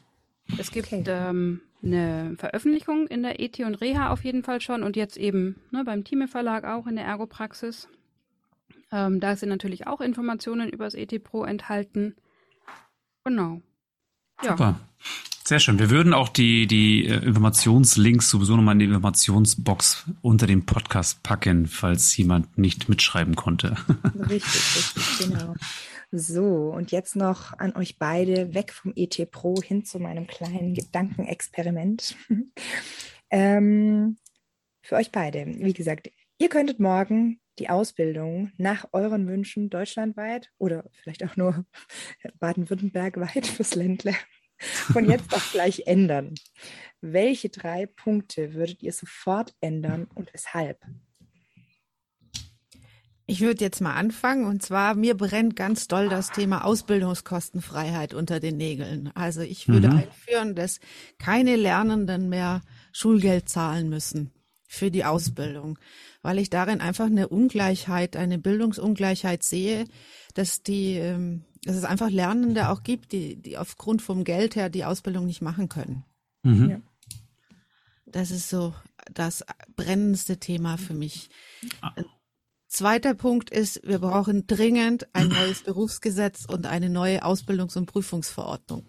Es 0.58 0.70
gibt 0.70 0.92
okay. 0.92 1.04
ähm, 1.06 1.60
eine 1.82 2.34
Veröffentlichung 2.38 3.06
in 3.06 3.22
der 3.22 3.40
ET 3.40 3.58
und 3.60 3.76
Reha 3.76 4.10
auf 4.10 4.24
jeden 4.24 4.42
Fall 4.42 4.60
schon 4.60 4.82
und 4.82 4.96
jetzt 4.96 5.16
eben 5.16 5.60
ne, 5.70 5.84
beim 5.84 6.04
Thieme 6.04 6.28
Verlag 6.28 6.64
auch 6.64 6.86
in 6.86 6.96
der 6.96 7.04
Ergopraxis. 7.04 7.88
Ähm, 8.90 9.20
da 9.20 9.36
sind 9.36 9.48
natürlich 9.48 9.86
auch 9.86 10.00
Informationen 10.00 10.68
über 10.68 10.84
das 10.84 10.94
ET 10.94 11.22
Pro 11.24 11.44
enthalten. 11.44 12.14
Genau. 13.24 13.62
Ja. 14.42 14.50
Super. 14.50 14.80
Sehr 15.44 15.59
schön. 15.59 15.81
Wir 15.81 15.90
würden 15.90 16.14
auch 16.14 16.28
die, 16.28 16.68
die 16.68 17.07
äh, 17.07 17.16
Informationslinks 17.16 18.31
sowieso 18.31 18.55
nochmal 18.55 18.74
in 18.74 18.78
die 18.78 18.85
Informationsbox 18.85 20.05
unter 20.20 20.46
dem 20.46 20.66
Podcast 20.66 21.24
packen, 21.24 21.66
falls 21.66 22.16
jemand 22.16 22.57
nicht 22.59 22.88
mitschreiben 22.88 23.35
konnte. 23.35 23.76
Richtig, 24.14 24.76
richtig, 24.76 25.18
genau. 25.18 25.55
So, 26.12 26.72
und 26.72 26.92
jetzt 26.92 27.16
noch 27.16 27.59
an 27.59 27.74
euch 27.74 27.98
beide, 27.98 28.55
weg 28.55 28.72
vom 28.72 28.92
ET 28.94 29.31
Pro 29.33 29.57
hin 29.61 29.85
zu 29.85 29.98
meinem 29.98 30.28
kleinen 30.28 30.74
Gedankenexperiment. 30.74 32.14
ähm, 33.31 34.18
für 34.83 34.94
euch 34.94 35.11
beide, 35.11 35.46
wie 35.46 35.72
gesagt, 35.72 36.09
ihr 36.38 36.50
könntet 36.50 36.78
morgen 36.78 37.40
die 37.59 37.68
Ausbildung 37.68 38.52
nach 38.59 38.87
euren 38.92 39.26
Wünschen 39.26 39.70
deutschlandweit 39.70 40.50
oder 40.59 40.85
vielleicht 40.92 41.24
auch 41.24 41.37
nur 41.37 41.64
Baden-Württemberg 42.38 43.18
weit 43.18 43.46
fürs 43.46 43.74
Ländle 43.74 44.14
von 44.62 45.09
jetzt 45.09 45.35
auf 45.35 45.53
gleich 45.53 45.87
ändern. 45.87 46.35
Welche 47.01 47.48
drei 47.48 47.87
Punkte 47.87 48.55
würdet 48.55 48.83
ihr 48.83 48.92
sofort 48.92 49.55
ändern 49.61 50.07
und 50.14 50.33
weshalb? 50.33 50.79
Ich 53.27 53.40
würde 53.40 53.64
jetzt 53.64 53.81
mal 53.81 53.94
anfangen 53.94 54.44
und 54.44 54.62
zwar 54.62 54.94
mir 54.94 55.16
brennt 55.16 55.57
ganz 55.57 55.88
doll 55.88 56.09
das 56.09 56.31
Thema 56.31 56.64
Ausbildungskostenfreiheit 56.64 58.14
unter 58.14 58.40
den 58.40 58.57
Nägeln. 58.57 59.11
Also 59.14 59.40
ich 59.40 59.68
würde 59.68 59.88
mhm. 59.88 59.98
einführen, 59.98 60.55
dass 60.55 60.81
keine 61.18 61.57
Lernenden 61.57 62.29
mehr 62.29 62.61
Schulgeld 62.92 63.48
zahlen 63.48 63.88
müssen 63.88 64.33
für 64.66 64.90
die 64.90 65.05
Ausbildung 65.05 65.79
weil 66.22 66.38
ich 66.38 66.51
darin 66.51 66.81
einfach 66.81 67.07
eine 67.07 67.29
Ungleichheit, 67.29 68.16
eine 68.16 68.38
Bildungsungleichheit 68.38 69.42
sehe, 69.42 69.87
dass 70.35 70.62
die, 70.62 70.94
ähm, 70.94 71.44
dass 71.64 71.77
es 71.77 71.85
einfach 71.85 72.11
Lernende 72.11 72.68
auch 72.68 72.83
gibt, 72.83 73.12
die, 73.12 73.37
die 73.37 73.57
aufgrund 73.57 74.03
vom 74.03 74.25
Geld 74.25 74.57
her 74.57 74.68
die 74.68 74.85
Ausbildung 74.85 75.27
nicht 75.27 75.42
machen 75.42 75.68
können. 75.68 76.05
Mhm. 76.42 76.70
Ja. 76.70 76.81
Das 78.07 78.31
ist 78.31 78.48
so 78.48 78.75
das 79.12 79.44
brennendste 79.77 80.38
Thema 80.38 80.77
für 80.77 80.94
mich. 80.94 81.31
Ah. 81.81 81.94
Zweiter 82.68 83.14
Punkt 83.14 83.51
ist, 83.51 83.87
wir 83.87 83.98
brauchen 83.98 84.46
dringend 84.46 85.07
ein 85.14 85.29
neues 85.29 85.62
Berufsgesetz 85.62 86.44
und 86.46 86.66
eine 86.66 86.88
neue 86.88 87.22
Ausbildungs- 87.22 87.77
und 87.77 87.87
Prüfungsverordnung. 87.87 88.87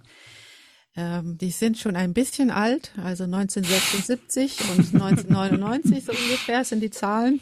Ähm, 0.95 1.37
die 1.37 1.51
sind 1.51 1.77
schon 1.77 1.95
ein 1.95 2.13
bisschen 2.13 2.51
alt, 2.51 2.91
also 2.97 3.23
1976 3.25 4.61
und 4.61 5.01
1999 5.01 6.05
so 6.05 6.11
ungefähr 6.11 6.63
sind 6.63 6.81
die 6.81 6.91
Zahlen. 6.91 7.39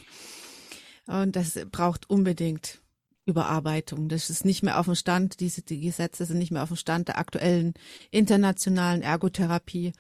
Und 1.08 1.36
das 1.36 1.60
braucht 1.72 2.10
unbedingt 2.10 2.81
Überarbeitung. 3.25 4.10
Das 4.10 4.29
ist 4.29 4.45
nicht 4.45 4.63
mehr 4.63 4.79
auf 4.79 4.86
dem 4.86 4.95
Stand, 4.95 5.39
diese 5.39 5.62
die 5.62 5.79
Gesetze 5.79 6.25
sind 6.25 6.39
nicht 6.39 6.51
mehr 6.51 6.63
auf 6.63 6.69
dem 6.69 6.77
Stand 6.77 7.07
der 7.07 7.17
aktuellen 7.17 7.73
internationalen 8.10 9.01
Ergotherapie. 9.01 9.93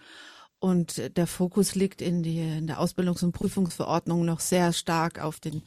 Und 0.59 1.17
der 1.17 1.25
Fokus 1.25 1.73
liegt 1.73 2.03
in, 2.03 2.21
die, 2.21 2.39
in 2.39 2.67
der 2.67 2.79
Ausbildungs- 2.79 3.23
und 3.23 3.31
Prüfungsverordnung 3.31 4.25
noch 4.25 4.39
sehr 4.39 4.73
stark 4.73 5.19
auf, 5.19 5.39
den, 5.39 5.63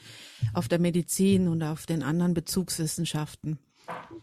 auf 0.53 0.69
der 0.69 0.79
Medizin 0.79 1.49
und 1.49 1.65
auf 1.65 1.87
den 1.87 2.05
anderen 2.05 2.33
Bezugswissenschaften. 2.33 3.59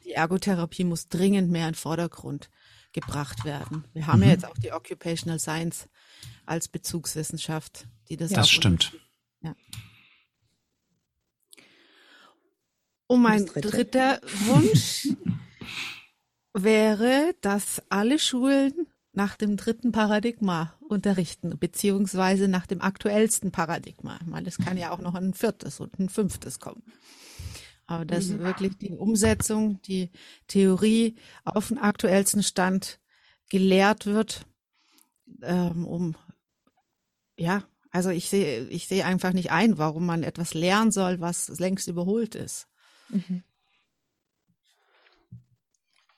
Die 0.06 0.12
Ergotherapie 0.12 0.86
muss 0.86 1.10
dringend 1.10 1.52
mehr 1.52 1.68
in 1.68 1.74
den 1.74 1.76
Vordergrund 1.76 2.50
gebracht 2.94 3.44
werden. 3.44 3.86
Wir 3.94 4.08
haben 4.08 4.20
mhm. 4.20 4.26
ja 4.26 4.32
jetzt 4.32 4.46
auch 4.46 4.58
die 4.58 4.72
Occupational 4.72 5.40
Science 5.40 5.90
als 6.46 6.68
Bezugswissenschaft, 6.68 7.88
die 8.10 8.18
das. 8.18 8.32
Das 8.32 8.50
stimmt. 8.50 8.94
Ja. 9.42 9.56
Und 13.12 13.24
mein 13.24 13.46
dritter 13.46 14.22
Wunsch 14.46 15.10
wäre, 16.54 17.36
dass 17.42 17.82
alle 17.90 18.18
Schulen 18.18 18.88
nach 19.12 19.36
dem 19.36 19.58
dritten 19.58 19.92
Paradigma 19.92 20.78
unterrichten, 20.88 21.60
beziehungsweise 21.60 22.48
nach 22.48 22.66
dem 22.66 22.80
aktuellsten 22.80 23.52
Paradigma. 23.52 24.18
Weil 24.28 24.48
es 24.48 24.58
kann 24.58 24.78
ja 24.78 24.92
auch 24.92 25.00
noch 25.00 25.16
ein 25.16 25.34
viertes 25.34 25.82
und 25.82 26.00
ein 26.00 26.08
fünftes 26.08 26.62
kommen. 26.62 26.84
Aber 27.86 28.06
das 28.06 28.28
ist 28.28 28.40
wirklich 28.40 28.78
die 28.78 28.92
Umsetzung, 28.92 29.82
die 29.82 30.10
Theorie 30.48 31.18
auf 31.44 31.68
den 31.68 31.80
aktuellsten 31.80 32.44
Stand 32.44 33.02
gelehrt 33.50 34.06
wird, 34.06 34.46
ähm, 35.42 35.86
um, 35.86 36.16
ja, 37.36 37.64
also 37.90 38.10
ich 38.10 38.30
sehe, 38.30 38.70
ich 38.70 38.88
sehe 38.88 39.04
einfach 39.04 39.34
nicht 39.34 39.52
ein, 39.52 39.78
warum 39.78 40.06
man 40.06 40.24
etwas 40.24 40.54
lernen 40.54 40.92
soll, 40.92 41.20
was 41.20 41.50
längst 41.60 41.90
überholt 41.90 42.36
ist. 42.36 42.71
Mhm. 43.12 43.44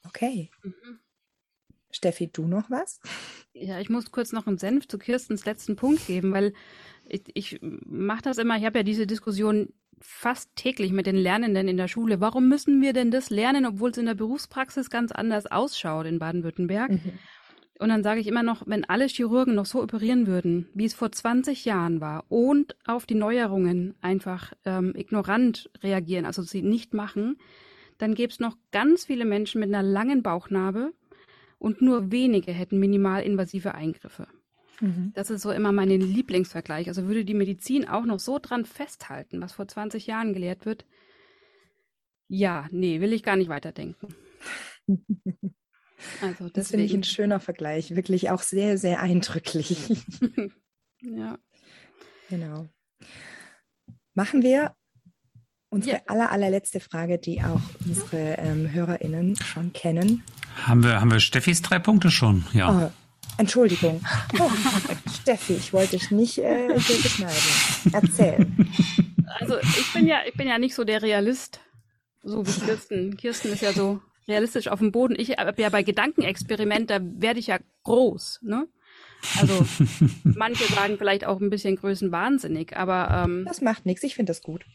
Okay. 0.06 0.50
Mhm. 0.64 1.00
Steffi, 1.92 2.28
du 2.32 2.48
noch 2.48 2.70
was? 2.70 3.00
Ja, 3.54 3.80
ich 3.80 3.90
muss 3.90 4.12
kurz 4.12 4.32
noch 4.32 4.48
einen 4.48 4.58
Senf 4.58 4.88
zu 4.88 4.98
Kirstens 4.98 5.46
letzten 5.46 5.76
Punkt 5.76 6.08
geben, 6.08 6.34
weil 6.34 6.54
ich, 7.08 7.24
ich 7.34 7.60
mache 7.62 8.24
das 8.24 8.38
immer, 8.40 8.58
ich 8.58 8.66
habe 8.66 8.80
ja 8.80 8.84
diese 8.84 9.06
Diskussion 9.06 9.70
fast 10.00 10.56
täglich 10.56 10.92
mit 10.92 11.06
den 11.06 11.16
Lernenden 11.16 11.68
in 11.68 11.78
der 11.78 11.88
Schule. 11.88 12.20
Warum 12.20 12.50
müssen 12.50 12.82
wir 12.82 12.94
denn 12.94 13.12
das 13.12 13.30
lernen, 13.30 13.66
obwohl 13.66 13.92
es 13.92 13.98
in 13.98 14.06
der 14.06 14.16
Berufspraxis 14.16 14.90
ganz 14.90 15.12
anders 15.12 15.46
ausschaut 15.46 16.06
in 16.06 16.20
Baden-Württemberg? 16.20 16.92
Mhm. 16.92 17.20
Und 17.84 17.90
dann 17.90 18.02
sage 18.02 18.22
ich 18.22 18.28
immer 18.28 18.44
noch, 18.44 18.64
wenn 18.66 18.86
alle 18.86 19.08
Chirurgen 19.08 19.56
noch 19.56 19.66
so 19.66 19.84
operieren 19.84 20.26
würden, 20.26 20.70
wie 20.74 20.86
es 20.86 20.94
vor 20.94 21.12
20 21.12 21.66
Jahren 21.66 22.00
war, 22.00 22.24
und 22.30 22.78
auf 22.86 23.06
die 23.06 23.14
Neuerungen 23.14 23.94
einfach 24.00 24.54
ähm, 24.64 24.94
ignorant 24.96 25.70
reagieren, 25.84 26.26
also 26.26 26.44
sie 26.44 26.62
nicht 26.62 26.94
machen, 26.94 27.38
dann 27.98 28.16
gäbe 28.16 28.32
es 28.32 28.40
noch 28.40 28.56
ganz 28.72 29.04
viele 29.04 29.26
Menschen 29.26 29.60
mit 29.60 29.68
einer 29.68 29.84
langen 29.84 30.24
Bauchnarbe, 30.24 30.94
und 31.60 31.82
nur 31.82 32.10
wenige 32.10 32.54
hätten 32.54 32.80
minimalinvasive 32.80 33.76
Eingriffe. 33.76 34.28
Mhm. 34.80 35.12
Das 35.14 35.30
ist 35.30 35.42
so 35.42 35.52
immer 35.52 35.74
mein 35.74 35.90
Lieblingsvergleich. 35.90 36.88
Also 36.88 37.08
würde 37.08 37.26
die 37.26 37.34
Medizin 37.34 37.86
auch 37.86 38.06
noch 38.06 38.22
so 38.22 38.40
dran 38.40 38.64
festhalten, 38.64 39.42
was 39.42 39.52
vor 39.52 39.68
20 39.68 40.08
Jahren 40.08 40.32
gelehrt 40.32 40.66
wird. 40.66 40.86
Ja, 42.30 42.70
nee, 42.72 43.02
will 43.02 43.12
ich 43.12 43.24
gar 43.24 43.36
nicht 43.36 43.50
weiterdenken. 43.50 44.08
Also 46.22 46.50
das 46.50 46.70
finde 46.70 46.86
ich 46.86 46.94
ein 46.94 47.04
schöner 47.04 47.40
Vergleich, 47.40 47.96
wirklich 47.96 48.30
auch 48.30 48.42
sehr, 48.42 48.78
sehr 48.78 49.00
eindrücklich. 49.00 49.78
ja. 51.02 51.38
Genau. 52.30 52.70
Machen 54.14 54.42
wir 54.44 54.76
unsere 55.70 55.98
ja. 55.98 56.04
aller, 56.08 56.32
allerletzte 56.32 56.80
Frage, 56.80 57.18
die 57.18 57.42
auch 57.42 57.62
unsere 57.86 58.38
ähm, 58.38 58.72
HörerInnen 58.72 59.36
schon 59.36 59.74
kennen. 59.74 60.24
Haben 60.64 60.84
wir, 60.84 61.02
haben 61.02 61.12
wir 61.12 61.20
Steffis 61.20 61.62
drei 61.62 61.80
Punkte 61.80 62.12
schon? 62.12 62.46
Ja. 62.54 62.88
Oh, 62.88 62.92
Entschuldigung. 63.38 64.04
Oh, 64.40 64.50
Steffi, 65.22 65.54
ich 65.54 65.74
wollte 65.74 65.98
dich 65.98 66.12
nicht 66.12 66.38
äh, 66.38 66.68
beschneiden. 66.74 67.34
Erzähl. 67.92 68.48
Also 69.40 69.58
ich 69.60 69.92
bin 69.94 70.06
ja, 70.08 70.20
ich 70.28 70.34
bin 70.36 70.48
ja 70.48 70.60
nicht 70.60 70.76
so 70.76 70.84
der 70.84 71.02
Realist, 71.02 71.60
so 72.22 72.46
wie 72.46 72.66
Kirsten. 72.66 73.18
Kirsten 73.18 73.52
ist 73.52 73.62
ja 73.62 73.74
so 73.74 74.00
realistisch 74.28 74.68
auf 74.68 74.80
dem 74.80 74.92
Boden. 74.92 75.16
Ich 75.18 75.32
habe 75.32 75.62
ja 75.62 75.70
bei 75.70 75.84
Gedankenexperiment, 75.84 76.90
da 76.90 77.00
werde 77.02 77.40
ich 77.40 77.48
ja 77.48 77.60
groß, 77.84 78.40
ne? 78.44 78.68
Also 79.40 79.66
manche 80.24 80.66
sagen 80.66 80.98
vielleicht 80.98 81.26
auch 81.26 81.40
ein 81.40 81.50
bisschen 81.50 81.78
größenwahnsinnig, 81.78 82.76
aber 82.76 83.24
ähm, 83.24 83.46
das 83.46 83.62
macht 83.62 83.86
nichts. 83.86 84.04
Ich 84.04 84.16
finde 84.16 84.32
das 84.32 84.42
gut. 84.42 84.66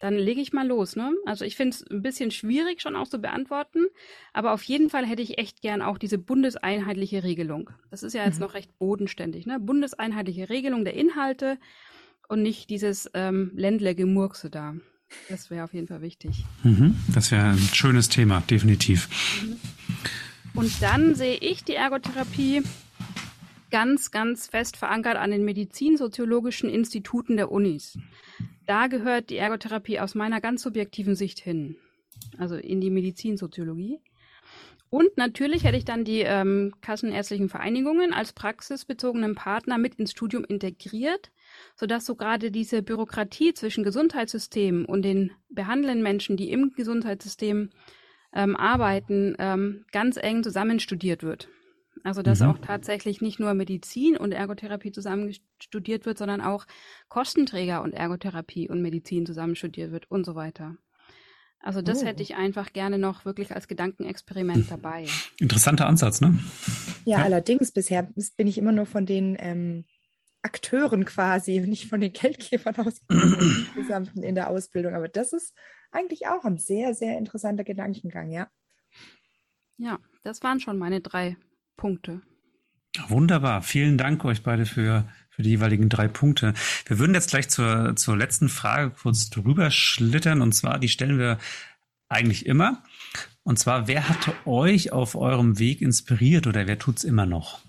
Dann 0.00 0.14
lege 0.14 0.42
ich 0.42 0.52
mal 0.52 0.66
los, 0.66 0.94
ne? 0.94 1.14
Also 1.24 1.44
ich 1.44 1.56
finde 1.56 1.74
es 1.74 1.90
ein 1.90 2.02
bisschen 2.02 2.30
schwierig 2.30 2.82
schon 2.82 2.96
auch 2.96 3.08
zu 3.08 3.18
beantworten, 3.18 3.86
aber 4.34 4.52
auf 4.52 4.62
jeden 4.64 4.90
Fall 4.90 5.06
hätte 5.06 5.22
ich 5.22 5.38
echt 5.38 5.62
gern 5.62 5.80
auch 5.80 5.96
diese 5.96 6.18
bundeseinheitliche 6.18 7.22
Regelung. 7.22 7.70
Das 7.90 8.02
ist 8.02 8.12
ja 8.12 8.24
jetzt 8.24 8.36
mhm. 8.36 8.46
noch 8.46 8.54
recht 8.54 8.78
bodenständig, 8.78 9.46
ne? 9.46 9.58
Bundeseinheitliche 9.58 10.50
Regelung 10.50 10.84
der 10.84 10.94
Inhalte 10.94 11.58
und 12.28 12.42
nicht 12.42 12.68
dieses 12.68 13.10
ähm, 13.14 13.52
Ländlergemurkse 13.54 14.50
da. 14.50 14.74
Das 15.28 15.50
wäre 15.50 15.64
auf 15.64 15.74
jeden 15.74 15.86
Fall 15.86 16.02
wichtig. 16.02 16.44
Mhm. 16.62 16.96
Das 17.14 17.30
wäre 17.30 17.50
ein 17.50 17.58
schönes 17.58 18.08
Thema, 18.08 18.42
definitiv. 18.48 19.08
Mhm. 19.42 19.56
Und 20.54 20.82
dann 20.82 21.14
sehe 21.14 21.36
ich 21.36 21.64
die 21.64 21.74
Ergotherapie 21.74 22.62
ganz, 23.70 24.10
ganz 24.10 24.46
fest 24.46 24.76
verankert 24.76 25.16
an 25.16 25.30
den 25.30 25.44
medizinsoziologischen 25.44 26.70
Instituten 26.70 27.36
der 27.36 27.50
Unis 27.50 27.98
da 28.66 28.88
gehört 28.88 29.30
die 29.30 29.36
Ergotherapie 29.36 30.00
aus 30.00 30.14
meiner 30.14 30.40
ganz 30.40 30.62
subjektiven 30.62 31.14
Sicht 31.14 31.38
hin. 31.38 31.76
Also 32.38 32.56
in 32.56 32.80
die 32.80 32.90
Medizinsoziologie. 32.90 34.00
Und 34.90 35.16
natürlich 35.16 35.64
hätte 35.64 35.76
ich 35.76 35.84
dann 35.84 36.04
die 36.04 36.20
ähm, 36.20 36.74
kassenärztlichen 36.80 37.48
Vereinigungen 37.48 38.12
als 38.12 38.32
praxisbezogenen 38.32 39.34
Partner 39.34 39.78
mit 39.78 39.96
ins 39.96 40.12
Studium 40.12 40.44
integriert, 40.44 41.30
sodass 41.74 42.04
so 42.04 42.14
gerade 42.14 42.50
diese 42.50 42.82
Bürokratie 42.82 43.54
zwischen 43.54 43.84
Gesundheitssystemen 43.84 44.84
und 44.84 45.02
den 45.02 45.32
behandelnden 45.48 46.02
Menschen, 46.02 46.36
die 46.36 46.50
im 46.50 46.72
Gesundheitssystem 46.74 47.70
ähm, 48.34 48.56
arbeiten, 48.56 49.34
ähm, 49.38 49.84
ganz 49.92 50.16
eng 50.16 50.42
zusammen 50.42 50.80
studiert 50.80 51.22
wird. 51.22 51.48
Also 52.04 52.22
dass 52.22 52.40
mhm. 52.40 52.50
auch 52.50 52.58
tatsächlich 52.58 53.20
nicht 53.20 53.40
nur 53.40 53.54
Medizin 53.54 54.16
und 54.16 54.32
Ergotherapie 54.32 54.92
zusammen 54.92 55.34
studiert 55.60 56.06
wird, 56.06 56.18
sondern 56.18 56.40
auch 56.40 56.66
Kostenträger 57.08 57.82
und 57.82 57.94
Ergotherapie 57.94 58.68
und 58.68 58.82
Medizin 58.82 59.26
zusammen 59.26 59.56
studiert 59.56 59.90
wird 59.90 60.10
und 60.10 60.24
so 60.24 60.34
weiter. 60.34 60.76
Also 61.60 61.82
das 61.82 62.02
oh. 62.02 62.06
hätte 62.06 62.22
ich 62.22 62.36
einfach 62.36 62.72
gerne 62.72 62.98
noch 62.98 63.24
wirklich 63.24 63.52
als 63.52 63.66
Gedankenexperiment 63.66 64.70
dabei. 64.70 65.06
Interessanter 65.40 65.88
Ansatz, 65.88 66.20
ne? 66.20 66.38
Ja, 67.04 67.18
ja. 67.18 67.24
allerdings 67.24 67.72
bisher 67.72 68.08
bin 68.36 68.46
ich 68.46 68.58
immer 68.58 68.72
nur 68.72 68.86
von 68.86 69.04
den 69.04 69.36
ähm, 69.40 69.84
Akteuren 70.46 71.04
quasi, 71.04 71.60
nicht 71.60 71.88
von 71.88 72.00
den 72.00 72.12
Geldgebern 72.12 72.76
ausgegangen 72.86 74.22
in 74.22 74.36
der 74.36 74.48
Ausbildung. 74.48 74.94
Aber 74.94 75.08
das 75.08 75.32
ist 75.32 75.54
eigentlich 75.90 76.28
auch 76.28 76.44
ein 76.44 76.56
sehr, 76.56 76.94
sehr 76.94 77.18
interessanter 77.18 77.64
Gedankengang, 77.64 78.30
ja. 78.30 78.48
Ja, 79.76 79.98
das 80.22 80.42
waren 80.42 80.60
schon 80.60 80.78
meine 80.78 81.00
drei 81.00 81.36
Punkte. 81.76 82.22
Wunderbar. 83.08 83.60
Vielen 83.62 83.98
Dank 83.98 84.24
euch 84.24 84.42
beide 84.42 84.66
für, 84.66 85.08
für 85.28 85.42
die 85.42 85.50
jeweiligen 85.50 85.88
drei 85.88 86.08
Punkte. 86.08 86.54
Wir 86.86 86.98
würden 86.98 87.14
jetzt 87.14 87.30
gleich 87.30 87.48
zur, 87.48 87.94
zur 87.96 88.16
letzten 88.16 88.48
Frage 88.48 88.90
kurz 88.90 89.28
drüber 89.28 89.70
schlittern. 89.70 90.42
Und 90.42 90.52
zwar, 90.52 90.78
die 90.78 90.88
stellen 90.88 91.18
wir 91.18 91.38
eigentlich 92.08 92.46
immer. 92.46 92.84
Und 93.42 93.58
zwar, 93.58 93.88
wer 93.88 94.08
hat 94.08 94.46
euch 94.46 94.92
auf 94.92 95.14
eurem 95.16 95.58
Weg 95.58 95.82
inspiriert 95.82 96.46
oder 96.46 96.66
wer 96.66 96.78
tut 96.78 96.98
es 96.98 97.04
immer 97.04 97.26
noch? 97.26 97.65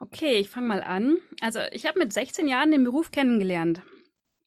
Okay, 0.00 0.38
ich 0.38 0.48
fange 0.48 0.66
mal 0.66 0.82
an. 0.82 1.18
Also 1.40 1.60
ich 1.72 1.86
habe 1.86 1.98
mit 1.98 2.12
16 2.12 2.48
Jahren 2.48 2.70
den 2.70 2.84
Beruf 2.84 3.10
kennengelernt. 3.10 3.82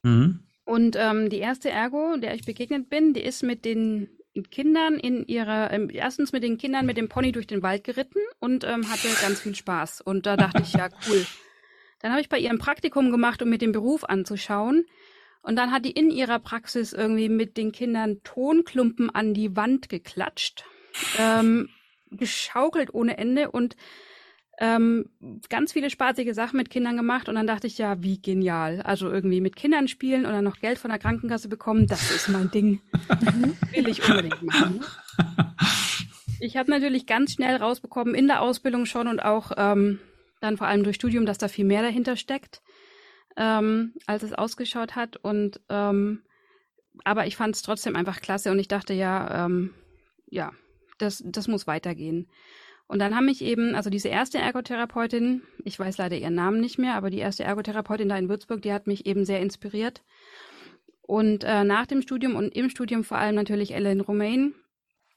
Mhm. 0.02 0.40
Und 0.66 0.96
ähm, 0.98 1.30
die 1.30 1.38
erste 1.38 1.70
Ergo, 1.70 2.18
der 2.18 2.34
ich 2.34 2.44
begegnet 2.44 2.90
bin, 2.90 3.14
die 3.14 3.22
ist 3.22 3.44
mit 3.44 3.64
den 3.64 4.10
Kindern 4.50 4.96
in 4.96 5.28
ihrer, 5.28 5.72
ähm, 5.72 5.92
erstens 5.94 6.32
mit 6.32 6.42
den 6.42 6.58
Kindern 6.58 6.88
mit 6.88 6.98
dem 6.98 7.08
Pony 7.08 7.32
durch 7.32 7.46
den 7.46 7.62
Wald 7.62 7.84
geritten 7.84 8.20
und 8.40 8.64
ähm, 8.64 8.90
hatte 8.90 9.08
ganz 9.22 9.42
viel 9.42 9.54
Spaß. 9.54 10.02
Und 10.02 10.26
da 10.26 10.36
dachte 10.38 10.64
ich, 10.64 10.74
ja, 10.74 10.90
cool. 11.08 11.26
Dann 12.00 12.12
habe 12.12 12.22
ich 12.22 12.30
bei 12.30 12.40
ihr 12.40 12.50
ein 12.50 12.58
Praktikum 12.58 13.12
gemacht, 13.12 13.42
um 13.44 13.50
mir 13.50 13.60
den 13.60 13.72
Beruf 13.72 14.04
anzuschauen. 14.04 14.86
Und 15.44 15.56
dann 15.56 15.72
hat 15.72 15.86
die 15.86 15.92
in 15.92 16.10
ihrer 16.10 16.40
Praxis 16.40 16.94
irgendwie 16.94 17.30
mit 17.30 17.58
den 17.58 17.72
Kindern 17.72 18.24
Tonklumpen 18.24 19.10
an 19.10 19.34
die 19.36 19.56
Wand 19.56 19.90
geklatscht, 19.90 20.64
ähm, 21.20 21.70
geschaukelt 22.10 22.94
ohne 22.94 23.18
Ende 23.18 23.52
und 23.52 23.76
ähm, 24.64 25.10
ganz 25.50 25.74
viele 25.74 25.90
spaßige 25.90 26.34
Sachen 26.34 26.56
mit 26.56 26.70
Kindern 26.70 26.96
gemacht 26.96 27.28
und 27.28 27.36
dann 27.36 27.46
dachte 27.46 27.68
ich, 27.68 27.78
ja, 27.78 28.02
wie 28.02 28.22
genial. 28.22 28.82
Also 28.82 29.12
irgendwie 29.12 29.42
mit 29.42 29.58
Kindern 29.58 29.90
spielen 29.90 30.26
oder 30.26 30.42
noch 30.42 30.62
Geld 30.62 30.80
von 30.80 30.90
der 30.90 31.00
Krankenkasse 31.00 31.50
bekommen, 31.50 31.86
das 31.86 32.12
ist 32.12 32.30
mein 32.30 32.50
Ding. 32.50 32.80
Will 33.74 33.90
ich 33.90 34.08
unbedingt 34.08 34.42
machen. 34.42 34.80
Ne? 34.80 34.86
Ich 36.40 36.56
habe 36.56 36.72
natürlich 36.72 37.06
ganz 37.06 37.34
schnell 37.34 37.58
rausbekommen, 37.58 38.16
in 38.16 38.28
der 38.28 38.42
Ausbildung 38.42 38.86
schon 38.86 39.10
und 39.10 39.20
auch 39.20 39.52
ähm, 39.58 40.00
dann 40.40 40.56
vor 40.56 40.68
allem 40.68 40.84
durch 40.84 40.96
Studium, 40.96 41.26
dass 41.26 41.38
da 41.38 41.50
viel 41.50 41.66
mehr 41.66 41.82
dahinter 41.82 42.16
steckt, 42.16 42.62
ähm, 43.36 43.94
als 44.06 44.24
es 44.24 44.32
ausgeschaut 44.32 44.96
hat. 44.96 45.18
Und 45.18 45.60
ähm, 45.68 46.22
aber 47.04 47.28
ich 47.28 47.36
fand 47.36 47.56
es 47.56 47.64
trotzdem 47.64 47.98
einfach 47.98 48.22
klasse 48.22 48.50
und 48.50 48.60
ich 48.60 48.70
dachte 48.70 48.94
ja, 48.94 49.46
ähm, 49.46 49.74
ja, 50.30 50.54
das, 51.00 51.22
das 51.26 51.50
muss 51.50 51.68
weitergehen. 51.68 52.30
Und 52.88 53.00
dann 53.00 53.16
haben 53.16 53.26
mich 53.26 53.42
eben, 53.42 53.76
also 53.76 53.90
diese 53.90 54.10
erste 54.10 54.38
Ergotherapeutin, 54.38 55.42
ich 55.64 55.80
weiß 55.80 55.98
leider 55.98 56.18
ihren 56.18 56.36
Namen 56.36 56.60
nicht 56.60 56.78
mehr, 56.78 56.96
aber 56.96 57.10
die 57.10 57.20
erste 57.20 57.44
Ergotherapeutin 57.44 58.10
da 58.10 58.18
in 58.18 58.30
Würzburg, 58.30 58.62
die 58.62 58.74
hat 58.74 58.88
mich 58.88 59.06
eben 59.06 59.26
sehr 59.26 59.40
inspiriert. 59.40 60.04
Und 61.02 61.44
äh, 61.44 61.64
nach 61.64 61.86
dem 61.86 62.02
Studium 62.02 62.36
und 62.36 62.56
im 62.56 62.70
Studium 62.70 63.04
vor 63.04 63.18
allem 63.18 63.36
natürlich 63.36 63.74
Ellen 63.74 64.02
Romain. 64.02 64.54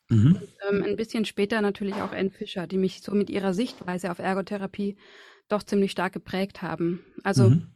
Mhm. 0.08 0.36
Und, 0.36 0.48
ähm, 0.68 0.82
ein 0.84 0.96
bisschen 0.96 1.24
später 1.24 1.60
natürlich 1.60 1.94
auch 1.94 2.12
Anne 2.12 2.30
Fischer, 2.30 2.66
die 2.66 2.78
mich 2.78 3.02
so 3.02 3.12
mit 3.12 3.30
ihrer 3.30 3.54
Sichtweise 3.54 4.10
auf 4.10 4.18
Ergotherapie 4.18 4.96
doch 5.48 5.62
ziemlich 5.62 5.92
stark 5.92 6.12
geprägt 6.12 6.62
haben. 6.62 7.04
Also 7.22 7.50
mhm. 7.50 7.68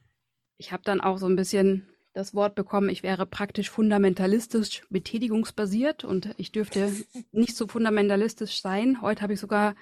ich 0.56 0.72
habe 0.72 0.82
dann 0.84 1.00
auch 1.00 1.18
so 1.18 1.26
ein 1.26 1.36
bisschen 1.36 1.88
das 2.20 2.34
Wort 2.34 2.54
bekommen, 2.54 2.90
ich 2.90 3.02
wäre 3.02 3.24
praktisch 3.24 3.70
fundamentalistisch 3.70 4.82
betätigungsbasiert 4.90 6.04
und 6.04 6.34
ich 6.36 6.52
dürfte 6.52 6.92
nicht 7.32 7.56
so 7.56 7.66
fundamentalistisch 7.66 8.60
sein. 8.60 9.00
Heute 9.00 9.22
habe 9.22 9.32
ich 9.32 9.40
sogar 9.40 9.74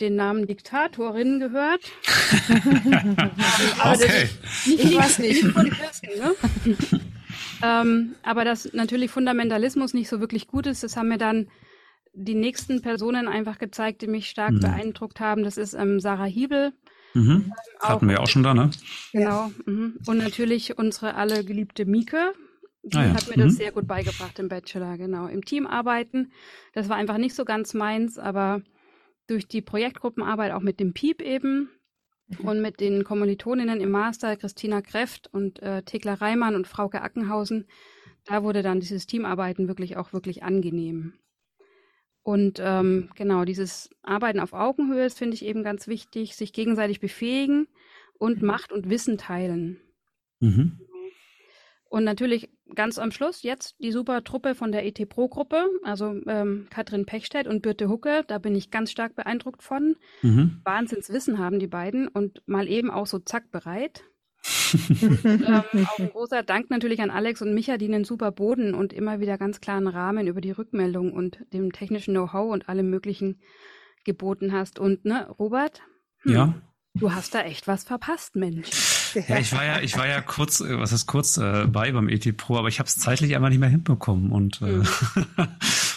den 0.00 0.14
Namen 0.16 0.46
Diktatorin 0.46 1.40
gehört. 1.40 1.80
okay. 3.84 4.28
Nicht, 4.66 4.84
ich 4.84 4.96
weiß 4.96 5.18
nicht. 5.18 5.44
Von 5.46 5.70
Kirsten, 5.70 6.08
ne? 6.18 6.34
ähm, 7.62 8.14
aber 8.22 8.44
dass 8.44 8.72
natürlich 8.72 9.10
Fundamentalismus 9.10 9.94
nicht 9.94 10.08
so 10.08 10.20
wirklich 10.20 10.46
gut 10.46 10.66
ist, 10.66 10.82
das 10.82 10.96
haben 10.96 11.08
mir 11.08 11.18
dann 11.18 11.48
die 12.12 12.34
nächsten 12.34 12.82
Personen 12.82 13.26
einfach 13.26 13.58
gezeigt, 13.58 14.02
die 14.02 14.06
mich 14.06 14.30
stark 14.30 14.52
mhm. 14.52 14.60
beeindruckt 14.60 15.18
haben. 15.18 15.42
Das 15.42 15.56
ist 15.56 15.74
ähm, 15.74 15.98
Sarah 15.98 16.24
Hiebel, 16.24 16.72
Mhm. 17.14 17.52
Hatten 17.80 18.08
wir 18.08 18.20
auch 18.20 18.26
schon 18.26 18.42
da, 18.42 18.54
ne? 18.54 18.70
Genau. 19.12 19.50
Mhm. 19.66 19.98
Und 20.06 20.18
natürlich 20.18 20.76
unsere 20.76 21.14
alle 21.14 21.44
geliebte 21.44 21.86
Mieke. 21.86 22.32
Die 22.82 22.98
ah, 22.98 23.06
ja. 23.06 23.14
hat 23.14 23.28
mir 23.28 23.36
mhm. 23.36 23.48
das 23.48 23.56
sehr 23.56 23.72
gut 23.72 23.86
beigebracht 23.86 24.38
im 24.38 24.48
Bachelor, 24.48 24.98
genau. 24.98 25.26
Im 25.26 25.44
Team 25.44 25.66
arbeiten. 25.66 26.32
Das 26.74 26.88
war 26.88 26.96
einfach 26.96 27.16
nicht 27.16 27.34
so 27.34 27.44
ganz 27.44 27.72
meins, 27.72 28.18
aber 28.18 28.62
durch 29.26 29.48
die 29.48 29.62
Projektgruppenarbeit 29.62 30.52
auch 30.52 30.60
mit 30.60 30.80
dem 30.80 30.92
Piep 30.92 31.22
eben 31.22 31.70
mhm. 32.26 32.46
und 32.46 32.60
mit 32.60 32.80
den 32.80 33.04
Kommilitoninnen 33.04 33.80
im 33.80 33.90
Master, 33.90 34.36
Christina 34.36 34.82
Kreft 34.82 35.32
und 35.32 35.62
äh, 35.62 35.82
Thekla 35.82 36.14
Reimann 36.14 36.56
und 36.56 36.66
Frauke 36.66 37.00
Ackenhausen, 37.00 37.66
da 38.26 38.42
wurde 38.42 38.62
dann 38.62 38.80
dieses 38.80 39.06
Teamarbeiten 39.06 39.68
wirklich 39.68 39.96
auch 39.96 40.12
wirklich 40.12 40.42
angenehm. 40.42 41.14
Und 42.24 42.58
ähm, 42.58 43.10
genau, 43.14 43.44
dieses 43.44 43.90
Arbeiten 44.02 44.40
auf 44.40 44.54
Augenhöhe 44.54 45.04
ist, 45.04 45.18
finde 45.18 45.34
ich 45.34 45.44
eben 45.44 45.62
ganz 45.62 45.86
wichtig, 45.86 46.36
sich 46.36 46.54
gegenseitig 46.54 46.98
befähigen 46.98 47.68
und 48.18 48.40
mhm. 48.40 48.48
Macht 48.48 48.72
und 48.72 48.88
Wissen 48.88 49.18
teilen. 49.18 49.78
Mhm. 50.40 50.80
Und 51.90 52.02
natürlich 52.02 52.48
ganz 52.74 52.98
am 52.98 53.12
Schluss 53.12 53.42
jetzt 53.42 53.76
die 53.78 53.92
super 53.92 54.24
Truppe 54.24 54.54
von 54.54 54.72
der 54.72 54.86
ET 54.86 55.06
Pro 55.08 55.28
Gruppe, 55.28 55.68
also 55.82 56.18
ähm, 56.26 56.66
Katrin 56.70 57.04
Pechstedt 57.04 57.46
und 57.46 57.60
Birte 57.60 57.90
Hucke, 57.90 58.24
da 58.26 58.38
bin 58.38 58.54
ich 58.54 58.70
ganz 58.70 58.90
stark 58.90 59.14
beeindruckt 59.14 59.62
von. 59.62 59.96
Mhm. 60.22 60.62
Wahnsinnswissen 60.64 61.38
haben 61.38 61.58
die 61.58 61.66
beiden 61.66 62.08
und 62.08 62.42
mal 62.46 62.68
eben 62.68 62.90
auch 62.90 63.06
so 63.06 63.18
zack 63.18 63.50
bereit 63.50 64.02
ähm, 64.74 65.64
auch 65.86 65.98
ein 65.98 66.10
großer 66.10 66.42
Dank 66.42 66.70
natürlich 66.70 67.00
an 67.00 67.10
Alex 67.10 67.42
und 67.42 67.54
Micha, 67.54 67.76
die 67.76 67.86
einen 67.86 68.04
super 68.04 68.32
Boden 68.32 68.74
und 68.74 68.92
immer 68.92 69.20
wieder 69.20 69.38
ganz 69.38 69.60
klaren 69.60 69.86
Rahmen 69.86 70.26
über 70.26 70.40
die 70.40 70.50
Rückmeldung 70.50 71.12
und 71.12 71.38
dem 71.52 71.72
technischen 71.72 72.14
Know-how 72.14 72.52
und 72.52 72.68
allem 72.68 72.90
Möglichen 72.90 73.40
geboten 74.04 74.52
hast. 74.52 74.78
Und 74.78 75.04
ne, 75.04 75.28
Robert? 75.38 75.82
Hm, 76.22 76.32
ja. 76.32 76.54
Du 76.94 77.12
hast 77.12 77.34
da 77.34 77.40
echt 77.42 77.66
was 77.66 77.84
verpasst, 77.84 78.36
Mensch. 78.36 78.70
Ja, 79.28 79.38
ich 79.38 79.52
war 79.52 79.64
ja, 79.64 79.80
ich 79.80 79.96
war 79.96 80.06
ja 80.06 80.20
kurz, 80.20 80.60
äh, 80.60 80.78
was 80.78 80.92
ist 80.92 81.06
kurz 81.06 81.36
äh, 81.36 81.66
bei 81.66 81.92
beim 81.92 82.08
ET 82.08 82.36
Pro, 82.36 82.56
aber 82.56 82.68
ich 82.68 82.78
habe 82.78 82.88
es 82.88 82.96
zeitlich 82.96 83.34
einfach 83.34 83.48
nicht 83.48 83.58
mehr 83.58 83.68
hinbekommen 83.68 84.30
und 84.30 84.60
äh, 84.62 84.66
mhm. 84.66 84.86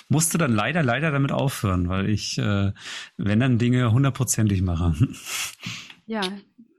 musste 0.10 0.38
dann 0.38 0.54
leider, 0.54 0.84
leider 0.84 1.12
damit 1.12 1.32
aufhören, 1.32 1.90
weil 1.90 2.10
ich, 2.10 2.38
äh, 2.38 2.74
wenn 3.18 3.40
dann 3.40 3.58
Dinge 3.58 3.92
hundertprozentig 3.92 4.62
mache. 4.62 4.96
Ja, 6.06 6.22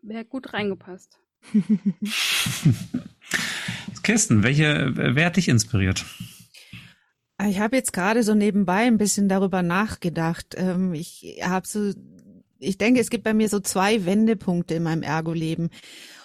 wäre 0.02 0.24
gut 0.24 0.52
reingepasst. 0.52 1.20
Kirsten, 4.02 4.42
welche, 4.42 4.92
wer 4.94 5.26
hat 5.26 5.36
dich 5.36 5.48
inspiriert? 5.48 6.04
Ich 7.46 7.60
habe 7.60 7.76
jetzt 7.76 7.92
gerade 7.92 8.22
so 8.22 8.34
nebenbei 8.34 8.86
ein 8.86 8.98
bisschen 8.98 9.28
darüber 9.28 9.62
nachgedacht. 9.62 10.54
Ähm, 10.56 10.92
ich 10.92 11.40
habe 11.42 11.66
so, 11.66 11.92
ich 12.58 12.78
denke, 12.78 13.00
es 13.00 13.10
gibt 13.10 13.24
bei 13.24 13.34
mir 13.34 13.48
so 13.48 13.60
zwei 13.60 14.04
Wendepunkte 14.04 14.74
in 14.74 14.82
meinem 14.82 15.02
Ergo-Leben. 15.02 15.70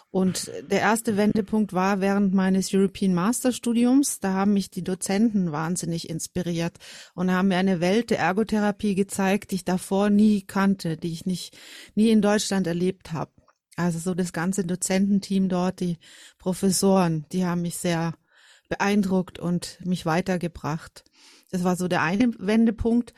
Und 0.09 0.51
der 0.69 0.79
erste 0.79 1.17
Wendepunkt 1.17 1.73
war 1.73 1.99
während 1.99 2.35
meines 2.35 2.71
European 2.71 3.15
Master 3.15 3.51
Studiums. 3.51 4.19
Da 4.19 4.33
haben 4.33 4.53
mich 4.53 4.69
die 4.69 4.83
Dozenten 4.83 5.51
wahnsinnig 5.51 6.07
inspiriert 6.07 6.77
und 7.15 7.31
haben 7.31 7.47
mir 7.47 7.57
eine 7.57 7.79
Welt 7.79 8.11
der 8.11 8.19
Ergotherapie 8.19 8.93
gezeigt, 8.93 9.49
die 9.49 9.55
ich 9.55 9.65
davor 9.65 10.11
nie 10.11 10.43
kannte, 10.43 10.97
die 10.97 11.11
ich 11.11 11.25
nicht, 11.25 11.57
nie 11.95 12.11
in 12.11 12.21
Deutschland 12.21 12.67
erlebt 12.67 13.11
habe. 13.11 13.31
Also 13.75 13.99
so 13.99 14.13
das 14.13 14.33
ganze 14.33 14.65
Dozententeam 14.65 15.49
dort, 15.49 15.79
die 15.79 15.97
Professoren, 16.37 17.25
die 17.31 17.45
haben 17.45 17.61
mich 17.61 17.77
sehr 17.77 18.13
beeindruckt 18.69 19.39
und 19.39 19.79
mich 19.83 20.05
weitergebracht. 20.05 21.03
Das 21.51 21.63
war 21.63 21.75
so 21.75 21.87
der 21.87 22.01
eine 22.01 22.31
Wendepunkt. 22.39 23.13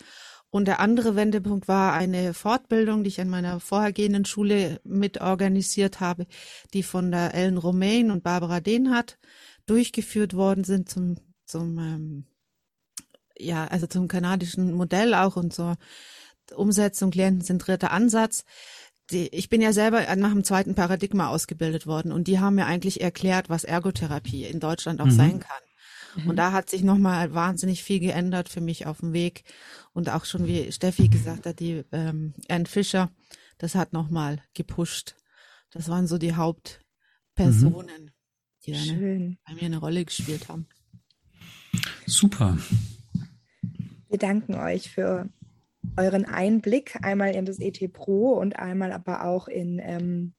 Und 0.50 0.66
der 0.70 0.80
andere 0.80 1.18
Wendepunkt 1.18 1.68
war 1.68 1.94
eine 1.94 2.34
Fortbildung, 2.34 3.04
die 3.04 3.10
ich 3.10 3.20
an 3.20 3.30
meiner 3.30 3.60
vorhergehenden 3.60 4.24
Schule 4.24 4.80
mit 4.86 5.20
organisiert 5.20 6.00
habe, 6.00 6.28
die 6.74 6.84
von 6.84 7.12
der 7.12 7.34
Ellen 7.34 7.58
Romain 7.58 8.10
und 8.10 8.24
Barbara 8.24 8.62
Dehnhardt 8.62 9.18
durchgeführt 9.66 10.34
worden 10.34 10.64
sind 10.64 10.90
zum, 10.90 11.18
zum, 11.46 11.78
ähm, 11.78 12.26
ja, 13.38 13.68
also 13.68 13.88
zum 13.88 14.08
kanadischen 14.08 14.74
Modell 14.74 15.14
auch 15.14 15.36
und 15.36 15.54
zur 15.54 15.76
Umsetzung 16.54 17.12
klientenzentrierter 17.12 17.92
Ansatz 17.92 18.46
die, 19.12 19.28
ich 19.28 19.50
bin 19.50 19.62
ja 19.62 19.74
selber 19.74 20.04
nach 20.16 20.32
dem 20.32 20.44
zweiten 20.44 20.76
Paradigma 20.76 21.28
ausgebildet 21.28 21.86
worden 21.86 22.12
und 22.12 22.28
die 22.28 22.40
haben 22.40 22.56
mir 22.56 22.66
eigentlich 22.66 23.02
erklärt, 23.02 23.50
was 23.50 23.64
Ergotherapie 23.64 24.46
in 24.46 24.60
Deutschland 24.60 25.02
auch 25.02 25.06
mhm. 25.06 25.12
sein 25.12 25.40
kann. 25.40 25.62
Mhm. 26.16 26.30
Und 26.30 26.36
da 26.38 26.52
hat 26.52 26.70
sich 26.70 26.84
nochmal 26.84 27.34
wahnsinnig 27.34 27.84
viel 27.84 28.00
geändert 28.00 28.50
für 28.50 28.62
mich 28.62 28.86
auf 28.86 29.00
dem 29.00 29.14
Weg. 29.14 29.44
Und 29.94 30.10
auch 30.10 30.26
schon, 30.26 30.48
wie 30.48 30.72
Steffi 30.72 31.08
gesagt 31.08 31.46
hat, 31.46 31.60
die 31.60 31.84
ähm, 31.92 32.34
Anne 32.50 32.66
Fischer, 32.66 33.12
das 33.58 33.76
hat 33.76 33.94
nochmal 33.94 34.42
gepusht. 34.54 35.16
Das 35.72 35.90
waren 35.90 36.08
so 36.08 36.18
die 36.18 36.36
Hauptpersonen, 36.36 38.06
mhm. 38.06 38.12
die 38.66 38.72
da 38.72 38.80
ne, 38.80 39.38
bei 39.46 39.54
mir 39.54 39.64
eine 39.64 39.78
Rolle 39.78 40.06
gespielt 40.06 40.50
haben. 40.50 40.68
Super. 42.06 42.58
Wir 44.10 44.18
danken 44.18 44.56
euch 44.56 44.90
für 44.90 45.30
euren 45.98 46.26
Einblick 46.26 46.98
einmal 47.02 47.36
in 47.36 47.46
das 47.46 47.60
ET 47.60 47.80
Pro 47.94 48.34
und 48.34 48.58
einmal 48.58 48.92
aber 48.92 49.26
auch 49.26 49.48
in, 49.48 49.80
ähm, 49.84 50.34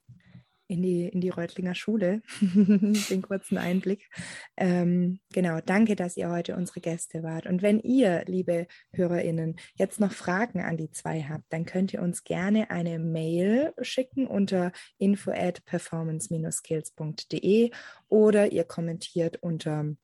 in, 0.68 0.82
die, 0.82 1.09
in 1.09 1.20
die 1.20 1.30
Reutlinger 1.30 1.74
Schule, 1.74 2.22
den 2.40 3.22
kurzen 3.22 3.59
Einblick. 3.59 4.09
Ähm, 4.57 5.18
genau, 5.32 5.59
danke, 5.64 5.97
dass 5.97 6.16
ihr 6.16 6.30
heute 6.30 6.55
unsere 6.57 6.80
Gäste 6.80 7.22
wart. 7.22 7.47
Und 7.47 7.62
wenn 7.62 7.78
ihr, 7.80 8.24
liebe 8.26 8.66
HörerInnen, 8.92 9.57
jetzt 9.76 10.01
noch 10.01 10.12
Fragen 10.12 10.61
an 10.61 10.76
die 10.76 10.90
zwei 10.90 11.22
habt, 11.22 11.44
dann 11.51 11.64
könnt 11.66 11.94
ihr 11.94 12.03
uns 12.03 12.24
gerne 12.24 12.70
eine 12.70 12.99
Mail 12.99 13.72
schicken 13.80 14.26
unter 14.26 14.72
info 14.99 15.30
at 15.30 15.64
performance-skills.de 15.64 17.70
oder 18.09 18.53
ihr 18.53 18.64
kommentiert 18.64 19.42
unter 19.42 19.94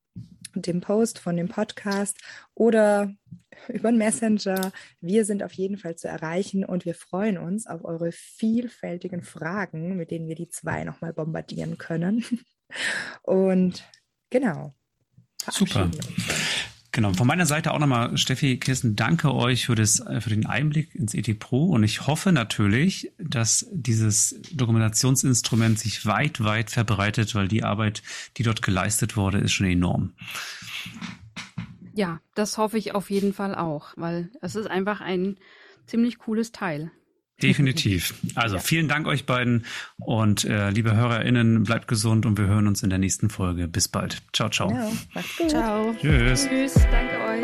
dem 0.55 0.81
Post 0.81 1.19
von 1.19 1.37
dem 1.37 1.49
Podcast 1.49 2.19
oder 2.55 3.13
über 3.69 3.91
den 3.91 3.99
Messenger. 3.99 4.73
Wir 5.01 5.25
sind 5.25 5.43
auf 5.43 5.53
jeden 5.53 5.79
Fall 5.79 5.97
zu 5.97 6.09
erreichen 6.09 6.65
und 6.65 6.85
wir 6.85 6.95
freuen 6.95 7.39
uns 7.39 7.67
auf 7.67 7.85
eure 7.85 8.13
vielfältigen 8.13 9.23
Fragen, 9.23 9.97
mit 9.97 10.11
denen 10.11 10.29
wir 10.29 10.35
die 10.35 10.49
zwei 10.49 10.85
nochmal 10.85 11.13
bombardieren 11.13 11.79
können. 11.79 12.25
Und 13.23 13.85
genau. 14.31 14.75
Super. 15.51 15.91
Genau, 16.95 17.15
von 17.15 17.27
meiner 17.27 17.47
Seite 17.47 17.73
auch 17.73 17.79
nochmal, 17.79 18.19
Steffi, 18.19 18.59
Kirsten, 18.59 18.97
danke 18.97 19.35
euch 19.35 19.65
für, 19.65 19.75
das, 19.75 20.05
für 20.21 20.29
den 20.29 20.45
Einblick 20.45 20.95
ins 20.95 21.15
ET 21.15 21.39
Pro 21.39 21.71
und 21.71 21.85
ich 21.85 22.07
hoffe 22.07 22.33
natürlich, 22.33 23.11
dass 23.19 23.67
dieses 23.73 24.39
Dokumentationsinstrument 24.53 25.79
sich 25.79 26.05
weit, 26.05 26.45
weit 26.45 26.71
verbreitet, 26.71 27.35
weil 27.35 27.49
die 27.49 27.65
Arbeit, 27.65 28.03
die 28.37 28.43
dort 28.43 28.61
geleistet 28.61 29.17
wurde, 29.17 29.39
ist 29.39 29.53
schon 29.53 29.67
enorm. 29.69 30.13
Ja, 31.95 32.21
das 32.35 32.59
hoffe 32.59 32.77
ich 32.77 32.95
auf 32.95 33.11
jeden 33.11 33.33
Fall 33.33 33.55
auch, 33.55 33.95
weil 33.97 34.31
es 34.43 34.55
ist 34.55 34.67
einfach 34.67 35.01
ein 35.01 35.39
ziemlich 35.87 36.19
cooles 36.19 36.53
Teil. 36.53 36.91
Definitiv. 37.43 38.15
Also 38.35 38.59
vielen 38.59 38.89
Dank 38.89 39.07
euch 39.07 39.27
beiden 39.27 39.65
und 39.99 40.45
äh, 40.45 40.71
liebe 40.71 40.95
HörerInnen, 40.95 41.65
bleibt 41.65 41.89
gesund 41.89 42.27
und 42.27 42.39
wir 42.39 42.47
hören 42.47 42.67
uns 42.67 42.83
in 42.83 42.91
der 42.91 42.99
nächsten 42.99 43.31
Folge. 43.31 43.69
Bis 43.69 43.89
bald. 43.89 44.23
Ciao, 44.33 44.49
ciao. 44.49 44.69
Genau. 44.69 44.93
Macht's 45.15 45.37
gut. 45.37 45.51
Ciao. 45.51 45.95
Tschüss. 46.01 46.49
Tschüss. 46.49 46.75
Danke 46.91 47.21
euch. 47.21 47.43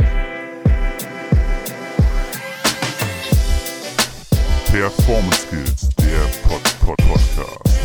Performance 4.71 5.47
Skills, 5.47 5.89
der 5.97 6.49
Pod, 6.49 6.63
Pod 6.81 6.97
Podcast. 6.99 7.78